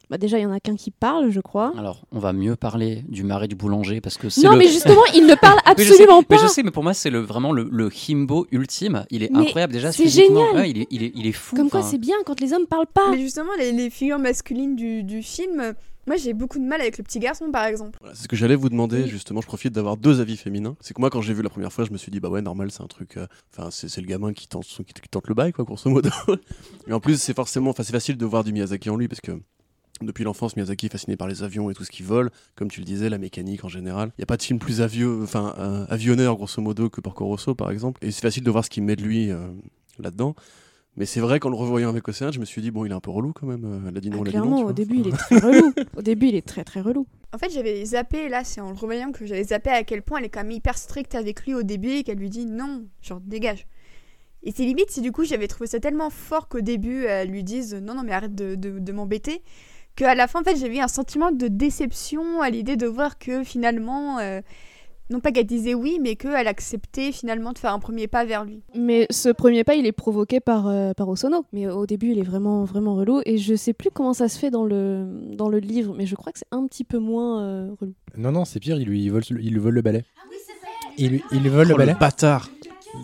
[0.10, 1.74] Bah déjà, il y en a qu'un qui parle, je crois.
[1.78, 4.58] Alors, on va mieux parler du marais du boulanger parce que c'est Non, le...
[4.58, 6.42] mais justement, il ne parle Oui, absolument mais pas.
[6.44, 9.06] je sais, mais pour moi, c'est le, vraiment le, le himbo ultime.
[9.10, 9.92] Il est Mais incroyable déjà.
[9.92, 10.56] c'est génial.
[10.56, 11.56] Ouais, il, est, il, est, il est fou.
[11.58, 13.12] Comme quoi, c'est bien quand les hommes parlent pas.
[13.12, 15.74] Mais justement, les, les figures masculines du, du film, euh,
[16.08, 17.98] moi j'ai beaucoup de mal avec le petit garçon par exemple.
[18.02, 19.10] Voilà, c'est ce que j'allais vous demander, Oui.
[19.10, 19.42] justement.
[19.42, 20.76] Je profite d'avoir deux avis féminins.
[20.82, 22.42] C'est que moi, quand j'ai vu la première fois, je me suis dit, bah ouais,
[22.42, 23.18] normal, c'est un truc.
[23.18, 25.90] euh, Enfin, c'est c'est le gamin qui tente, qui, qui tente le bail, quoi, grosso
[25.90, 26.10] modo.
[26.88, 27.70] Et en plus, c'est forcément.
[27.70, 29.32] Enfin, c'est facile de voir du Miyazaki en lui, parce que.
[30.00, 32.82] Depuis l'enfance, Miyazaki est fasciné par les avions et tout ce qui vole, comme tu
[32.82, 34.10] le disais, la mécanique en général.
[34.10, 37.26] Il n'y a pas de film plus avieux, enfin, euh, avionneur grosso modo que Porco
[37.26, 38.06] Rosso par exemple.
[38.06, 39.48] Et c'est facile de voir ce qu'il met de lui euh,
[39.98, 40.36] là-dedans.
[40.98, 42.96] Mais c'est vrai qu'en le revoyant avec Océane, je me suis dit, bon, il est
[42.96, 43.64] un peu relou quand même.
[43.66, 44.44] euh, Elle a dit non, Ah, elle a dit non.
[44.46, 45.74] clairement, au début, il est très relou.
[45.96, 47.06] Au début, il est très très relou.
[47.34, 50.18] En fait, j'avais zappé, là, c'est en le revoyant que j'avais zappé à quel point
[50.20, 52.86] elle est quand même hyper stricte avec lui au début et qu'elle lui dit non,
[53.02, 53.68] genre dégage.
[54.44, 57.44] Et c'est limite si du coup j'avais trouvé ça tellement fort qu'au début elle lui
[57.44, 59.42] dise non, non, mais arrête de, de, de m'embêter,
[59.96, 63.18] qu'à la fin, en fait, j'avais eu un sentiment de déception à l'idée de voir
[63.20, 64.42] que finalement, euh,
[65.10, 68.44] non pas qu'elle disait oui, mais qu'elle acceptait finalement de faire un premier pas vers
[68.46, 68.62] lui.
[68.76, 71.46] Mais ce premier pas, il est provoqué par, euh, par Osono.
[71.54, 73.22] Mais au début, il est vraiment, vraiment relou.
[73.26, 76.16] Et je sais plus comment ça se fait dans le, dans le livre, mais je
[76.16, 77.94] crois que c'est un petit peu moins euh, relou.
[78.18, 80.04] Non, non, c'est pire, il lui vole, il lui vole le balai.
[80.98, 81.94] Il, lui- il lui vole le Oh, balai.
[81.94, 82.50] le bâtard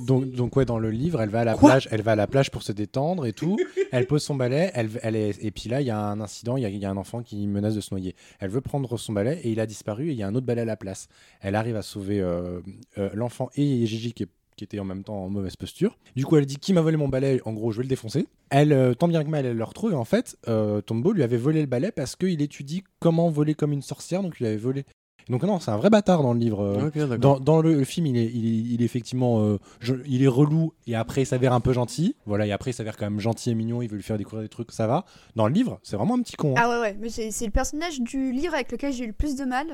[0.06, 2.16] Donc, donc ouais, dans le livre, elle va à la Quoi plage, elle va à
[2.16, 3.58] la plage pour se détendre et tout.
[3.92, 6.58] elle pose son balai, elle, elle est, et puis là, il y a un incident,
[6.58, 8.16] il y y a un enfant qui menace de se noyer.
[8.40, 10.46] Elle veut prendre son balai et il a disparu et il y a un autre
[10.46, 11.08] balai à la place.
[11.42, 12.60] Elle arrive à sauver euh,
[12.98, 15.98] euh, l'enfant et Gigi qui, est- qui était en même temps en mauvaise posture.
[16.16, 17.42] Du coup, elle dit qui m'a volé mon balai?
[17.46, 18.28] En gros, je vais le défoncer.
[18.50, 19.94] Elle, euh, tant bien que mal, elle le retrouve.
[19.94, 23.56] Et en fait, euh, Tombo lui avait volé le balai parce qu'il étudie comment voler
[23.56, 24.22] comme une sorcière.
[24.22, 24.84] Donc, il avait volé.
[25.30, 26.62] Donc non, c'est un vrai bâtard dans le livre.
[26.96, 29.96] euh, dans, dans le, le film, il est, il est, il est effectivement, euh, je-
[30.06, 32.16] il est relou et après il s'avère un peu gentil.
[32.26, 33.82] Voilà, et après il s'avère quand même gentil et mignon.
[33.82, 35.06] Il veut lui faire découvrir des trucs, ça va.
[35.36, 36.54] Dans le livre, c'est vraiment un petit con.
[36.58, 36.62] hein.
[36.64, 39.36] Ah ouais, ouais, mais c'est le personnage du livre avec lequel j'ai eu le plus
[39.36, 39.68] de mal.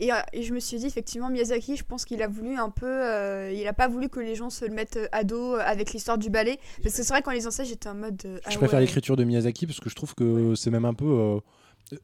[0.00, 2.70] Et, euh, et je me suis dit, effectivement, Miyazaki, je pense qu'il a voulu un
[2.70, 2.86] peu.
[2.86, 6.18] euh, il a pas voulu que les gens se le mettent à dos avec l'histoire
[6.18, 6.58] du ballet.
[6.82, 8.20] Parce que c'est vrai, quand les enseigne, j'étais en mode.
[8.24, 8.80] euh, je ah préfère ouais.
[8.86, 11.38] l'écriture de Miyazaki parce que je trouve que c'est même un peu.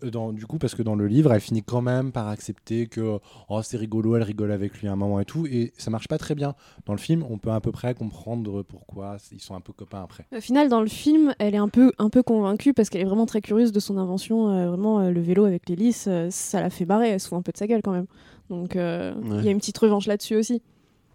[0.04, 2.86] Euh, dans, du coup, parce que dans le livre, elle finit quand même par accepter
[2.86, 3.18] que
[3.48, 6.08] oh, c'est rigolo, elle rigole avec lui à un moment et tout, et ça marche
[6.08, 6.54] pas très bien.
[6.86, 10.02] Dans le film, on peut à peu près comprendre pourquoi ils sont un peu copains
[10.02, 10.26] après.
[10.36, 13.06] Au final, dans le film, elle est un peu, un peu convaincue parce qu'elle est
[13.06, 14.48] vraiment très curieuse de son invention.
[14.50, 17.08] euh, vraiment, euh, le vélo avec l'hélice, euh, ça la fait barrer.
[17.10, 18.06] Elle se fout un peu de sa gueule quand même.
[18.50, 19.42] Donc, euh, il Ouais.
[19.44, 20.62] y a une petite revanche là-dessus aussi.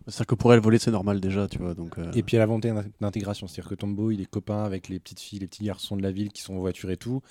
[0.07, 1.73] C'est-à-dire que pour elle, voler, c'est normal déjà, tu vois.
[1.73, 4.63] Donc, euh, Et puis elle a volonté d'in- d'intégration, c'est-à-dire que Tombo, il est copain
[4.63, 6.97] avec les petites filles, les petits garçons de la ville qui sont en voiture et
[6.97, 7.21] tout.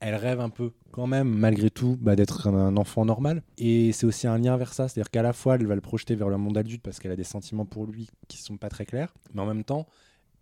[0.00, 3.42] Elle rêve un peu, quand même, malgré tout, bah, d'être un, enfant normal.
[3.58, 6.14] Et c'est aussi un lien vers ça, c'est-à-dire qu'à la fois, elle va le projeter
[6.16, 8.84] vers le monde adulte parce qu'elle a des sentiments pour lui qui sont pas très
[8.86, 9.86] clairs, mais en même temps,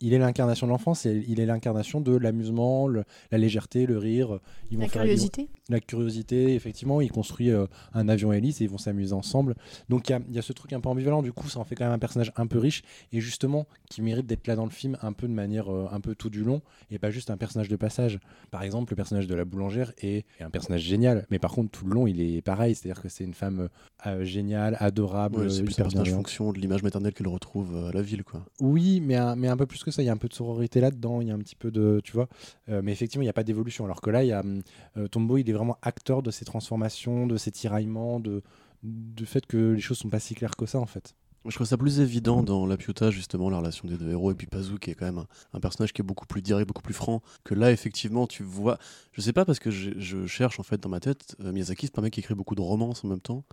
[0.00, 3.04] il est l'incarnation de l'enfance et il est l'incarnation de l'amusement, la
[3.38, 4.38] légèreté, le rire.
[4.70, 5.48] Ils vont La faire- ils vont- curiosité.
[5.68, 9.54] la curiosité, effectivement, il construit euh, un avion hélice et ils vont s'amuser ensemble.
[9.88, 11.58] Donc il y a- il y, a ce truc un peu ambivalent, du coup ça
[11.60, 12.82] en fait quand même un personnage un peu riche
[13.12, 16.00] et justement qui mérite d'être là dans le film un peu de manière euh, un
[16.00, 18.18] peu tout du long et pas juste un personnage de passage.
[18.50, 21.70] Par exemple, le personnage de la boulangère est, est un personnage génial, mais par contre
[21.70, 23.68] tout le long il est pareil, c'est-à-dire que c'est une femme
[24.06, 27.92] euh, géniale, adorable, ouais, c'est plus un personnage fonction de l'image maternelle qu'elle retrouve à
[27.92, 28.44] la ville, quoi.
[28.60, 30.80] Oui, mais un, mais un peu plus que Il y a un peu de sororité
[30.80, 31.20] là-dedans.
[31.20, 32.00] Il y a un petit peu de.
[32.04, 32.28] Tu vois.
[32.68, 33.84] Euh, mais effectivement, il n'y a pas d'évolution.
[33.84, 34.62] Alors que là, hum,
[34.96, 38.42] euh, Tombo, il est vraiment acteur de ces transformations, de ces tiraillements, de,
[38.82, 41.14] du fait que les choses sont pas si claires que ça, en fait.
[41.46, 44.34] Je trouve ça plus évident dans La Piota, justement, la relation des deux héros, et
[44.34, 45.24] puis Pazu, qui est quand même
[45.54, 48.78] un, personnage qui est beaucoup plus direct, beaucoup plus franc, que là, effectivement, tu vois.
[49.12, 51.86] Je sais pas, parce que je, je cherche, en fait, dans ma tête, euh, Miyazaki,
[51.86, 53.44] c'est pas un mec qui écrit beaucoup de romances en même temps.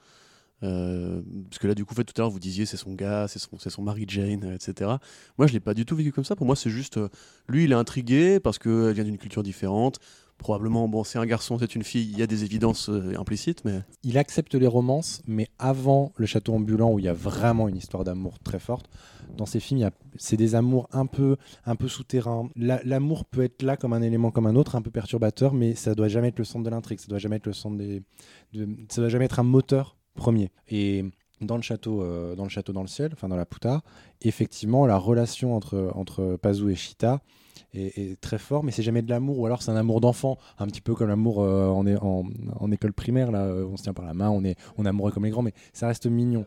[0.63, 3.27] Euh, parce que là, du coup, fait, tout à l'heure, vous disiez c'est son gars,
[3.27, 4.91] c'est son, son mari Jane, etc.
[5.37, 6.35] Moi, je l'ai pas du tout vécu comme ça.
[6.35, 6.97] Pour moi, c'est juste.
[6.97, 7.09] euh,
[7.47, 9.99] lui, il est intrigué parce qu'elle vient d'une culture différente.
[10.39, 13.65] Probablement, bon, c'est un garçon, c'est une fille, il y a des évidences euh, implicites,
[13.65, 13.81] mais.
[14.03, 17.75] Il accepte les romances, mais avant le château ambulant, où il y a vraiment une
[17.75, 18.87] histoire d'amour très forte,
[19.35, 22.49] dans ces films, c'est des amours un peu, un peu souterrains.
[22.55, 25.73] La- L'amour peut être là comme un élément comme un autre, un peu perturbateur, mais
[25.73, 28.03] ça doit jamais être le centre de l'intrigue, ça doit jamais être le centre des,
[28.53, 30.51] de- ça doit jamais être un moteur premier.
[30.69, 31.05] Et
[31.39, 33.81] dans le château, euh, dans le château dans le ciel, enfin dans la Pouta,
[34.21, 37.21] effectivement, la relation entre entre Pazu et Chita
[37.73, 40.67] est, très fort, mais c'est jamais de l'amour, ou alors c'est un amour d'enfant, un
[40.67, 42.25] petit peu comme l'amour euh, en,
[42.59, 44.89] en école primaire, là, euh, on se tient par la main, on est, on est
[44.89, 46.45] amoureux comme les grands, mais ça reste mignon.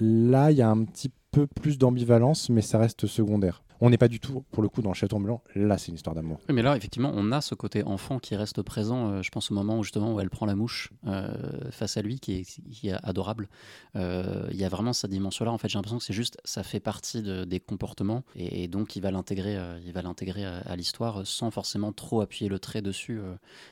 [0.00, 3.62] Là, il y a un petit peu plus d'ambivalence, mais ça reste secondaire.
[3.82, 5.42] On n'est pas du tout, pour le coup, dans le château ambulant.
[5.54, 6.38] Là, c'est une histoire d'amour.
[6.48, 9.10] Oui, mais là, effectivement, on a ce côté enfant qui reste présent.
[9.10, 11.32] euh, je pense au moment où justement où elle prend la mouche euh,
[11.70, 13.48] face à lui, qui est, qui est adorable.
[13.96, 15.50] Euh, Il y a vraiment cette dimension-là.
[15.50, 18.96] En fait, j'ai l'impression que c'est juste, ça fait partie de- des comportements, et, donc
[18.96, 23.20] il va l'intégrer, il va l'intégrer à, l'histoire sans forcément trop appuyer le trait dessus,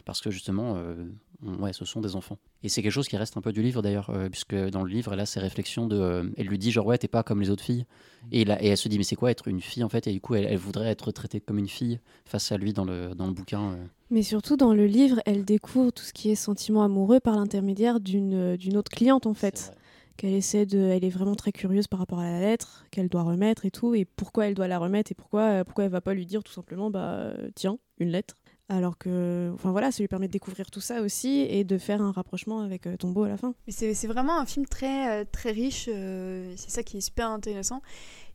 [0.05, 0.79] parce que justement,
[1.43, 2.39] ouais, ce sont des enfants.
[2.63, 5.13] Et c'est quelque chose qui reste un peu du livre d'ailleurs, puisque dans le livre,
[5.13, 7.63] elle a ces réflexions de, elle lui dit genre ouais, t'es pas comme les autres
[7.65, 7.87] filles.
[8.33, 10.07] Et, là, et elle se dit, mais c'est quoi être une fille en fait?
[10.07, 12.85] Et du coup, elle, elle voudrait être traitée comme une fille face à lui dans
[12.85, 13.73] le, dans le bouquin.
[13.73, 13.87] euh.
[14.11, 18.01] Mais surtout dans le livre, elle découvre tout ce qui est sentiment amoureux par l'intermédiaire
[18.01, 19.73] d'une d'une autre cliente en fait.
[20.17, 23.23] Qu'elle essaie de, elle est vraiment très curieuse par rapport à la lettre qu'elle doit
[23.23, 26.01] remettre et tout, et pourquoi elle doit la remettre et pourquoi euh, pourquoi elle va
[26.01, 28.35] pas lui dire tout simplement bah euh, tiens une lettre.
[28.71, 32.03] Alors que, enfin voilà, ça lui permet de découvrir tout ça aussi et de faire
[32.03, 33.55] un rapprochement avec euh, Tombeau à la fin.
[33.67, 37.31] Mais c'est vraiment un film très, euh, très riche, euh, c'est ça qui est super
[37.31, 37.81] intéressant.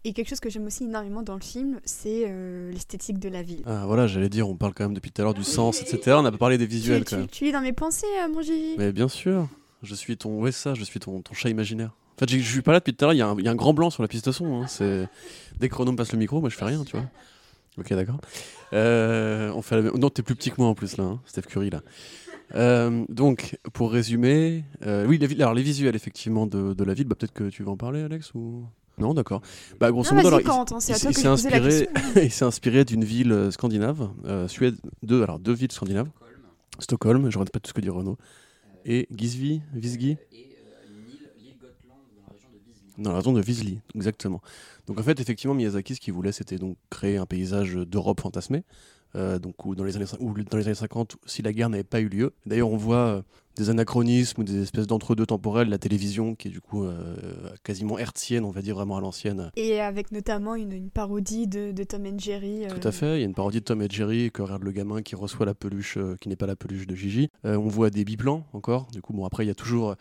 [0.06, 3.44] Et quelque chose que j'aime aussi énormément dans le film, c'est euh, l'esthétique de la
[3.44, 3.62] ville.
[3.68, 6.18] Ah, voilà, j'allais dire, on parle quand même depuis tout à l'heure du sens, etc.
[6.20, 7.28] On n'a pas parlé des visuels tu, quand tu, même.
[7.30, 9.48] tu es dans mes pensées, euh, mon Gigi Mais bien sûr,
[9.84, 10.42] je suis ton.
[10.42, 11.92] Ouais, ça, je suis ton, ton chat imaginaire.
[12.16, 13.38] En fait, j'ai- je suis pas là depuis tout à l'heure, il y, a un-
[13.38, 14.62] il y a un grand blanc sur la piste de son.
[14.64, 15.08] hein, c'est...
[15.60, 17.06] Dès que Renaud me passe le micro, moi je fais rien, tu vois.
[17.78, 18.20] Ok, d'accord.
[18.74, 21.22] Euh, on fait la même- Non, t'es plus petit que moi en plus, là, hein,
[21.26, 21.82] Steph Curry, là.
[22.56, 27.08] Euh, donc, pour résumer, euh, oui, les, alors, les visuels effectivement de, de la ville,
[27.08, 28.64] bah, peut-être que tu vas en parler, Alex ou?
[29.00, 29.42] Non, d'accord.
[29.80, 30.44] Bah, grosso Non, modo, alors, il-
[31.10, 31.94] il, s'est inspiré, question.
[32.22, 36.10] il s'est inspiré d'une ville euh, scandinave, euh, Suède, deux, alors deux villes scandinaves,
[36.80, 38.18] Stockholm, je ne pas tout ce que dit Renaud,
[38.86, 40.18] et Gisvi, Visgi,
[42.98, 44.42] dans la région de Visly, exactement.
[44.88, 48.64] Donc en fait, effectivement, Miyazaki, ce qu'il voulait, c'était donc créer un paysage d'Europe fantasmée,
[49.16, 51.70] euh, donc où dans les années cin- où dans les années 50, si la guerre
[51.70, 52.34] n'avait pas eu lieu.
[52.46, 53.22] D'ailleurs, on voit euh,
[53.56, 57.16] des anachronismes ou des espèces d'entre-deux temporels, la télévision qui est du coup euh,
[57.64, 59.52] quasiment hertzienne, on va dire vraiment à l'ancienne.
[59.56, 62.66] Et avec notamment une, une parodie de, de Tom and Jerry.
[62.66, 64.64] euh, Tout à fait, il y a une parodie de Tom et Jerry que regarde
[64.64, 67.30] le gamin qui reçoit la peluche euh, qui n'est pas la peluche de Gigi.
[67.44, 69.96] On voit des biplans encore, du coup bon après il y a toujours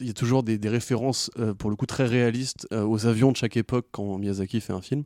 [0.00, 3.32] il y a toujours des, références euh, pour le coup très réalistes euh, aux avions
[3.32, 5.04] de chaque époque quand Miyazaki fait un film.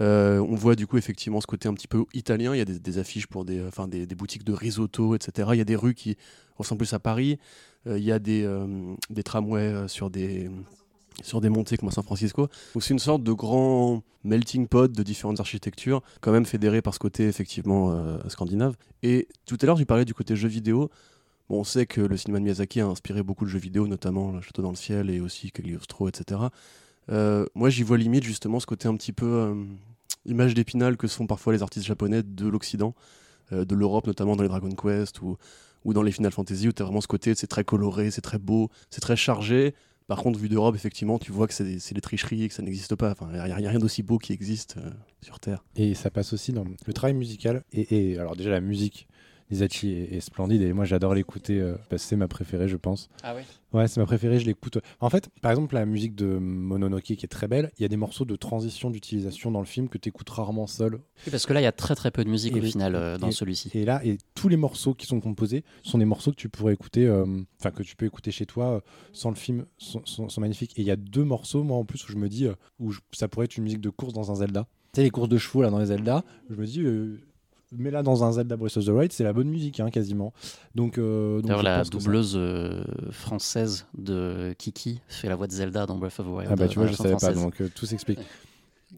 [0.00, 2.54] Euh, on voit du coup effectivement ce côté un petit peu italien.
[2.54, 5.50] Il y a des, affiches pour des, enfin, des, boutiques de risotto, etc.
[5.52, 6.16] Il y a des rues qui
[6.56, 7.38] ressemblent plus à Paris.
[7.86, 8.46] Il y a des,
[9.24, 10.50] tramways sur des,
[11.22, 12.48] sur des montées comme à San Francisco.
[12.78, 17.00] C'est une sorte de grand melting pot de différentes architectures, quand même fédéré par ce
[17.00, 18.76] côté effectivement scandinave.
[19.02, 20.90] Et tout à l'heure, tu parlais du côté jeu vidéo.
[21.48, 24.32] Bon, on sait que le cinéma de Miyazaki a inspiré beaucoup de jeux vidéo, notamment
[24.32, 26.40] Le Château dans le ciel et aussi Cagliostro, etc.
[27.10, 29.54] Euh, moi, j'y vois limite justement ce côté un petit peu euh,
[30.26, 32.94] image d'épinal que sont parfois les artistes japonais de l'Occident,
[33.52, 35.38] euh, de l'Europe, notamment dans les Dragon Quest ou,
[35.86, 38.38] dans les Final Fantasy, où tu as vraiment ce côté, c'est très coloré, c'est très
[38.38, 39.74] beau, c'est très chargé,
[40.06, 43.12] Par contre, vu d'Europe, effectivement, tu vois que c'est des, tricheries que ça n'existe pas.
[43.12, 44.76] Enfin, il n'y a, rien d'aussi beau qui existe
[45.22, 45.64] sur Terre.
[45.76, 47.62] Et ça passe aussi dans le travail musical.
[47.72, 49.08] Et alors déjà la musique,
[49.50, 52.76] Lizachi est, est splendide et moi j'adore l'écouter euh, parce que c'est ma préférée je
[52.76, 53.08] pense.
[53.22, 53.42] Ah oui
[53.74, 54.78] Ouais, c'est ma préférée, je l'écoute.
[54.98, 57.88] En fait, par exemple, la musique de Mononoke qui est très belle, il y a
[57.88, 60.94] des morceaux de transition d'utilisation dans le film que tu écoutes rarement seul.
[60.94, 62.94] Oui, parce que là, il y a très très peu de musique Et au final
[62.94, 63.70] euh, dans celui-ci.
[63.74, 66.72] Et là, et tous les morceaux qui sont composés sont des morceaux que tu pourrais
[66.72, 67.26] écouter, euh,
[67.60, 68.82] enfin que tu peux écouter chez toi
[69.12, 70.72] sans le film, sont, sont- sont magnifiques.
[70.78, 72.46] Et il y a deux morceaux, moi en plus, où je me dis,
[72.78, 74.66] où je- ça pourrait être une musique de course dans un Zelda.
[74.94, 77.20] Tu sais, les courses de chevaux là dans les Zelda, je me dis, euh,
[77.72, 80.32] mets là dans un Zelda Breath of the Wild, c'est la bonne musique hein, quasiment.
[80.74, 85.86] Donc, euh, donc la ça- doubleuse euh, française de Kiki fait la voix de Zelda
[85.86, 86.48] dans Breath of the Wild.
[86.52, 87.42] Ah bah tu vois, euh, je savais pas, française.
[87.42, 88.18] donc euh, tout s'explique.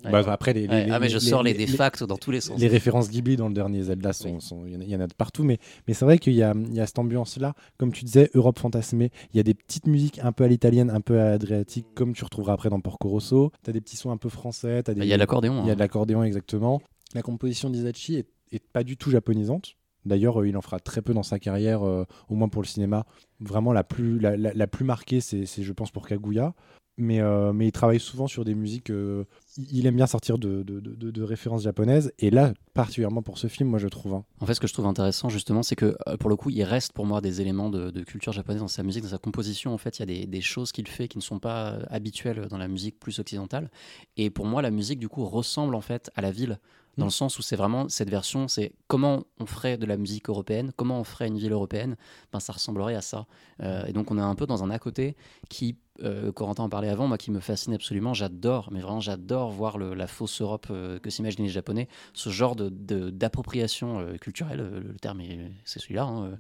[0.05, 0.13] Ouais.
[0.13, 2.41] Bah, après, les, les- Ouais, les- ah, mais je sors les, facts dans tous les
[2.41, 2.59] sens.
[2.61, 4.41] Les références Ghibli dans le dernier Zelda, sont, Oui.
[4.41, 5.59] sont- il y en a- de partout, mais,
[5.89, 6.55] mais c'est vrai qu'il y y a
[6.87, 7.55] cette ambiance-là.
[7.77, 10.91] Comme tu disais, Europe fantasmée, il y a des petites musiques un peu à l'italienne,
[10.91, 13.51] un peu à l'adriatique, comme tu retrouveras après dans Porco Rosso.
[13.65, 14.85] Tu as des petits sons un peu français.
[14.85, 15.55] t'as des- Bah, Il y a l'accordéon.
[15.65, 15.75] il y a hein.
[15.75, 16.81] de l'accordéon, exactement.
[17.15, 19.77] La composition d'Isachi est, est pas du tout japonisante.
[20.07, 22.67] D'ailleurs, euh, il en fera très peu dans sa carrière, euh, au moins pour le
[22.67, 23.05] cinéma.
[23.41, 26.55] Vraiment, la plus, la, la- plus marquée, c'est, je pense, pour Kaguya.
[26.97, 28.91] Mais, euh, mais il travaille souvent sur des musiques.
[28.91, 32.13] il aime bien sortir de, de- de- références japonaises.
[32.19, 34.15] Et là, particulièrement pour ce film, moi, je trouve.
[34.15, 34.25] hein.
[34.41, 36.93] En fait, ce que je trouve intéressant, justement, c'est que pour le coup, il reste
[36.93, 39.73] pour moi des éléments de, culture japonaise dans sa musique, dans sa composition.
[39.73, 42.49] En fait, il y a des, des choses qu'il fait qui ne sont pas habituelles
[42.49, 43.71] dans la musique plus occidentale.
[44.19, 46.59] Et pour moi, la musique, du coup, ressemble en fait à la ville,
[46.99, 47.09] dans Mm.
[47.09, 50.73] le sens où c'est vraiment cette version, c'est comment on ferait de la musique européenne,
[50.77, 51.97] comment on ferait une ville européenne,
[52.33, 53.27] ben, ça ressemblerait à ça.
[53.63, 55.17] Euh, et donc, on est un peu dans un à côté
[55.49, 59.51] qui, euh, Corentin en parlait avant, moi qui me fascine absolument, j'adore, mais vraiment j'adore
[59.51, 64.01] voir le- la fausse Europe euh, que s'imaginent les Japonais, ce genre de- de- d'appropriation
[64.01, 66.39] euh, culturelle, le terme est- c'est celui-là, hein,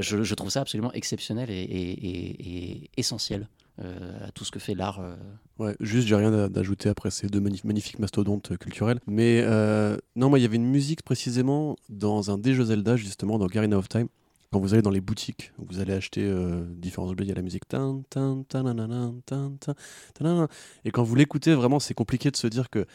[0.00, 3.48] je, je trouve ça absolument exceptionnel et, et- et- et essentiel
[3.80, 5.00] à tout ce que fait l'art.
[5.00, 5.14] euh.
[5.58, 9.00] Ouais, juste, j'ai rien d'ajouter après ces deux magnif- magnifiques mastodontes euh, culturels.
[9.06, 12.96] Mais euh, non, moi, il y avait une musique précisément dans un des jeux Zelda,
[12.96, 14.08] justement, dans Ocarina of Time.
[14.50, 17.34] Quand vous allez dans les boutiques, vous allez acheter euh, différents objets, il y a
[17.34, 17.64] la musique.
[20.84, 22.86] Et quand vous l'écoutez, vraiment, c'est compliqué de se dire que.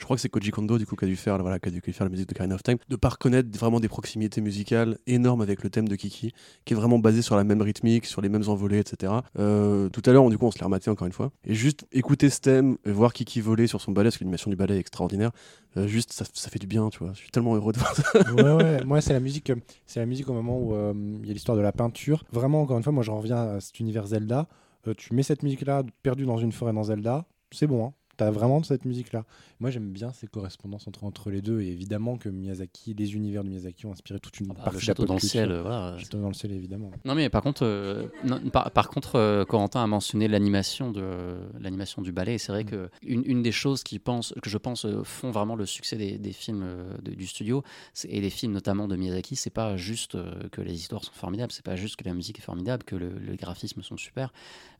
[0.00, 1.70] Je crois que c'est Koji Kondo du coup qui a dû faire, voilà, qui a
[1.70, 4.96] dû faire la musique de Ocarina of Time, de pas reconnaître vraiment des proximités musicales
[5.06, 6.32] énormes avec le thème de Kiki,
[6.64, 9.12] qui est vraiment basé sur la même rythmique, sur les mêmes envolées, etc.
[9.38, 11.30] Euh, tout à l'heure, on- du coup, on se l'a rematé encore une fois.
[11.44, 14.56] Et juste écouter ce thème, voir Kiki voler sur son balai, parce que l'animation du
[14.56, 15.32] ballet est extraordinaire,
[15.76, 17.12] euh, juste ça, ça fait du bien, tu vois.
[17.12, 18.32] Je suis tellement heureux de voir ça.
[18.32, 18.84] ouais, ouais.
[18.84, 19.52] Moi, c'est la musique.
[19.86, 22.24] C'est la musique au moment où euh, il y a l'histoire de la peinture.
[22.32, 24.48] Vraiment, encore une fois, moi, je reviens à cet univers Zelda.
[24.96, 27.84] Tu mets cette musique-là, perdue dans une forêt dans Zelda, c'est bon.
[27.84, 27.92] Hein.
[28.20, 29.24] T'as vraiment cette musique-là.
[29.60, 31.62] Moi, j'aime bien ces correspondances entre, entre les deux.
[31.62, 34.80] Et évidemment que Miyazaki, les univers de Miyazaki ont inspiré toute une Ah bah, partie
[34.84, 35.96] Château dans le ciel, euh, voilà.
[35.96, 36.90] Château dans le ciel, évidemment.
[37.06, 41.38] Non mais par contre, euh, non, par, par contre, euh, Corentin a mentionné l'animation de
[41.58, 42.34] l'animation du ballet.
[42.34, 42.66] Et c'est vrai Mm.
[42.66, 45.96] que une, une des choses qui pense, que je pense euh, font vraiment le succès
[45.96, 47.62] des, des films euh, de- du studio
[48.06, 51.52] et des films notamment de Miyazaki, c'est pas juste euh, que les histoires sont formidables,
[51.52, 54.30] c'est pas juste que la musique est formidable, que le, le graphisme sont super.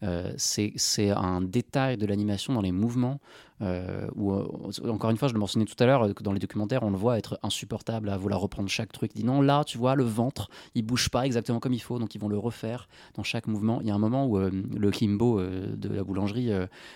[0.02, 3.18] Euh, c'est un détail de l'animation dans les mouvements.
[3.62, 6.82] Euh, euh, encore une fois, je le mentionnais tout à l'heure, euh, dans les documentaires,
[6.82, 9.12] on le voit être insupportable à vouloir reprendre chaque truc.
[9.14, 11.98] Il dit non, là, tu vois, le ventre, il bouge pas exactement comme il faut,
[11.98, 13.80] donc ils vont le refaire dans chaque mouvement.
[13.80, 16.50] Il y a un moment où euh, le Kimbo de la boulangerie,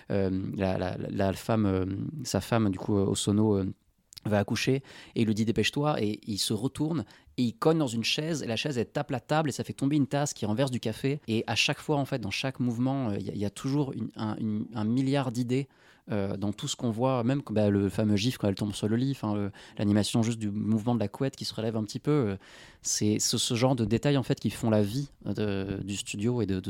[0.08, 3.74] la, femme, sa femme, du coup, Osono, euh,
[4.26, 4.76] va accoucher
[5.14, 7.04] et il lui dit dépêche-toi et il se retourne
[7.36, 9.64] et il cogne dans une chaise et la chaise elle tape la table et ça
[9.64, 12.30] fait tomber une tasse qui renverse du café et à chaque fois en fait dans
[12.30, 15.68] chaque mouvement il y, a- toujours un milliard d'idées
[16.10, 18.88] euh, dans tout ce qu'on voit même bah, le fameux gif quand elle tombe sur
[18.88, 21.98] le lit le- l'animation juste du mouvement de la couette qui se relève un petit
[21.98, 22.36] peu euh,
[22.82, 26.46] c'est ce, genre de détails en fait qui font la vie euh, du studio et
[26.46, 26.60] de,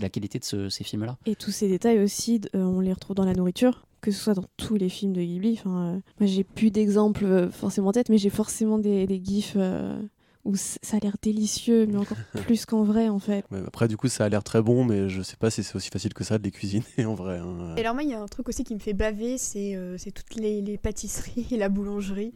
[0.00, 2.92] la qualité de ce- ces films là Et tous ces détails aussi, euh, on les
[2.92, 5.60] retrouve dans la nourriture, que ce soit dans tous les films de Ghibli.
[5.66, 10.00] Euh, moi, j'ai plus d'exemples euh, forcément en tête, mais j'ai forcément des, gifs euh,
[10.48, 13.44] où ça a l'air délicieux, mais encore plus qu'en vrai, en fait.
[13.50, 15.76] Ouais, après, du coup, ça a l'air très bon, mais je sais pas si c'est
[15.76, 17.38] aussi facile que ça de les cuisiner en vrai.
[17.38, 17.74] hein.
[17.76, 19.96] Et alors moi, il y a un truc aussi qui me fait baver, c'est euh,
[19.98, 22.32] c'est toutes les, les pâtisseries et la boulangerie.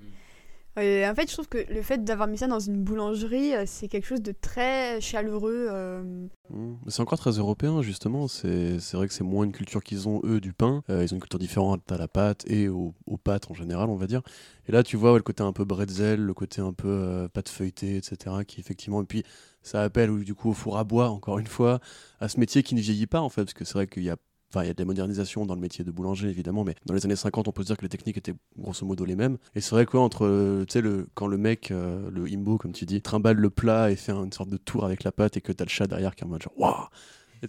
[0.76, 3.88] En fait, je trouve que le fait d'avoir mis ça dans une boulangerie, euh, c'est
[3.88, 5.66] quelque chose de très chaleureux.
[5.70, 6.74] euh, Mm.
[6.84, 8.28] Mais C'est encore très européen, justement.
[8.28, 10.82] C'est vrai que c'est moins une culture qu'ils ont, eux, du pain.
[10.90, 12.94] Euh, ils ont une culture différente à la pâte et aux,
[13.24, 14.22] pâtes en général, on va dire.
[14.68, 17.96] Et là, tu vois le côté un peu bretzel, le côté un peu pâte feuilletée,
[17.96, 18.36] etc.
[18.46, 19.24] Qui, effectivement, et puis
[19.62, 21.80] ça appelle du coup au four à bois, encore une fois,
[22.20, 24.10] à ce métier qui ne vieillit pas, en fait, parce que c'est vrai qu'il y
[24.10, 24.16] a.
[24.52, 26.92] Enfin, il y a de la modernisation dans le métier de boulanger, évidemment, mais dans
[26.92, 29.38] les années 50, on peut se dire que les techniques étaient grosso modo les mêmes.
[29.54, 32.58] Et c'est vrai que, entre, euh, tu sais, le, quand le mec, euh, le imbo,
[32.58, 35.38] comme tu dis, trimballe le plat et fait une sorte de tour avec la pâte
[35.38, 36.86] et que t'as le chat derrière qui est en mode genre, waouh,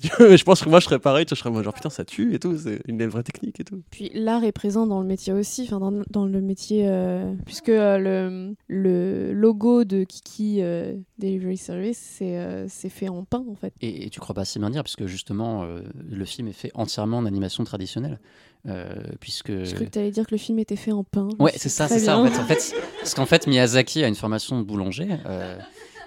[0.01, 1.25] Je pense que moi, je serais pareil.
[1.29, 2.57] Je serais moi, genre, putain, ça tue et tout.
[2.57, 3.81] C'est une vraie technique et tout.
[3.91, 7.69] Puis l'art est présent dans le métier aussi, enfin dans, dans le métier, euh, puisque
[7.69, 13.55] euh, le, le logo de Kiki euh, Delivery Service, c'est euh, fait en pain en
[13.55, 13.73] fait.
[13.81, 16.71] Et, et tu crois pas si bien dire, puisque justement, euh, le film est fait
[16.73, 18.19] entièrement en animation traditionnelle.
[18.65, 18.85] Euh,
[19.19, 19.51] puisque.
[19.51, 21.27] Je crois que tu allais dire que le film était fait en pain.
[21.37, 22.17] Ouais, c'est ça, c'est ça.
[22.17, 25.07] En fait, en fait, parce qu'en fait, Miyazaki a une formation de boulanger.
[25.25, 25.57] euh,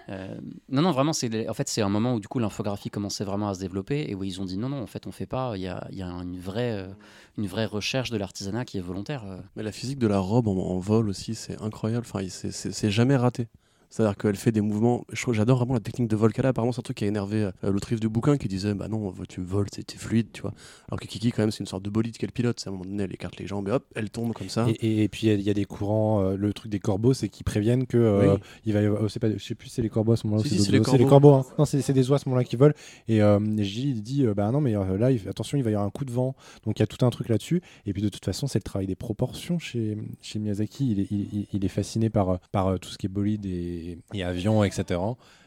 [0.09, 0.37] euh,
[0.69, 3.49] non, non, vraiment, c'est en fait c'est un moment où du coup l'infographie commençait vraiment
[3.49, 5.53] à se développer et où ils ont dit non, non, en fait, on fait pas.
[5.57, 6.89] Il y a, une vraie, euh,
[7.37, 9.25] une vraie recherche de l'artisanat qui est volontaire.
[9.27, 9.39] euh.
[9.57, 12.07] Mais la physique de la robe en, vol aussi, c'est incroyable.
[12.09, 13.49] Enfin, c'est jamais raté.
[13.91, 15.05] C'est-à-dire qu'elle fait des mouvements.
[15.33, 16.51] J'adore vraiment la technique de vol qu'elle a.
[16.51, 19.13] Apparemment, c'est un truc qui a énervé euh, l'autrice du bouquin qui disait Bah non,
[19.29, 20.53] tu voles, c'est fluide, tu vois.
[20.89, 22.59] Alors que Kiki, quand même, c'est une sorte de bolide qu'elle pilote.
[22.61, 24.67] C'est à un moment donné, elle écarte les jambes et hop, elle tombe comme ça.
[24.69, 26.71] Et, et- et puis il y a- il y, a des courants, euh, le truc
[26.71, 28.41] des corbeaux, c'est qu'ils préviennent que euh, Oui.
[28.67, 30.43] il va oh, c'est pas, je sais plus si c'est les corbeaux à ce moment-là,
[30.43, 31.33] Si, si, c'est les corbeaux.
[31.35, 31.45] hein.
[31.59, 32.75] Non, c'est des oiseaux à ce moment-là qui volent.
[33.09, 35.71] Et euh, Gilles il dit, euh, bah non mais euh, là, il- attention, il va
[35.71, 36.35] y avoir un coup de vent.
[36.65, 37.63] Donc il y a tout un truc là-dessus.
[37.87, 40.91] Et puis de toute façon, c'est le travail des proportions chez, chez Miyazaki.
[40.91, 43.11] Il est, il, il- il est fasciné par, euh, par euh, tout ce qui est
[43.11, 43.76] bolide et,
[44.15, 45.01] et avion, etc.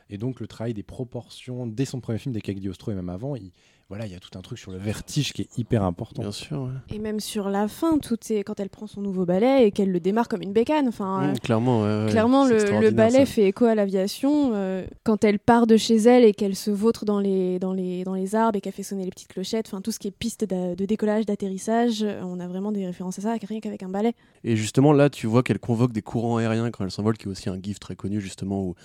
[0.09, 3.35] Et donc le travail des proportions dès son premier film, dès Cagliostro et même avant,
[3.35, 3.51] il,
[3.89, 6.21] voilà, il y a tout un truc sur le vertige qui est hyper important.
[6.21, 6.95] Bien sûr, ouais.
[6.95, 9.91] Et même sur la fin, tout est quand elle prend son nouveau ballet et qu'elle
[9.91, 10.87] le démarre comme une bécane.
[10.87, 12.91] Enfin, euh, Mmh, clairement, ouais, ouais, Clairement, le, le
[13.25, 13.25] ça.
[13.25, 14.51] fait écho à l'aviation.
[14.53, 18.03] euh, quand elle part de chez elle et qu'elle se vautre dans les, dans les,
[18.03, 20.11] dans les arbres et qu'elle fait sonner les petites clochettes, enfin tout ce qui est
[20.11, 23.81] piste d'a- de décollage, d'atterrissage, euh, on a vraiment des références à ça, rien qu'avec
[23.81, 24.13] un ballet.
[24.43, 27.31] Et justement, là, tu vois qu'elle convoque des courants aériens quand elle s'envole, qui est
[27.31, 28.75] aussi un gif très connu, justement, où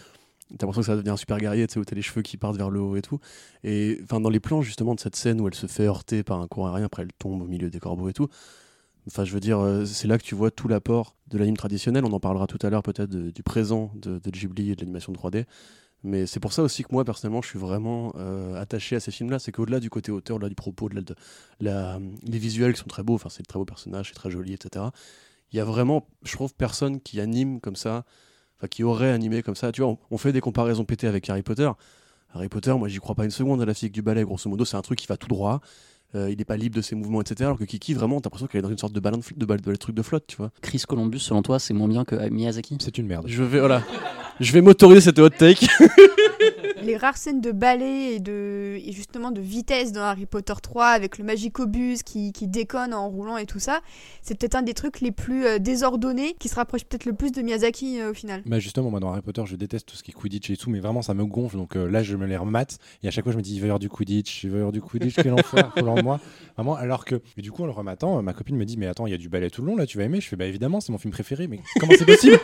[0.51, 2.37] t'as l'impression que ça devenir un super guerrier, tu sais, où t'as les cheveux qui
[2.37, 3.19] partent vers le haut et tout.
[3.65, 6.41] Et enfin, dans les plans, justement, de cette scène où elle se fait heurter par
[6.41, 8.29] un courant aérien, après elle tombe au milieu des corbeaux et tout.
[9.07, 12.05] Enfin, je veux dire, euh, c'est là que tu vois tout l'apport de l'anime traditionnel.
[12.05, 14.81] On en parlera tout à l'heure, peut-être, de- du présent de, de Ghibli et de
[14.81, 15.45] l'animation 3D.
[16.03, 19.11] Mais c'est pour ça aussi que moi, personnellement, je suis vraiment euh, attaché à ces
[19.11, 19.39] films-là.
[19.39, 21.15] C'est qu'au-delà du côté auteur, au-delà du propos, au-delà de
[21.61, 24.31] la, les visuels qui sont très beaux, enfin, c'est de très beaux personnages, c'est très
[24.31, 24.93] joli, etc.
[25.53, 28.05] Il y a vraiment, je trouve, personne qui anime comme ça,
[28.69, 29.73] qui aurait animé comme ça.
[29.73, 31.71] Tu vois, on, on fait des comparaisons pétées avec Harry Potter.
[32.35, 34.25] Harry Potter, moi, j'y crois pas une seconde à la physique du ballet.
[34.25, 35.61] Grosso modo, c'est un truc qui va tout droit.
[36.15, 37.45] Euh, il n'est pas libre de ses mouvements, etc.
[37.45, 39.97] Alors que Kiki, vraiment, t'as l'impression qu'elle est dans une sorte de ballon de, truc
[39.97, 40.51] de flotte, tu vois.
[40.63, 42.79] Chris Columbus, selon toi, c'est moins bien que euh, Miyazaki?
[42.81, 43.25] C'est une merde.
[43.27, 43.83] Je vais, voilà.
[44.41, 45.67] Je vais m'autoriser cette hot take.
[46.85, 51.19] Les rares scènes de ballet et, de, justement de vitesse dans Harry Potter 3 avec
[51.19, 53.81] le Magicobus qui, qui déconne en roulant et tout ça,
[54.23, 57.33] c'est peut-être un des trucs les plus euh, désordonnés qui se rapproche peut-être le plus
[57.33, 58.43] de Miyazaki euh, au final.
[58.45, 60.71] Bah justement, moi dans Harry Potter, je déteste tout ce qui est Quidditch et tout,
[60.71, 61.57] mais vraiment ça me gonfle.
[61.57, 63.61] Donc euh, là, je me les remate et à chaque fois, je me dis il
[63.61, 66.21] va y avoir du Quidditch, il va y avoir du Quidditch, quel enfer, de moi.
[66.57, 69.07] Vraiment, alors que, et du coup, en le rematant, ma copine me dit mais attends,
[69.07, 70.21] il y a du ballet tout le long là, tu vas aimer.
[70.21, 72.39] Je fais bah évidemment, c'est mon film préféré, mais comment c'est possible?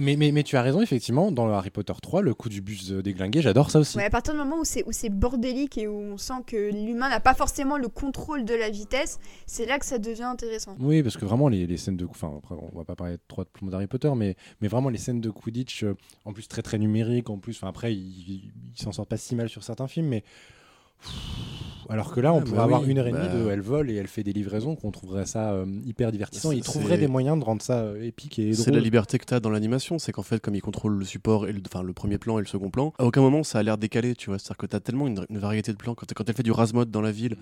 [0.00, 2.60] Mais, mais, mais tu as raison, effectivement, dans le Harry Potter 3, le coup du
[2.60, 3.96] bus euh, déglingué, j'adore ça aussi.
[3.96, 6.56] Ouais, à partir du moment où c'est où c'est bordélique et où on sent que
[6.72, 10.76] l'humain n'a pas forcément le contrôle de la vitesse, c'est là que ça devient intéressant.
[10.78, 12.06] Oui, parce que vraiment, les, les scènes de.
[12.06, 14.98] Enfin, après, on va pas parler trop de plomb d'Harry Potter, mais, mais vraiment, les
[14.98, 18.82] scènes de Quidditch, euh, en plus très très numériques, en plus, enfin, après, ils ils
[18.82, 20.24] s'en sortent pas si mal sur certains films, mais.
[21.88, 23.28] Alors que là, on Ah, pourrait bah avoir oui, une heure et bah.
[23.28, 26.50] demie de elle vole et elle fait des livraisons, qu'on trouverait ça euh, hyper divertissant.
[26.50, 28.74] C'est- Ils trouveraient c'est- des moyens de rendre ça euh, épique et C'est drôle.
[28.74, 31.46] la liberté que tu as dans l'animation, c'est qu'en fait, comme ils contrôlent le support,
[31.46, 33.62] et le, enfin, le premier plan et le second plan, à aucun moment ça a
[33.62, 34.40] l'air décalé, tu vois.
[34.40, 35.94] C'est-à-dire que tu as tellement une, une variété de plans.
[35.94, 37.36] Quand, quand elle fait du rasmode dans la ville,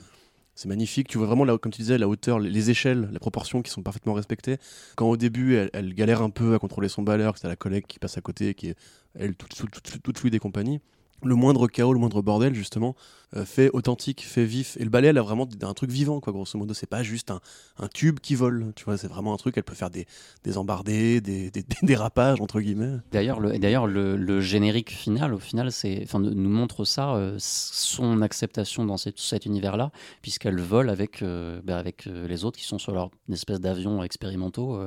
[0.55, 1.09] c'est magnifique.
[1.09, 3.71] Tu vois vraiment, là, comme tu disais, la hauteur, les, les échelles, les proportions qui
[3.71, 4.59] sont parfaitement respectées.
[4.95, 7.57] Quand au début, elle, elle galère un peu à contrôler son balai, que c'est la
[7.57, 8.77] collègue qui passe à côté, qui est,
[9.19, 10.81] elle, toute, toute, toute- toute fluide et compagnie.
[11.23, 12.95] Le moindre chaos, le moindre bordel, justement,
[13.37, 14.77] euh, fait authentique, fait vif.
[14.79, 16.73] Et le balai, elle a vraiment un truc vivant, quoi, grosso modo.
[16.73, 17.41] C'est pas juste un,
[17.79, 18.97] un tube qui vole, tu vois.
[18.97, 20.07] C'est vraiment un truc, elle peut faire des,
[20.45, 22.99] des embardés, des, des, des dérapages, entre guillemets.
[23.11, 28.23] D'ailleurs, le, d'ailleurs, le, générique final, au final, c'est, enfin, nous montre ça, euh, son
[28.23, 29.91] acceptation dans cet univers-là,
[30.23, 34.79] puisqu'elle vole avec, euh, bah, avec les autres qui sont sur leur espèce d'avion expérimentaux,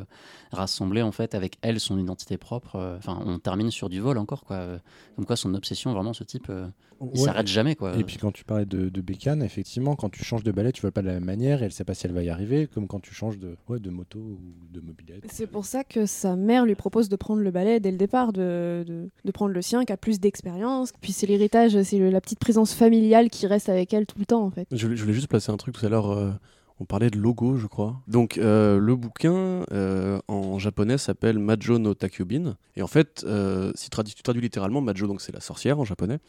[0.51, 2.95] rassemblés en fait avec elle, son identité propre.
[2.97, 4.79] Enfin, on termine sur du vol encore, quoi.
[5.15, 6.67] Comme quoi, son obsession, vraiment, ce type, euh,
[7.13, 7.95] il s'arrête jamais, quoi.
[7.97, 10.81] Et puis quand tu parlais de, de bécane, effectivement, quand tu changes de balai, tu
[10.81, 12.67] voles pas de la même manière et elle sait pas si elle va y arriver,
[12.67, 14.39] comme quand tu changes de, ouais, de moto ou
[14.71, 15.23] de mobilette.
[15.29, 18.33] C'est pour ça que sa mère lui propose de prendre le ballet dès le départ,
[18.33, 20.91] de, de, de prendre le sien, qui a plus d'expérience.
[21.01, 24.43] Puis c'est l'héritage, c'est la petite présence familiale qui reste avec elle tout le temps,
[24.43, 24.67] en fait.
[24.71, 26.09] Je, voulais- je voulais juste placer un truc tout à l'heure.
[26.09, 26.31] euh,
[26.79, 27.95] on parlait de logo, je crois.
[28.07, 32.55] Donc, euh, le bouquin euh, en japonais s'appelle Majo no Takyubin.
[32.75, 35.85] Et en fait, euh, si tradu- tu traduis littéralement, Majo, donc c'est la sorcière en
[35.85, 36.19] japonais.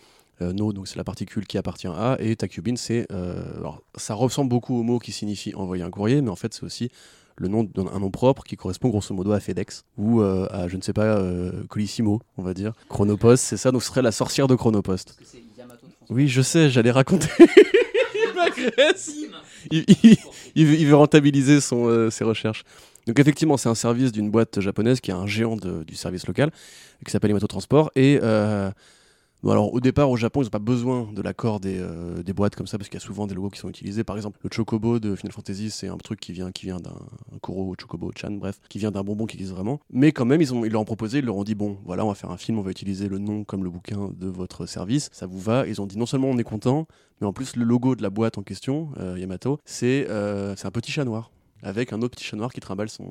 [0.41, 2.16] No, donc c'est la particule qui appartient à.
[2.20, 3.11] Et Takyubin, c'est.
[3.11, 6.62] alors, ça ressemble beaucoup au mot qui signifie envoyer un courrier, mais en fait, c'est
[6.62, 6.91] aussi
[7.37, 10.77] le nom d'un nom propre qui correspond grosso modo à FedEx ou euh, à, je
[10.77, 12.73] ne sais pas, euh, Colissimo, on va dire.
[12.89, 15.16] Chronopost, c'est ça, donc ce serait la sorcière de Chronopost.
[16.09, 17.29] Oui, je sais, j'allais raconter.
[18.59, 19.13] il m'agresse.
[19.71, 20.17] Il, il-
[20.55, 22.63] il veut, il veut rentabiliser son, euh, ses recherches.
[23.07, 26.27] Donc effectivement, c'est un service d'une boîte japonaise qui est un géant de- du service
[26.27, 26.51] local,
[27.05, 27.91] qui s'appelle Yamato Transport.
[27.97, 28.71] Et euh,
[29.47, 32.56] alors au départ, au Japon, ils n'ont pas besoin de l'accord des, euh, des boîtes
[32.56, 34.02] comme ça, parce qu'il y a souvent des logos qui sont utilisés.
[34.02, 36.97] Par exemple, le Chocobo de Final Fantasy, c'est un truc qui vient, qui vient d'un
[37.81, 39.81] Chocobo Chan, bref, qui vient d'un bonbon qui existe vraiment.
[39.90, 42.15] Mais quand même, ils, leur ont proposé, ils leur ont dit bon, voilà, on va
[42.15, 45.27] faire un film, on va utiliser le nom comme le bouquin de votre service, ça
[45.27, 46.86] vous va Ils ont dit non seulement on est content,
[47.20, 50.66] mais en plus le logo de la boîte en question, euh, Yamato, c'est euh, c'est
[50.66, 51.31] un petit chat noir
[51.62, 53.10] avec un autre petit chat noir qui trimballe son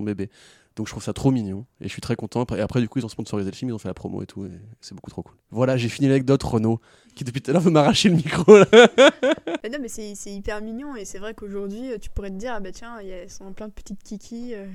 [0.00, 0.30] bébé.
[0.76, 2.44] Donc je trouve ça trop mignon et je suis très content.
[2.54, 4.26] Et après, du coup, ils ont sponsorisé le film, ils ont fait la promo et
[4.26, 4.44] tout.
[4.44, 4.50] Et
[4.82, 5.34] c'est beaucoup trop cool.
[5.50, 6.80] Voilà, j'ai fini l'anecdote, Renaud,
[7.14, 8.58] qui depuis tout à l'heure veut m'arracher le micro.
[8.58, 8.66] Là.
[9.62, 12.60] Mais non, mais c'est hyper mignon et c'est vrai qu'aujourd'hui, tu pourrais te dire, ah
[12.60, 14.66] bah tiens, il y a sont plein de petites kikis euh,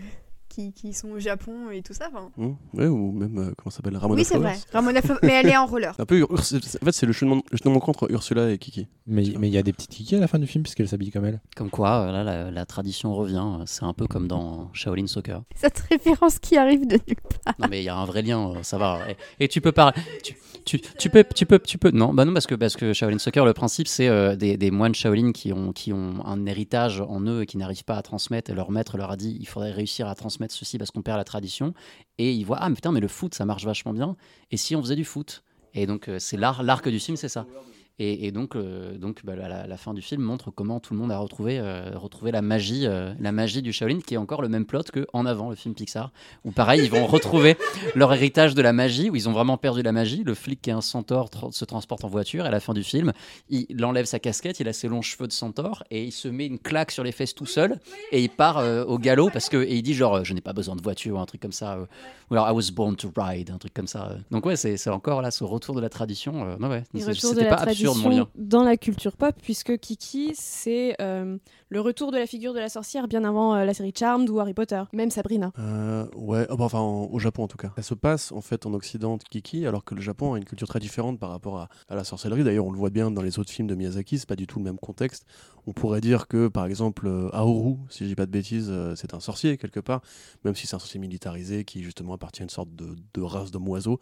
[0.51, 2.09] qui, qui sont au Japon et tout ça.
[2.11, 2.29] enfin.
[2.37, 4.55] Hum, ouais, ou même, euh, comment ça s'appelle Ramona Oui, c'est vrai.
[4.73, 5.95] Ramona Flo- mais elle est en roller.
[5.99, 8.87] Un peu, en fait, c'est le chemin chemin entre Ursula et Kiki.
[9.07, 11.11] Mais mais il y a des petites kikis à la fin du film puisqu'elle s'habille
[11.11, 11.41] comme elle.
[11.55, 13.43] Comme quoi, euh, là, la, la tradition revient.
[13.59, 15.41] euh, C'est un peu comme dans Shaolin Soccer.
[15.55, 17.55] Cette référence qui arrive de nulle part.
[17.59, 18.99] Non, mais il y a un vrai lien, euh, ça va.
[19.39, 19.93] Et, et tu peux parler.
[20.23, 21.91] Tu, tu, tu peux, tu peux, tu peux.
[21.91, 24.69] Non, bah non, parce que parce que Shaolin Soccer, le principe, c'est euh, des, des
[24.71, 28.01] moines Shaolin qui ont qui ont un héritage en eux et qui n'arrivent pas à
[28.01, 28.51] transmettre.
[28.51, 31.17] Et leur maître leur a dit, il faudrait réussir à transmettre ceci parce qu'on perd
[31.17, 31.73] la tradition.
[32.17, 34.15] Et ils voient, ah mais putain, mais le foot, ça marche vachement bien.
[34.49, 35.43] Et si on faisait du foot?
[35.73, 37.45] Et donc euh, c'est l'arc du film, c'est ça.
[38.03, 41.11] Et, et donc, euh, donc bah, la, fin du film montre comment tout le monde
[41.11, 44.49] a retrouvé, euh, retrouvé la magie, euh, la magie du Shaolin, qui est encore le
[44.49, 46.11] même plot que En avant, le film Pixar,
[46.43, 47.57] où pareil, ils vont retrouver
[47.93, 50.23] leur héritage de la magie, où ils ont vraiment perdu la magie.
[50.23, 52.45] Le flic qui est un centaure tra- se transporte en voiture.
[52.45, 53.13] Et à la fin du film,
[53.51, 56.27] il, il enlève sa casquette, il a ses longs cheveux de centaure et il se
[56.27, 57.77] met une claque sur les fesses tout seul
[58.11, 60.75] et il part au galop parce que et il dit genre je n'ai pas besoin
[60.75, 61.77] de voiture, un truc comme ça.
[62.31, 64.15] ou alors I was born to ride, un truc comme ça.
[64.31, 66.57] Donc ouais, c'est encore là ce retour de la tradition.
[66.59, 66.83] ouais, ouais.
[67.13, 68.29] C'était pas absurde mon tradition lien.
[68.35, 71.37] dans la culture pop, puisque Kiki, c'est euh,
[71.69, 74.39] le retour de la figure de la sorcière bien avant euh, la série Charmed ou
[74.39, 75.51] Harry Potter, même Sabrina.
[75.59, 77.71] Euh, ouais, oh, bah, enfin en- au Japon en tout cas.
[77.77, 80.67] Elle se passe en fait en Occident Kiki, alors que le Japon a une culture
[80.67, 82.43] très différente par rapport à, à la sorcellerie.
[82.43, 84.59] D'ailleurs, on le voit bien dans les autres films de Miyazaki, c'est pas du tout
[84.59, 85.25] le même contexte.
[85.67, 89.13] On pourrait dire que par exemple Aoru, si je dis pas de bêtises, euh, c'est
[89.13, 90.01] un sorcier quelque part,
[90.43, 93.51] même si c'est un sorcier militarisé qui justement appartient à une sorte de, de race
[93.51, 93.99] d'homme oiseau.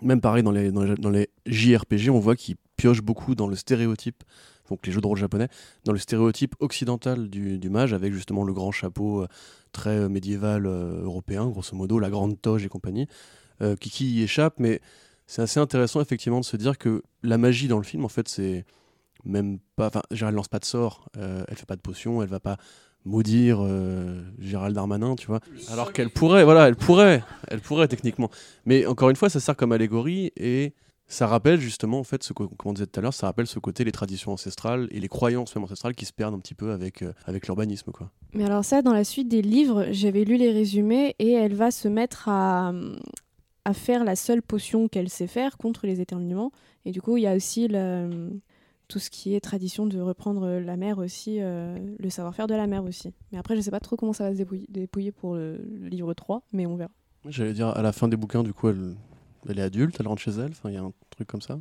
[0.00, 3.46] Même pareil dans les, dans les, dans les JRPG, on voit qu'il pioche beaucoup dans
[3.46, 4.24] le stéréotype.
[4.68, 5.48] Donc les jeux de rôle japonais,
[5.84, 9.28] dans le stéréotype occidental du, du mage, avec justement le grand chapeau euh,
[9.70, 13.06] très euh, médiéval euh, européen, grosso modo, la grande toge et compagnie.
[13.60, 14.80] Euh, Kiki y échappe, mais
[15.28, 18.26] c'est assez intéressant effectivement de se dire que la magie dans le film, en fait,
[18.28, 18.64] c'est
[19.24, 19.86] même pas.
[19.86, 22.56] Enfin, Gérald lance pas de sort, euh, elle fait pas de potion, elle va pas
[23.04, 25.40] maudire euh, Gérald Darmanin, tu vois.
[25.70, 28.30] Alors qu'elle pourrait, voilà, elle pourrait, elle pourrait techniquement.
[28.64, 30.74] Mais encore une fois, ça sert comme allégorie et
[31.12, 33.46] ça rappelle justement, en fait, ce que, comme on disait tout à l'heure, ça rappelle
[33.46, 36.54] ce côté, les traditions ancestrales et les croyances même ancestrales qui se perdent un petit
[36.54, 38.10] peu avec, euh, avec l'urbanisme, quoi.
[38.34, 41.70] Mais alors ça, dans la suite des livres, j'avais lu les résumés et elle va
[41.70, 42.72] se mettre à,
[43.64, 46.50] à faire la seule potion qu'elle sait faire contre les éternuements.
[46.84, 48.30] Et du coup, il y a aussi le-
[48.88, 52.66] tout ce qui est tradition de reprendre la mer aussi, euh, le savoir-faire de la
[52.66, 53.12] mer aussi.
[53.32, 56.12] Mais après, je sais pas trop comment ça va se dépouiller pour le, le livre
[56.14, 56.90] 3, mais on verra.
[57.28, 58.94] J'allais dire, à la fin des bouquins, du coup, elle,
[59.48, 61.58] elle est adulte, elle rentre chez elle, enfin, il y a un truc comme ça.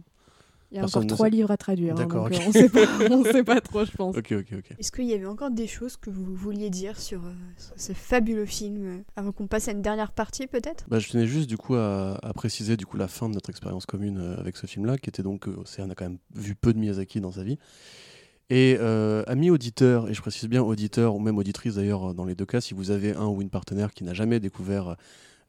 [0.71, 1.31] Il y a Personne encore ne trois sait.
[1.31, 4.15] livres à traduire, hein, D'accord, euh, on on sait pas trop, je pense.
[4.15, 4.75] Ok, ok, ok.
[4.79, 7.91] Est-ce qu'il y avait encore des choses que vous vouliez dire sur, euh, sur ce
[7.91, 10.85] fabuleux film euh, avant qu'on passe à une dernière partie peut-être?
[10.87, 13.49] Bah, je tenais juste du coup à, à préciser du coup la fin de notre
[13.49, 16.55] expérience commune euh, avec ce film-là, qui était donc, euh, Océane a quand même vu
[16.55, 17.57] peu de Miyazaki dans sa vie.
[18.49, 22.35] Et euh, amis auditeurs, et je précise bien auditeurs ou même auditrices d'ailleurs dans les
[22.35, 24.95] deux cas, si vous avez un ou une partenaire qui n'a jamais découvert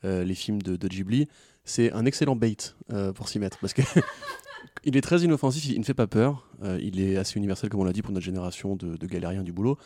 [0.05, 1.29] euh, les films de, de Ghibli,
[1.65, 2.57] c'est un excellent bait
[2.93, 3.83] euh, pour s'y mettre parce que
[4.85, 7.81] il est très inoffensif, il ne fait pas peur, euh, il est assez universel comme
[7.81, 9.79] on l'a dit pour notre génération de, galériens du boulot.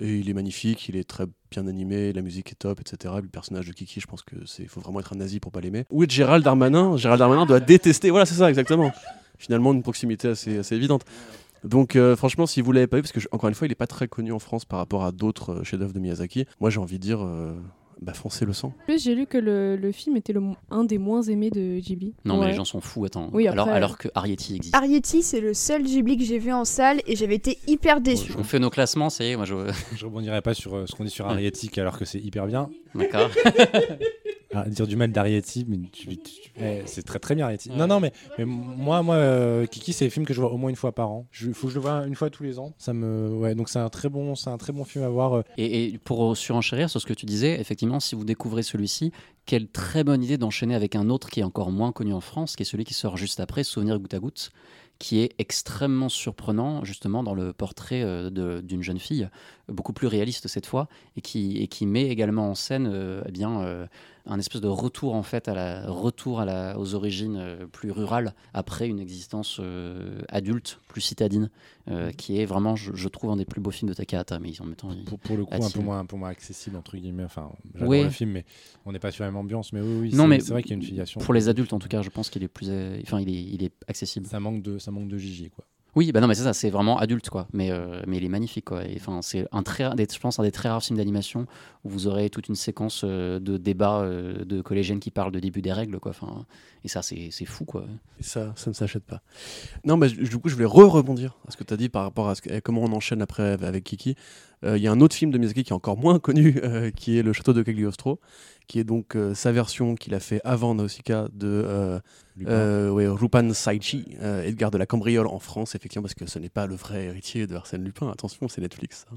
[0.00, 3.14] Et il est magnifique, il est très bien animé, la musique est top, etc.
[3.22, 5.60] Le personnage de Kiki, je pense que c'est, faut vraiment être un nazi pour pas
[5.60, 5.84] l'aimer.
[5.90, 8.08] Est Gérald Darmanin Gérald Darmanin doit détester.
[8.08, 8.90] Voilà, c'est ça, exactement.
[9.36, 11.04] Finalement, une proximité assez, évidente.
[11.62, 13.76] Donc, euh, franchement, si vous l'avez pas vu, parce que encore une fois, il est
[13.76, 16.46] pas très connu en France par rapport à d'autres chefs-d'œuvre de Miyazaki.
[16.58, 17.20] Moi, j'ai envie de dire,
[18.02, 18.68] bah, foncez le sang.
[18.82, 21.78] En plus, j'ai lu que le, le film était le, un des moins aimés de
[21.78, 22.14] Ghibli.
[22.24, 22.46] Non, mais Ouais.
[22.48, 23.30] les gens sont fous, attends.
[23.32, 24.74] Oui, alors, après- alors que Arrietty existe.
[24.74, 28.32] Arrietty, c'est le seul Ghibli que j'ai vu en salle et j'avais été hyper déçue.
[28.38, 29.54] On fait nos classements, ça y est, moi je.
[29.96, 32.68] Je rebondirai pas sur euh, ce qu'on dit sur Ariétique alors que c'est hyper bien.
[32.94, 33.30] D'accord.
[34.52, 37.70] à dire du mal d'Arietti, mais tu- tu- eh, c'est très très bien Arietti.
[37.70, 40.56] Non, non, mais, mais moi, moi euh, Kiki, c'est des films que je vois au
[40.56, 41.26] moins une fois par an.
[41.42, 42.72] Il faut que je le vois une fois tous les ans.
[42.78, 45.34] Ça me, ouais, donc c'est un très bon, c'est un très bon film à voir.
[45.38, 45.42] euh.
[45.56, 49.12] Et, et pour surenchérir sur ce que tu disais, effectivement, si vous découvrez celui-ci,
[49.46, 52.54] quelle très bonne idée d'enchaîner avec un autre qui est encore moins connu en France,
[52.56, 54.50] qui est celui qui sort juste après, Souvenir goutte à goutte,
[54.98, 59.28] qui est extrêmement surprenant justement dans le portrait euh, de- d'une jeune fille,
[59.66, 63.32] beaucoup plus réaliste cette fois, et qui, et qui met également en scène euh, eh
[63.32, 63.86] bien, euh,
[64.26, 67.90] un espèce de retour en fait à la, retour à la, aux origines euh, plus
[67.90, 71.50] rurales après une existence euh, adulte, plus citadine,
[71.88, 74.52] euh, qui est vraiment, je, je trouve, un des plus beaux films de Takahata, mais
[74.60, 76.76] en même temps, il- Pour, pour le coup, un peu moins, un peu moins accessible
[76.76, 77.24] entre guillemets.
[77.24, 78.02] Enfin, j'adore Oui.
[78.04, 78.44] le film, mais
[78.86, 79.72] on n'est pas sur la même ambiance.
[79.72, 81.20] Mais oui, oui, Non, c'est- mais c'est vrai qu'il y a une filiation.
[81.20, 82.68] Pour les adultes, en tout cas, je pense qu'il est plus,
[83.02, 84.26] enfin, il est, il est accessible.
[84.26, 85.64] Ça manque de, ça manque de Gigi, quoi.
[85.94, 87.46] Oui, bah non, mais c'est ça, c'est vraiment adulte, quoi.
[87.52, 88.80] Mais, euh, mais il est magnifique, quoi.
[88.96, 91.46] Enfin, c'est un très, des- je pense, un des très rares films d'animation
[91.84, 95.38] où vous aurez toute une séquence euh, de débats euh, de collégiennes qui parlent de
[95.40, 96.10] début des règles, quoi.
[96.10, 96.46] Enfin,
[96.82, 97.84] et ça, c'est fou, quoi.
[98.20, 99.20] Ça, ça ne s'achète pas.
[99.84, 102.28] Non, mais du coup, je voulais re-rebondir à ce que tu as dit par rapport
[102.30, 104.16] à, ce que- à comment on enchaîne après avec Kiki.
[104.64, 106.90] Euh, Il y a un autre film de Miyazaki qui est encore moins connu, euh,
[106.90, 108.20] qui est Le Château de Cagliostro,
[108.68, 112.00] qui est donc euh, sa version qu'il a fait avant Nausicaa de
[112.36, 112.90] Lupin.
[112.90, 116.66] ouais, Rupan Saichi, Edgar de la Cambriole en France, effectivement, parce que ce n'est pas
[116.66, 118.10] le vrai héritier de Arsène Lupin.
[118.10, 119.06] Attention, c'est Netflix.
[119.12, 119.16] hein.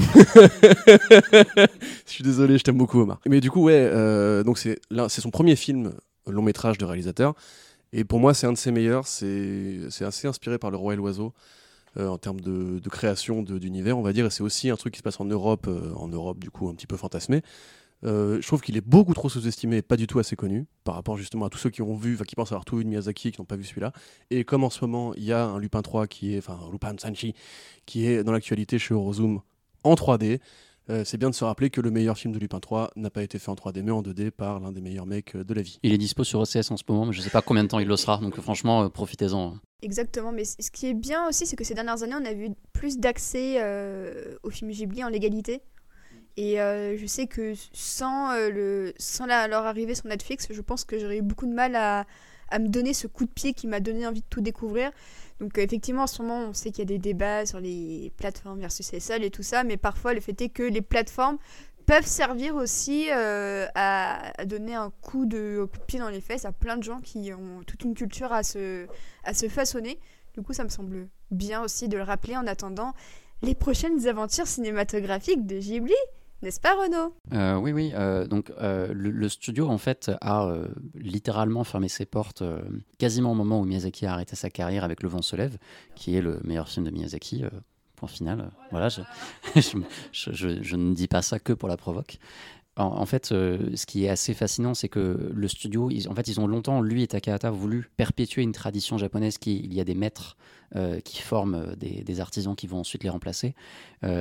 [2.07, 3.21] Je suis désolé, je t'aime beaucoup, Omar.
[3.29, 4.79] Mais du coup, ouais, donc c'est
[5.21, 5.93] son premier film
[6.27, 7.35] long métrage de réalisateur.
[7.93, 9.07] Et pour moi, c'est un de ses meilleurs.
[9.07, 11.33] C'est c'est assez inspiré par Le Roi et l'Oiseau
[11.97, 14.27] euh, en termes de, création d'univers, on va dire.
[14.27, 16.69] Et c'est aussi un truc qui se passe en Europe, euh, en Europe du coup
[16.69, 17.43] un petit peu fantasmé.
[18.05, 20.95] Euh, je trouve qu'il est beaucoup trop sous-estimé et pas du tout assez connu par
[20.95, 23.33] rapport justement à tous ceux qui ont vu, qui pensent avoir tout vu de Miyazaki
[23.33, 23.93] qui n'ont pas vu celui-là.
[24.31, 26.95] Et comme en ce moment il y a un Lupin 3 qui est, enfin Lupin
[26.97, 27.35] Sanchi,
[27.87, 29.41] qui est dans l'actualité chez Eurozoom
[29.83, 30.41] en 3D,
[30.91, 33.23] euh, c'est bien de se rappeler que le meilleur film de Lupin 3 n'a pas
[33.23, 35.63] été fait en 3D mais en 2D par l'un des meilleurs mecs euh, de la
[35.63, 35.79] vie.
[35.83, 37.79] Il est dispo sur OCS en ce moment, mais je sais pas combien de temps
[37.79, 38.19] il le sera.
[38.19, 39.57] Donc, franchement, euh, profitez-en.
[39.83, 42.49] Exactement, mais ce qui est bien aussi, c'est que ces dernières années, on a vu
[42.73, 45.61] plus d'accès euh, aux films Ghibli en légalité.
[46.37, 50.61] Et euh, je sais que sans, euh, le, sans la- leur arrivée sur Netflix, je
[50.61, 52.07] pense que j'aurais eu beaucoup de mal à,
[52.51, 54.91] à me donner ce coup de pied qui m'a donné envie de tout découvrir.
[55.41, 58.13] Donc euh, effectivement, en ce moment, on sait qu'il y a des débats sur les
[58.17, 61.39] plateformes versus les et tout ça, mais parfois le fait est que les plateformes
[61.87, 66.21] peuvent servir aussi euh, à, à donner un coup de, coup de pied dans les
[66.21, 68.87] fesses à plein de gens qui ont toute une culture à se,
[69.25, 69.99] à se façonner.
[70.35, 72.93] Du coup, ça me semble bien aussi de le rappeler en attendant
[73.43, 75.95] les prochaines aventures cinématographiques de Ghibli,
[76.43, 77.15] n'est-ce pas Renaud?
[77.33, 77.93] Euh, oui, oui.
[77.95, 80.51] euh, donc, euh, le, studio, en fait, a
[80.95, 82.43] littéralement fermé ses portes
[82.99, 85.59] quasiment au moment où Miyazaki a arrêté sa carrière avec Le vent se lève,
[85.95, 87.45] qui est le meilleur film de Miyazaki.
[87.97, 88.51] point final.
[88.71, 88.89] voilà,
[89.57, 92.19] je- je ne dis pas ça que pour la provoque.
[92.79, 96.39] En, fait, euh, ce qui est assez fascinant, c'est que le studio, en fait, ils
[96.39, 99.97] ont longtemps, lui et Takahata, voulu perpétuer une tradition japonaise qui, il y a des
[99.97, 100.37] maîtres
[100.77, 103.55] euh, qui forment euh, des, artisans qui vont ensuite les remplacer.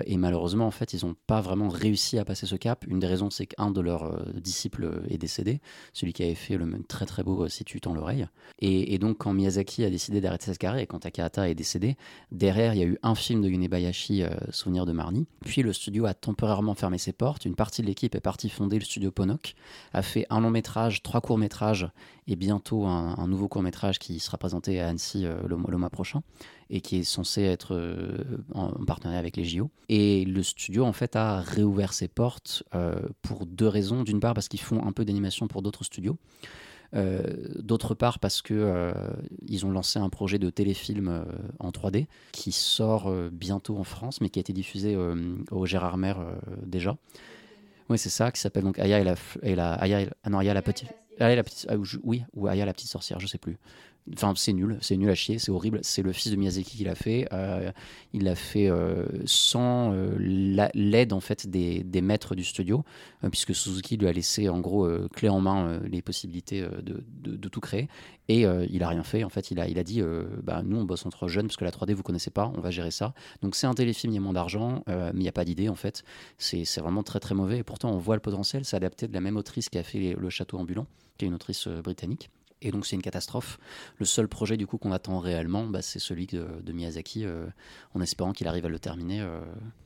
[0.08, 2.84] Et malheureusement, en fait, ils n'ont pas vraiment réussi à passer ce cap.
[2.88, 5.62] Une des raisons, c'est qu'un de leurs disciples est décédé,
[5.94, 8.28] celui qui avait fait le même très très beau Si tu tends l'oreille.
[8.58, 11.96] Et, donc, quand Miyazaki a décidé d'arrêter sa carrière et quand Takahata est décédé,
[12.32, 15.28] derrière, il y a eu un film de Yunebayashi, Souvenir de Marnie.
[15.46, 17.46] Puis le studio a temporairement fermé ses portes.
[17.46, 19.56] Une partie de l'équipe est partie fonder le studio Ponok,
[19.94, 21.90] a fait un long métrage, trois courts métrages
[22.28, 26.22] et bientôt un, nouveau court métrage qui sera présenté à Annecy euh, le, mois- prochain
[26.70, 28.18] et qui est censé être euh,
[28.54, 29.70] en, en partenariat avec les JO.
[29.88, 34.04] Et le studio, en fait, a réouvert ses portes euh, pour deux raisons.
[34.04, 36.18] D'une part, parce qu'ils font un peu d'animation pour d'autres studios.
[37.60, 38.94] D'autre part, parce que
[39.46, 41.26] ils ont lancé un projet de téléfilm
[41.60, 44.98] en 3D qui sort bientôt en France, mais qui a été diffusé
[45.52, 46.18] au Gérard Mer
[46.66, 46.98] déjà.
[47.90, 50.40] Oui, c'est ça, qui s'appelle donc Aya et la, et la Aya, et- ah non,
[50.40, 50.90] Aya la petite,
[51.20, 53.58] Aya la petite, ah, oui, ou Aya la petite sorcière, je sais plus.
[54.14, 55.80] Enfin, c'est nul, c'est nul à chier, c'est horrible.
[55.84, 57.28] C'est le fils de Miyazaki qui l'a fait.
[57.34, 57.72] Euh,
[58.14, 62.84] il l'a fait euh, sans euh, la- l'aide en fait des, des maîtres du studio,
[63.32, 67.60] puisque Suzuki lui a laissé en gros clé en main les possibilités de, de- tout
[67.60, 67.88] créer.
[68.30, 69.24] Et il a rien fait.
[69.24, 70.02] En fait, il a, il a dit,
[70.44, 72.72] bah, nous on bosse entre jeunes parce que la 3D vous connaissez pas, on va
[72.72, 73.14] gérer ça.
[73.42, 75.70] Donc c'est un téléfilm, il y a moins d'argent, mais il n'y a pas d'idée
[75.70, 76.04] en fait.
[76.38, 77.60] C'est vraiment très très mauvais.
[77.60, 78.66] Et pourtant on voit le potentiel.
[78.66, 81.34] C'est adapté de la même autrice qui a fait le Château ambulant, qui est une
[81.36, 82.30] autrice britannique.
[82.64, 83.60] Et donc c'est une catastrophe.
[84.00, 87.46] Le seul projet du coup qu'on attend réellement, bah, c'est celui de, de Miyazaki, euh,
[87.94, 89.42] en espérant qu'il arrive à le terminer, euh,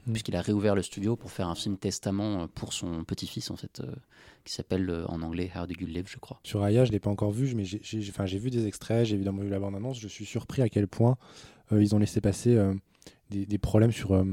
[0.08, 0.14] Mm.
[0.14, 3.56] puisqu'il a réouvert le studio pour faire un film testament euh, pour son petit-fils en
[3.58, 3.92] fait, euh,
[4.46, 6.40] qui s'appelle en anglais How Do You Live, je crois.
[6.44, 7.80] Sur Aya, je l'ai pas encore vu, mais j'ai-
[8.40, 10.00] vu des extraits, j'ai évidemment vu la bande-annonce.
[10.00, 11.18] Je suis surpris à quel point
[11.72, 12.58] ils ont laissé passer
[13.30, 14.26] des, des problèmes sur,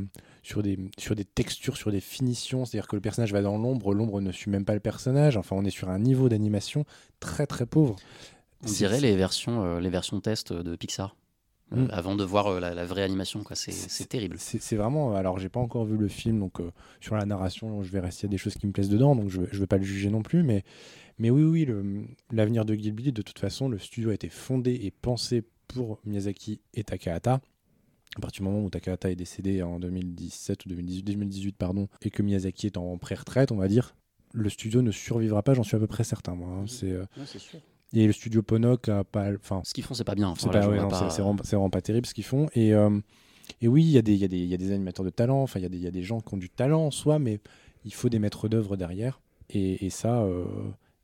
[0.49, 2.65] sur des, sur des textures, sur des finitions.
[2.65, 5.37] C'est-à-dire que le personnage va dans l'ombre, l'ombre ne suit même pas le personnage.
[5.37, 6.85] Enfin, on est sur un niveau d'animation
[7.21, 7.97] très très pauvre.
[8.65, 11.15] On dirait les versions, euh, les versions test de Pixar.
[11.75, 11.89] Euh, Mm.
[11.93, 13.55] avant de voir euh, la, la vraie animation, quoi.
[13.55, 14.37] C'est C'est- c'est terrible.
[14.39, 15.15] C'est c'est vraiment.
[15.15, 18.23] Alors, j'ai pas encore vu le film, donc euh, sur la narration, je verrai s'il
[18.23, 20.09] y a des choses qui me plaisent dedans, donc je, je vais pas le juger
[20.09, 20.43] non plus.
[20.43, 20.65] Mais,
[21.19, 24.73] mais oui, oui, le- l'avenir de Ghibli, de toute façon, le studio a été fondé
[24.83, 27.43] et pensé pour Miyazaki et Takahata.
[28.19, 32.11] À partir du moment où Takahata est décédé en 2017 ou 2018, 2018 pardon, et
[32.11, 33.95] que Miyazaki est en pré-retraite, on va dire,
[34.33, 36.35] le studio ne survivra pas, j'en suis à peu près certain.
[36.35, 36.65] Moi, hein.
[36.67, 37.05] C'est, euh,
[37.95, 39.33] Et le studio Ponok a pas.
[39.35, 40.29] Enfin, Ce qu'ils font, c'est pas bien.
[40.29, 41.09] Enfin, c'est voilà, ouais, pas-
[41.53, 42.49] vraiment, pas terrible ce qu'ils font.
[42.55, 42.99] Et, euh,
[43.63, 45.05] et oui, il y, a des- il y, a des- il y a des animateurs
[45.05, 46.51] de talent, enfin, il y, a des- il y a des gens qui ont du
[46.51, 47.41] talent en soi, mais
[47.85, 49.21] il faut des maîtres d'œuvre derrière.
[49.49, 50.45] Et, et ça, euh,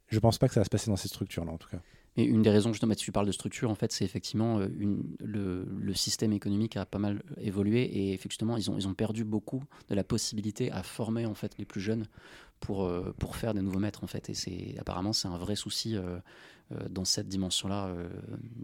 [0.09, 1.81] je pense pas que ça va se passer dans ces structures-là, en tout cas.
[2.17, 4.69] Et une des raisons, justement, si tu parles de structure, en fait, c'est effectivement euh,
[4.79, 8.95] une, le, le système économique a pas mal évolué et effectivement, ils ont, ils ont
[8.95, 12.07] perdu beaucoup de la possibilité à former en fait les plus jeunes
[12.61, 14.31] pour, euh, pour faire des nouveaux maîtres en fait.
[14.31, 16.19] Et c'est apparemment c'est un vrai souci euh,
[16.73, 18.09] euh, dans cette dimension-là, euh,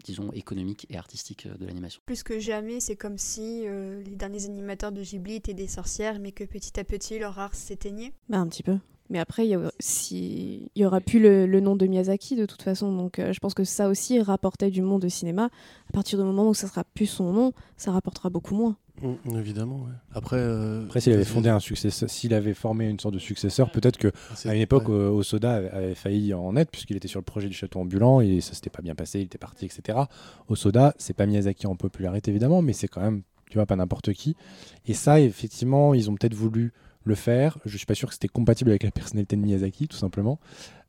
[0.03, 2.01] disons économique et artistique euh, de l'animation.
[2.05, 6.19] Plus que jamais, c'est comme si euh, les derniers animateurs de Ghibli étaient des sorcières,
[6.19, 8.13] mais que petit à petit leur art s'éteignait.
[8.29, 8.77] Bah, un petit peu.
[9.11, 12.35] Mais après, il y, a aussi- il y aura plus le, le nom de Miyazaki
[12.37, 12.95] de toute façon.
[12.95, 15.49] Donc euh, je pense que ça aussi rapportait du monde de cinéma.
[15.89, 18.77] À partir du moment où ça sera plus son nom, ça rapportera beaucoup moins.
[19.01, 19.91] Mm, évidemment, ouais.
[20.13, 23.69] Après, euh, Après, s'il avait fondé un successeur, s'il avait formé une sorte de successeur,
[23.71, 24.95] peut-être que c'est- à une époque, ouais.
[24.95, 28.21] euh, Osoda avait- avait failli en être, puisqu'il était sur le projet du château ambulant
[28.21, 29.97] et ça s'était pas bien passé, il était parti, etc.
[30.47, 34.13] Osoda, c'est pas Miyazaki en popularité évidemment, mais c'est quand même, tu vois, pas n'importe
[34.13, 34.35] qui.
[34.85, 36.71] Et ça, effectivement, ils ont peut-être voulu
[37.03, 37.57] le faire.
[37.65, 40.39] Je suis pas sûr que c'était compatible avec la personnalité de Miyazaki, tout simplement.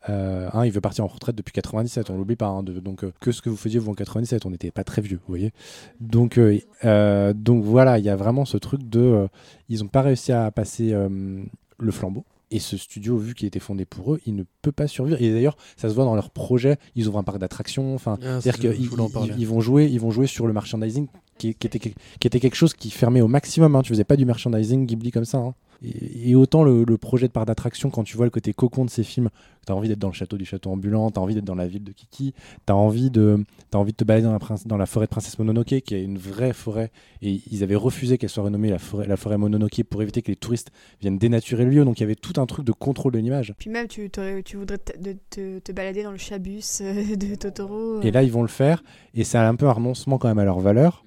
[0.09, 2.49] Euh, hein, il veut partir en retraite depuis 97, on l'oublie pas.
[2.49, 4.83] hein, de- donc, euh, que ce que vous faisiez vous en 97, on n'était pas
[4.85, 5.53] très vieux, vous voyez.
[6.01, 9.29] Donc, euh, euh, donc voilà, il y a vraiment ce truc de.
[9.69, 12.25] ils n'ont pas réussi à passer le flambeau.
[12.55, 15.17] Et ce studio, vu qu'il était fondé pour eux, il ne peut pas survivre.
[15.23, 16.77] Et d'ailleurs, ça se voit dans leur projet.
[16.95, 17.95] Ils ouvrent un parc d'attractions.
[17.95, 18.85] Enfin, Ah, c'est-à-dire qu'ils
[19.25, 21.07] ils- ils vont jouer, ils vont jouer sur le merchandising
[21.39, 21.95] qui, qui était, qui
[22.27, 23.75] était quelque chose qui fermait au maximum.
[23.75, 23.81] Hein.
[23.81, 25.39] Tu faisais pas du merchandising Ghibli comme ça.
[25.39, 25.55] hein.
[25.85, 28.85] Et, et autant le, le projet de parc d'attraction, quand tu vois le côté cocon
[28.85, 29.29] de ces films,
[29.67, 31.55] tu as envie d'être dans le château du château ambulant, tu as envie d'être dans
[31.55, 32.35] la ville de Kiki,
[32.67, 35.11] tu as envie de, as envie de te balader dans la, dans la forêt de
[35.11, 36.91] Princesse Mononoke, qui est une vraie forêt.
[37.21, 40.29] Et ils avaient refusé qu'elle soit renommée la forêt, la forêt Mononoke pour éviter que
[40.31, 41.85] les touristes viennent dénaturer le lieu.
[41.85, 43.55] Donc il y avait tout un truc de contrôle de l'image.
[43.59, 44.11] Puis même, tu,
[44.45, 47.99] tu voudrais te, de- te, te balader dans le chabus euh, de Totoro.
[47.99, 48.03] euh.
[48.03, 48.83] Et là, ils vont le faire.
[49.15, 51.05] Et c'est un peu un renoncement quand même à leur valeur.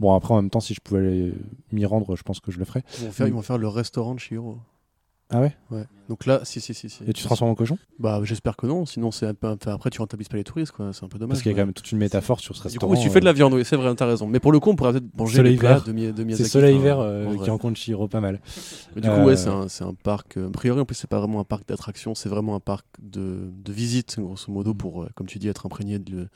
[0.00, 1.32] Bon, après, en même temps, si je pouvais
[1.72, 2.82] m'y rendre, je pense que je le ferais.
[2.98, 4.58] Ils vont, faire, ils vont faire le restaurant de Shiro.
[5.32, 5.54] Ah ouais?
[5.70, 5.84] Ouais.
[6.08, 6.90] Donc là, si, si, si.
[6.90, 7.04] si.
[7.04, 7.78] Et tu te transformes en cochon?
[8.00, 8.84] Bah, j'espère que non.
[8.86, 10.92] Sinon, c'est un peu- enfin, après, tu rentabilises pas les touristes, quoi.
[10.92, 11.34] C'est un peu dommage.
[11.34, 12.92] Parce qu'il y a quand même toute une métaphore sur ce Du restaurant.
[12.92, 14.26] coup, si tu fais de euh, la viande, oui, c'est vrai, t'as raison.
[14.26, 15.84] Mais pour le coup, on pourrait peut-être manger Soleil les plats vert.
[15.84, 16.48] de, Mi- de C'est.
[16.48, 18.40] Soleil Vert euh, qui rencontre Shiro pas mal.
[18.96, 20.36] Mais du coup, Euh, ouais, c'est un, c'est un parc.
[20.36, 22.86] euh, a priori, en plus, c'est pas vraiment un parc d'attractions, c'est vraiment un parc
[23.00, 26.28] de, de visite, grosso modo, pour, euh, comme tu dis, être imprégné de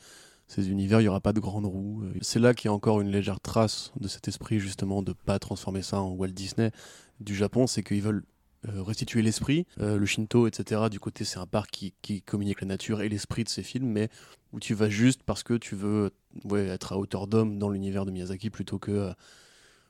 [0.47, 1.01] ces univers.
[1.01, 2.03] Il y aura pas de grandes roues.
[2.03, 5.13] Euh, C'est là qu'il y a encore une légère trace de cet esprit, justement, de
[5.13, 6.71] pas transformer ça en Walt Disney
[7.19, 7.67] du Japon.
[7.67, 8.23] C'est qu'ils veulent
[8.67, 10.83] euh, restituer l'esprit, euh, le Shinto, etc.
[10.89, 13.87] Du côté, c'est un parc qui, qui communique la nature et l'esprit de ces films,
[13.87, 14.09] mais
[14.53, 16.11] où tu vas juste parce que tu veux
[16.53, 19.11] être à hauteur d'homme dans l'univers de Miyazaki plutôt que.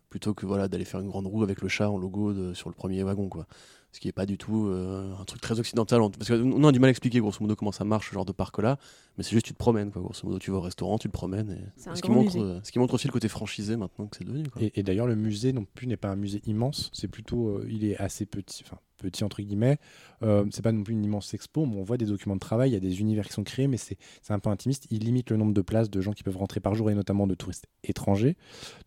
[0.10, 3.28] plutôt d'aller faire une grande roue avec le chat en logo sur le premier wagon
[3.28, 3.48] quoi
[3.96, 6.72] ce qui est pas du tout euh, un truc très occidental en- parce qu'on a
[6.72, 8.78] du mal à expliquer grosso modo comment ça marche ce genre de parc là
[9.18, 11.14] mais c'est juste tu te promènes quoi grosso modo tu vas au restaurant tu te
[11.14, 14.18] promènes et ce qui montre euh, ce qui montre aussi le côté franchisé maintenant que
[14.18, 14.62] c'est devenu quoi.
[14.62, 16.90] Et, et d'ailleurs, le musée non plus n'est pas un musée immense.
[16.94, 19.78] C'est plutôt, euh, il est assez petit, enfin petit entre guillemets.
[20.24, 22.70] Euh, c'est pas non plus une immense expo, mais on voit des documents de travail,
[22.72, 23.98] il y a des univers qui sont créés, mais c'est
[24.30, 24.88] un peu intimiste.
[24.92, 27.28] Il limite le nombre de places de gens qui peuvent rentrer par jour et notamment
[27.28, 28.36] de touristes étrangers.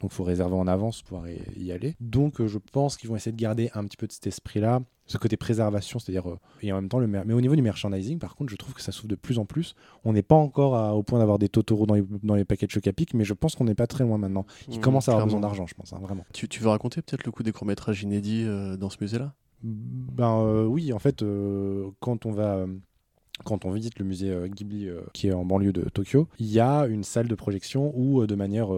[0.01, 1.95] Donc, il faut réserver en avance pour y, aller.
[2.01, 4.81] Donc, euh, je pense qu'ils vont essayer de garder un petit peu de cet esprit-là,
[5.07, 7.63] ce côté préservation, c'est-à-dire euh, et en même temps le mer- mais au niveau du
[7.63, 9.75] merchandising, par contre, je trouve que ça s'ouvre de plus en plus.
[10.05, 12.67] On n'est pas encore à- au point d'avoir des Totoro dans les, dans les paquets
[12.67, 14.45] de Chocapic, mais je pense qu'on n'est pas très loin maintenant.
[14.69, 15.41] Ils Mmh, commencent à avoir clairement.
[15.41, 16.25] besoin d'argent, je pense, hein, vraiment.
[16.35, 19.33] tu, tu veux raconter peut-être le coup des courts-métrages inédits euh, dans ce musée là
[19.63, 22.67] Ben euh, oui, en fait, euh, quand on va.
[23.45, 26.59] Quand on visite le musée euh, Ghibli qui est en banlieue de Tokyo, il y
[26.59, 28.71] a une salle de projection où, de manière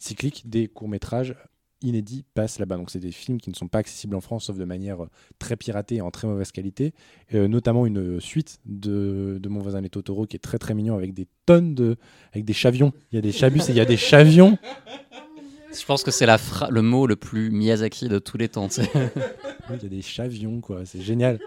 [0.00, 1.36] cyclique, des courts-métrages
[1.82, 2.78] inédits passent là-bas.
[2.78, 5.06] Donc, c'est des films qui ne sont pas accessibles en France, sauf de manière
[5.38, 6.94] très piratée et en très mauvaise qualité.
[7.32, 11.14] Notamment une suite de, de Mon voisin les Totoro qui est très très mignon avec
[11.14, 11.96] des tonnes de.
[12.32, 12.92] avec des chavions.
[13.12, 14.58] Il y a des chabus et il y a des chavions.
[15.72, 18.68] Je pense que c'est le mot le plus Miyazaki de tous les temps.
[18.68, 18.88] sais.
[18.94, 20.82] Oui, Il y a des chavions, quoi.
[20.84, 21.38] C'est génial.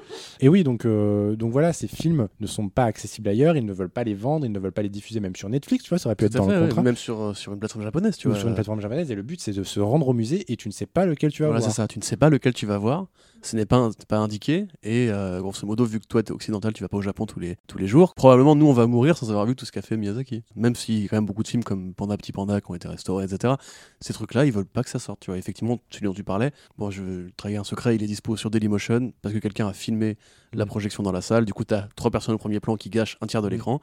[0.42, 3.56] Et oui, donc, euh, donc voilà, ces films ne sont pas accessibles ailleurs.
[3.56, 4.46] Ils ne veulent pas les vendre.
[4.46, 5.84] Ils ne veulent pas les diffuser même sur Netflix.
[5.86, 6.84] Tu vois, ça aurait pu être Tout dans fait, le ouais, contrat.
[6.84, 8.40] même sur, euh, sur une plateforme japonaise, tu ou vois.
[8.40, 9.10] sur une plateforme japonaise.
[9.10, 11.32] Et le but, c'est de se rendre au musée et tu ne sais pas lequel
[11.32, 11.72] tu vas Voilà, voir.
[11.72, 11.88] c'est ça.
[11.88, 13.08] Tu ne sais pas lequel tu vas voir.
[13.42, 14.68] Ce n'est pas, indiqué.
[14.84, 17.26] Et euh, grosso modo, vu que toi, tu es occidental, tu vas pas au Japon
[17.26, 18.14] tous les, tous les jours.
[18.16, 20.44] Probablement, nous, on va mourir sans avoir vu tout ce qu'a fait Miyazaki.
[20.56, 22.76] Même s'il y a quand même beaucoup de films comme Panda Petit Panda qui ont
[22.76, 23.54] été restaurés, etc.
[24.02, 25.20] Ces trucs-là, ils veulent pas que ça sorte.
[25.22, 28.08] Tu vois, effectivement, celui dont tu parlais, bon, je vais trahir un secret, il est
[28.08, 30.18] dispo sur Dailymotion parce que quelqu'un a filmé
[30.54, 31.46] la projection dans la salle.
[31.46, 33.52] Du coup, tu as trois personnes au premier plan qui gâchent un tiers de Mm.
[33.52, 33.82] l'écran.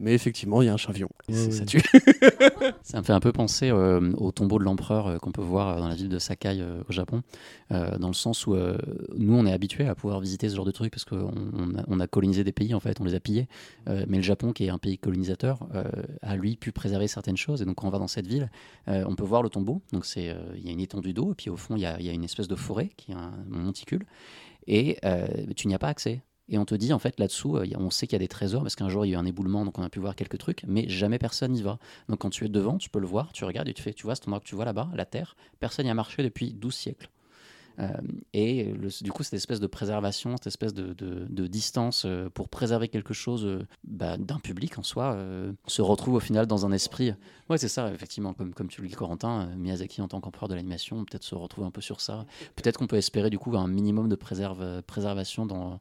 [0.00, 1.08] Mais effectivement, il y a un chavion.
[1.28, 1.52] Oui, oui.
[1.52, 1.82] Ça tue.
[2.82, 5.68] Ça me fait un peu penser euh, au tombeau de l'empereur euh, qu'on peut voir
[5.76, 7.22] euh, dans la ville de Sakai euh, au Japon,
[7.72, 8.78] euh, dans le sens où euh,
[9.16, 11.84] nous on est habitués à pouvoir visiter ce genre de trucs parce qu'on on a,
[11.88, 13.48] on a colonisé des pays en fait, on les a pillés.
[13.88, 15.82] Euh, mais le Japon, qui est un pays colonisateur, euh,
[16.22, 17.62] a lui pu préserver certaines choses.
[17.62, 18.50] Et donc quand on va dans cette ville,
[18.86, 19.82] euh, on peut voir le tombeau.
[19.92, 21.82] Donc c'est, euh, il y a une étendue d'eau et puis au fond il y
[21.82, 24.04] y a une espèce de forêt qui est un monticule
[24.68, 25.26] et euh,
[25.56, 26.22] tu n'y as pas accès.
[26.48, 28.62] Et on te dit, en fait, là-dessous, euh, on sait qu'il y a des trésors
[28.62, 30.38] parce qu'un jour il y a eu un éboulement, donc on a pu voir quelques
[30.38, 31.78] trucs, mais jamais personne n'y va.
[32.08, 34.04] Donc quand tu es devant, tu peux le voir, tu regardes et tu fais, tu
[34.04, 36.74] vois cet endroit que tu vois là-bas, la Terre, personne n'y a marché depuis 12
[36.74, 37.10] siècles.
[37.80, 37.92] Euh,
[38.32, 43.14] et du coup, cette espèce de préservation, cette espèce de, distance euh, pour préserver quelque
[43.14, 45.16] chose bah, d'un public en soi,
[45.66, 47.12] se retrouve au final dans un esprit.
[47.50, 50.54] Ouais, c'est ça, effectivement, comme, comme tu le dis, Corentin, Miyazaki en tant qu'empereur de
[50.54, 52.24] l'animation, peut-être se retrouve un peu sur ça.
[52.56, 55.78] Peut-être qu'on peut espérer du coup un minimum de préservation dans,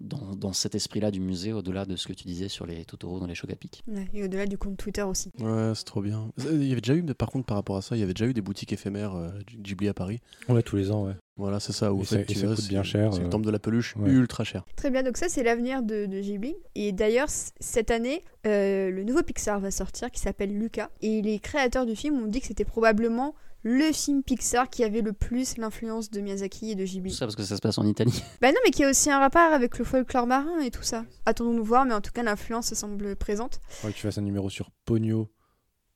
[0.00, 3.18] dans, dans cet esprit-là du musée, au-delà de ce que tu disais sur les Totoro
[3.20, 3.82] dans les Chocapic.
[3.88, 5.30] Ouais, et au-delà du compte Twitter aussi.
[5.40, 6.30] Ouais, c'est trop bien.
[6.50, 8.26] Il y avait déjà eu, par contre, par rapport à ça, il y avait déjà
[8.30, 10.20] eu des boutiques éphémères euh, Ghibli à Paris.
[10.48, 11.14] Ouais, tous les ans, ouais.
[11.36, 11.92] Voilà, c'est ça.
[11.92, 13.26] Où Et en ça- fait, et tu ça verras, coûte c'est- bien cher, C'est le
[13.26, 13.28] euh.
[13.28, 14.10] temple de la peluche, Ouais.
[14.10, 14.64] ultra cher.
[14.76, 16.54] Très bien, donc ça c'est l'avenir de, de Ghibli.
[16.74, 20.90] Et d'ailleurs, cette année, euh, le nouveau Pixar va sortir qui s'appelle Luca.
[21.00, 25.00] Et les créateurs du film ont dit que c'était probablement le film Pixar qui avait
[25.00, 27.12] le plus l'influence de Miyazaki et de Tout Ghibli.
[27.12, 28.22] ça parce que ça se passe en Italie.
[28.40, 31.04] Bah non, mais qui a aussi un rapport avec le folklore marin et tout ça.
[31.26, 33.60] Attendons-nous voir, mais en tout cas, l'influence semble présente.
[33.68, 35.28] Faudrait que tu fasses un numéro sur Pogno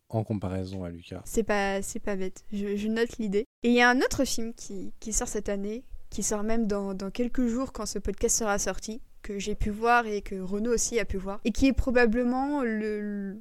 [0.09, 1.23] en comparaison à Lucas.
[1.25, 2.45] C'est pas, c'est pas bête.
[2.53, 3.47] Je, je note l'idée.
[3.63, 6.67] Et il y a un autre film qui, qui sort cette année, qui sort même
[6.67, 10.35] dans, dans quelques jours quand ce podcast sera sorti, que j'ai pu voir et que
[10.35, 13.41] Renaud aussi a pu voir, et qui est probablement le.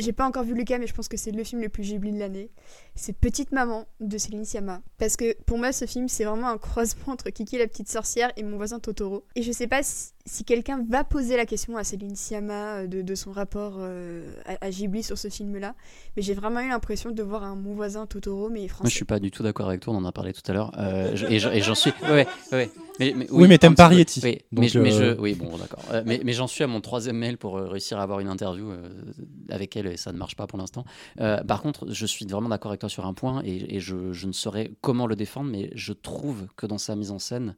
[0.00, 2.10] J'ai pas encore vu Lucas, mais je pense que c'est le film le plus Ghibli
[2.10, 2.50] de l'année.
[2.94, 4.80] C'est Petite Maman de Céline Sciamma.
[4.96, 8.32] Parce que pour moi, ce film, c'est vraiment un croisement entre Kiki la petite sorcière
[8.38, 9.26] et mon voisin Totoro.
[9.36, 12.52] Et je sais pas si, si quelqu'un va poser la question à Céline Sciamma
[12.82, 15.74] euh, de, de son rapport euh, à, à Ghibli sur ce film-là.
[16.16, 18.84] Mais j'ai vraiment eu l'impression de voir un mon voisin Totoro, mais français.
[18.84, 20.52] Moi, je suis pas du tout d'accord avec toi, on en a parlé tout à
[20.52, 20.72] l'heure.
[20.78, 21.92] Euh, et je- et j'en suis.
[22.02, 22.70] Ouais, ouais, ouais.
[22.98, 23.88] Mais, mais- Oui, mais t'aimes un pas.
[23.88, 24.20] Rieti.
[24.22, 25.82] Oui, mais, je- mais je- oui, bon, d'accord.
[25.90, 28.70] Euh, mais mais j'en suis à mon troisième mail pour réussir à avoir une interview
[28.70, 28.88] euh,
[29.48, 30.84] avec elle et ça ne marche pas pour l'instant.
[31.20, 34.12] Euh, par contre, je suis vraiment d'accord avec toi sur un point et, et je,
[34.12, 37.56] je ne saurais comment le défendre, mais je trouve que dans sa mise en scène,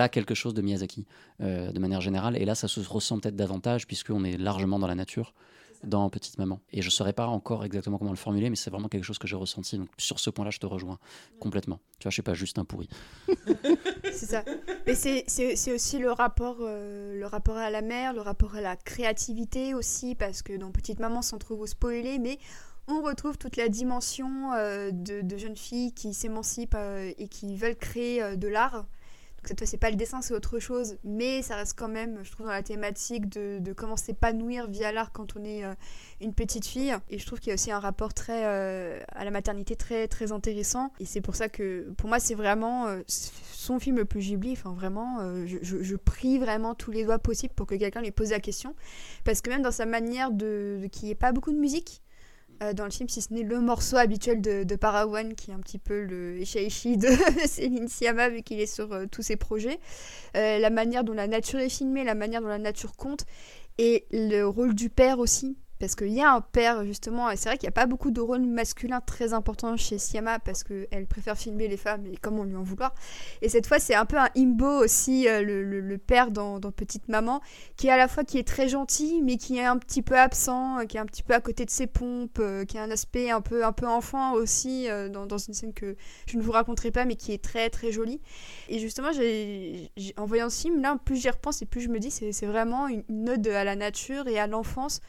[0.00, 1.06] a quelque chose de Miyazaki
[1.40, 2.36] euh, de manière générale.
[2.36, 5.34] Et là, ça se ressent peut-être davantage puisqu'on est largement dans la nature
[5.84, 6.60] dans Petite Maman.
[6.72, 9.18] Et je ne saurais pas encore exactement comment le formuler, mais c'est vraiment quelque chose
[9.18, 9.78] que j'ai ressenti.
[9.78, 10.98] Donc sur ce point-là, je te rejoins
[11.40, 11.80] complètement.
[11.98, 12.88] Tu vois, je suis pas juste un pourri.
[14.04, 14.44] C'est ça.
[14.86, 18.76] Mais c'est- aussi le rapport, euh, le rapport à la mer, le rapport à la
[18.76, 22.38] créativité aussi, parce que dans Petite Maman, sans trop vous spoiler, mais
[22.88, 27.56] on retrouve toute la dimension euh, de, de jeunes filles qui s'émancipent euh, et qui
[27.56, 28.86] veulent créer de l'art.
[29.44, 32.30] Cette fois, c'est pas le dessin, c'est autre chose, mais ça reste quand même, je
[32.30, 35.74] trouve, dans la thématique de, de comment s'épanouir via l'art quand on est euh,
[36.20, 36.94] une petite fille.
[37.10, 40.06] Et je trouve qu'il y a aussi un rapport très euh, à la maternité très
[40.06, 40.92] très intéressant.
[41.00, 44.52] Et c'est pour ça que, pour moi, c'est vraiment euh, son film le plus Ghibli.
[44.52, 48.12] Enfin, vraiment, je, je- je prie vraiment tous les doigts possibles pour que quelqu'un lui
[48.12, 48.74] pose la question,
[49.24, 52.01] parce que même dans sa manière de, de qu'il n'y ait pas beaucoup de musique.
[52.62, 55.60] Euh, dans le film, si ce n'est le morceau habituel de, Parawan, qui est un
[55.60, 57.08] petit peu le Ishaishi de
[57.46, 59.78] Céline Sciamma, vu qu'il est sur euh, tous ses projets.
[60.36, 63.24] Euh, la manière dont la nature est filmée, la manière dont la nature compte,
[63.78, 65.56] et le rôle du père aussi.
[65.82, 68.12] Parce qu'il y a un père, justement, et c'est vrai qu'il n'y a pas beaucoup
[68.12, 72.44] de rôles masculins très importants chez Siama, parce qu'elle préfère filmer les femmes, et comment
[72.44, 72.94] lui en vouloir.
[73.40, 77.08] Et cette fois, c'est un peu un imbo aussi, euh, le, le- père dans, Petite
[77.08, 77.40] Maman,
[77.76, 80.16] qui est à la fois qui est très gentil, mais qui est un petit peu
[80.16, 82.84] absent, euh, qui est un petit peu à côté de ses pompes, euh, qui a
[82.84, 85.96] un aspect un peu, un peu enfant aussi, dans, une scène que
[86.26, 88.20] je ne vous raconterai pas, mais qui est très très jolie.
[88.68, 89.08] Et justement,
[90.16, 92.86] en voyant ce film, là, plus j'y repense et plus je me dis, c'est, vraiment
[92.86, 95.00] une ode à la nature et à l'enfance,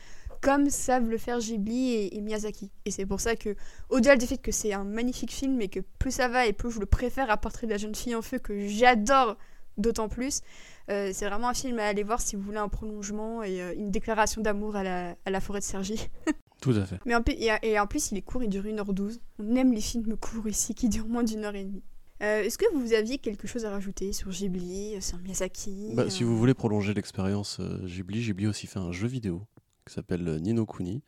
[0.43, 2.69] comme savent le faire Ghibli et, et Miyazaki.
[2.85, 3.55] Et c'est pour ça que,
[3.89, 6.69] au-delà du fait que c'est un magnifique film et que plus ça va et plus
[6.69, 9.37] je le préfère à Portrait de la jeune fille en feu, que j'adore
[9.77, 10.41] d'autant plus,
[10.91, 13.73] euh, c'est vraiment un film à aller voir si vous voulez un prolongement et euh,
[13.75, 16.09] une déclaration d'amour à la, à la forêt de Sergi.
[16.61, 16.99] Tout à fait.
[17.05, 19.19] Mais en, et, et en plus, il est court, il dure 1h12.
[19.39, 21.83] On aime les films courts ici qui durent moins d'une heure et demie.
[22.21, 26.23] Euh, Est-ce que vous aviez quelque chose à rajouter sur Ghibli, sur Miyazaki Bah, si
[26.23, 29.41] vous voulez prolonger l'expérience Ghibli, Ghibli a aussi fait un jeu vidéo
[29.85, 31.01] qui s'appelle euh, Nino Kuni,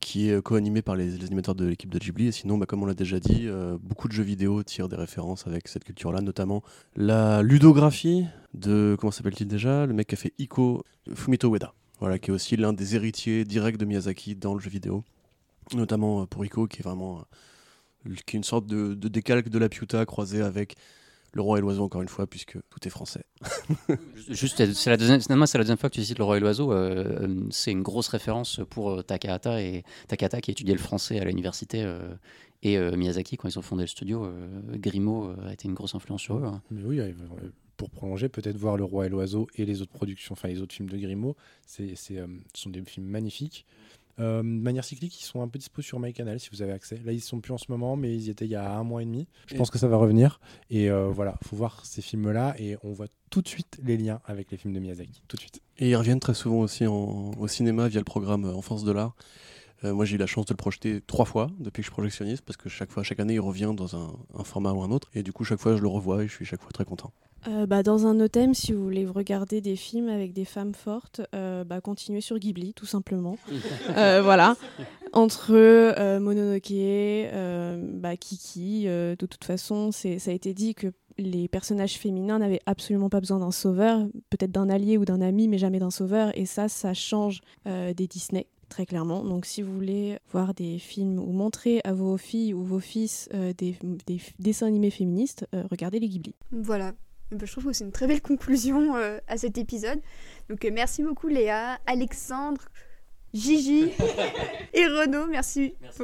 [0.00, 2.28] qui est euh, co-animé par les, animateurs de l'équipe de Ghibli.
[2.28, 4.96] Et sinon, bah, comme on l'a déjà dit, euh, beaucoup de jeux vidéo tirent des
[4.96, 6.62] références avec cette culture-là, notamment
[6.96, 9.86] la ludographie de, comment s'appelle-t-il déjà?
[9.86, 13.44] Le mec qui a fait Iko, Fumito Ueda, voilà, qui est aussi l'un des héritiers
[13.44, 15.04] directs de Miyazaki dans le jeu vidéo,
[15.74, 17.24] notamment pour Iko, qui est vraiment
[18.26, 20.76] qui est une sorte de, de décalque de la Piuta croisé avec
[21.34, 23.24] le roi et l'oiseau, encore une fois, puisque tout est français.
[24.28, 26.40] Juste, c'est la deuxième, finalement, c'est la deuxième fois que tu cites Le Roi et
[26.40, 26.72] l'Oiseau.
[26.72, 31.24] euh, c'est une grosse référence pour euh, Takahata et Takahata qui étudiait le français à
[31.24, 32.14] l'université euh,
[32.62, 34.24] et euh, Miyazaki quand ils ont fondé le studio.
[34.24, 34.46] euh,
[34.76, 36.44] Grimaud euh, a été une grosse influence sur eux.
[36.44, 36.62] hein.
[36.70, 37.00] Mais oui,
[37.76, 40.74] pour prolonger, peut-être voir Le Roi et l'Oiseau et les autres productions, enfin les autres
[40.74, 41.36] films de Grimaud,
[41.66, 43.66] c'est, c'est, euh, ce sont des films magnifiques.
[44.20, 47.00] Euh, de manière cyclique, ils sont un peu dispo sur MyCanal si vous avez accès.
[47.04, 48.84] Là, ils sont plus en ce moment, mais ils y étaient il y a un
[48.84, 49.26] mois et demi.
[49.48, 50.40] Je Et- pense que ça va revenir.
[50.70, 54.20] Et euh, voilà, faut voir ces films-là et on voit tout de suite les liens
[54.26, 55.22] avec les films de Miyazaki.
[55.26, 55.60] Tout de suite.
[55.78, 58.92] Et ils reviennent très souvent aussi en- au cinéma via le programme euh, Enfance de
[58.92, 59.16] l'art.
[59.82, 61.92] Euh, moi, j'ai eu la chance de le projeter trois fois depuis que je suis
[61.94, 64.90] projectionniste, parce que chaque fois, chaque année, il revient dans un, un format ou un
[64.90, 65.08] autre.
[65.14, 67.12] Et du coup, chaque fois, je le revois et je suis chaque fois très content.
[67.46, 70.72] Euh, bah, dans un autre thème, si vous voulez regarder des films avec des femmes
[70.72, 73.36] fortes, euh, bah, continuez sur Ghibli, tout simplement.
[73.96, 74.56] Euh, voilà.
[75.12, 80.74] Entre euh, Mononoke, euh, bah, Kiki, euh, de toute façon, c'est- ça a été dit
[80.74, 80.88] que
[81.18, 85.46] les personnages féminins n'avaient absolument pas besoin d'un sauveur, peut-être d'un allié ou d'un ami,
[85.46, 86.36] mais jamais d'un sauveur.
[86.36, 88.46] Et ça, ça change euh, des Disney.
[88.68, 89.24] Très clairement.
[89.24, 93.28] Donc, si vous voulez voir des films ou montrer à vos filles ou vos fils
[93.34, 93.76] euh, des,
[94.06, 96.34] des dessins animés féministes, euh, regardez les Ghibli.
[96.50, 96.94] Voilà.
[97.32, 100.00] Eh ben, je trouve que c'est une très belle conclusion euh, à cet épisode.
[100.48, 102.62] Donc euh, merci beaucoup Léa, Alexandre,
[103.32, 103.90] Gigi
[104.74, 105.26] et Renaud.
[105.26, 105.74] Merci.
[105.80, 106.02] Merci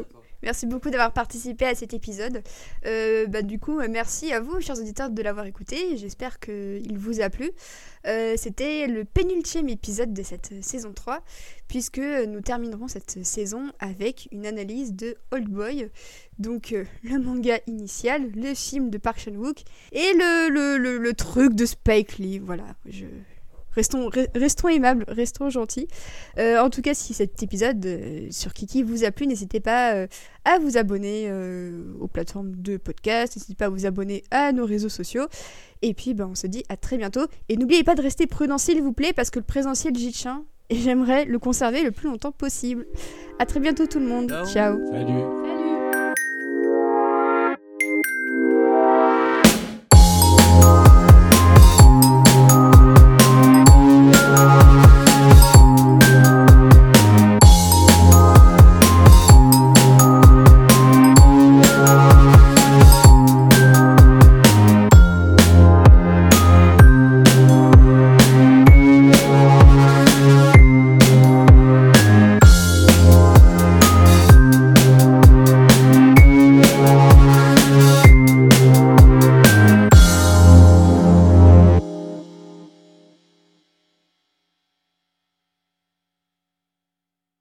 [0.67, 2.43] beaucoup d'avoir participé à cet épisode.
[2.87, 5.97] Euh, bah, du coup, merci à vous, chers auditeurs, de l'avoir écouté.
[5.97, 7.51] J'espère qu'il vous a plu.
[8.07, 11.23] Euh, C'était le pénultième épisode de cette saison 3,
[11.69, 15.91] puisque nous terminerons cette saison avec une analyse de Old Boy,
[16.39, 19.63] donc euh, le manga initial, le film de Park Chan-wook
[19.93, 22.39] et le, le truc de Spike Lee.
[22.39, 23.07] Voilà, je...
[23.75, 25.89] Restons, re- restons aimables, restons gentils.
[26.39, 29.95] Euh, en tout cas, si cet épisode euh, sur Kiki vous a plu, n'hésitez pas
[29.95, 30.07] euh,
[30.45, 34.67] à vous abonner euh, aux plateformes de podcast, n'hésitez pas à vous abonner à nos
[34.67, 35.27] réseaux sociaux.
[35.83, 37.27] Et puis, ben, on se dit à très bientôt.
[37.49, 39.93] Et n'oubliez pas de rester prudent, s'il vous plaît, parce que le présentiel
[40.71, 42.87] et j'aimerais le conserver le plus longtemps possible.
[43.39, 44.33] À très bientôt tout le monde.
[44.47, 44.79] Ciao.
[44.91, 45.60] Salut